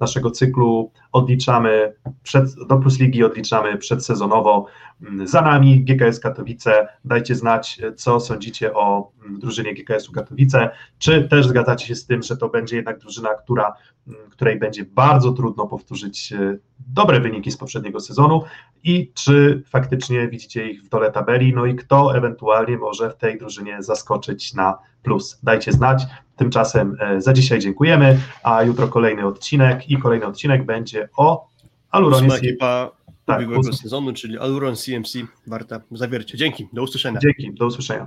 naszego 0.00 0.30
cyklu 0.30 0.92
odliczamy 1.16 1.92
przed, 2.22 2.54
do 2.68 2.76
Plus 2.76 3.00
Ligi 3.00 3.24
odliczamy 3.24 3.78
przedsezonowo. 3.78 4.66
Mm, 5.02 5.26
za 5.26 5.42
nami 5.42 5.84
GKS 5.84 6.20
Katowice. 6.20 6.88
Dajcie 7.04 7.34
znać, 7.34 7.80
co 7.96 8.20
sądzicie 8.20 8.74
o 8.74 9.12
mm, 9.24 9.38
drużynie 9.38 9.74
GKS-u 9.74 10.12
Katowice. 10.12 10.70
Czy 10.98 11.28
też 11.28 11.46
zgadzacie 11.46 11.86
się 11.86 11.94
z 11.94 12.06
tym, 12.06 12.22
że 12.22 12.36
to 12.36 12.48
będzie 12.48 12.76
jednak 12.76 12.98
drużyna, 12.98 13.28
która, 13.34 13.74
mm, 14.08 14.30
której 14.30 14.58
będzie 14.58 14.84
bardzo 14.84 15.32
trudno 15.32 15.66
powtórzyć 15.66 16.32
e, 16.32 16.56
dobre 16.78 17.20
wyniki 17.20 17.50
z 17.50 17.56
poprzedniego 17.56 18.00
sezonu 18.00 18.42
i 18.84 19.12
czy 19.14 19.62
faktycznie 19.66 20.28
widzicie 20.28 20.70
ich 20.70 20.82
w 20.82 20.88
dole 20.88 21.12
tabeli, 21.12 21.54
no 21.54 21.66
i 21.66 21.74
kto 21.74 22.16
ewentualnie 22.16 22.78
może 22.78 23.10
w 23.10 23.16
tej 23.16 23.38
drużynie 23.38 23.82
zaskoczyć 23.82 24.54
na 24.54 24.78
plus. 25.02 25.40
Dajcie 25.42 25.72
znać. 25.72 26.02
Tymczasem 26.36 26.96
e, 27.00 27.20
za 27.20 27.32
dzisiaj 27.32 27.58
dziękujemy, 27.58 28.20
a 28.42 28.62
jutro 28.62 28.88
kolejny 28.88 29.26
odcinek 29.26 29.90
i 29.90 29.98
kolejny 29.98 30.26
odcinek 30.26 30.66
będzie 30.66 31.08
o 31.16 31.48
Aluronie. 31.90 32.34
ekipa 32.34 32.90
tak, 33.24 33.36
ubiegłego 33.36 33.72
sezonu, 33.72 34.12
czyli 34.12 34.38
Aluron 34.38 34.76
CMC 34.76 35.12
Warta 35.46 35.80
Zawiercie. 35.90 36.38
Dzięki, 36.38 36.68
do 36.72 36.82
usłyszenia. 36.82 37.20
Dzięki, 37.20 37.54
do 37.54 37.66
usłyszenia. 37.66 38.06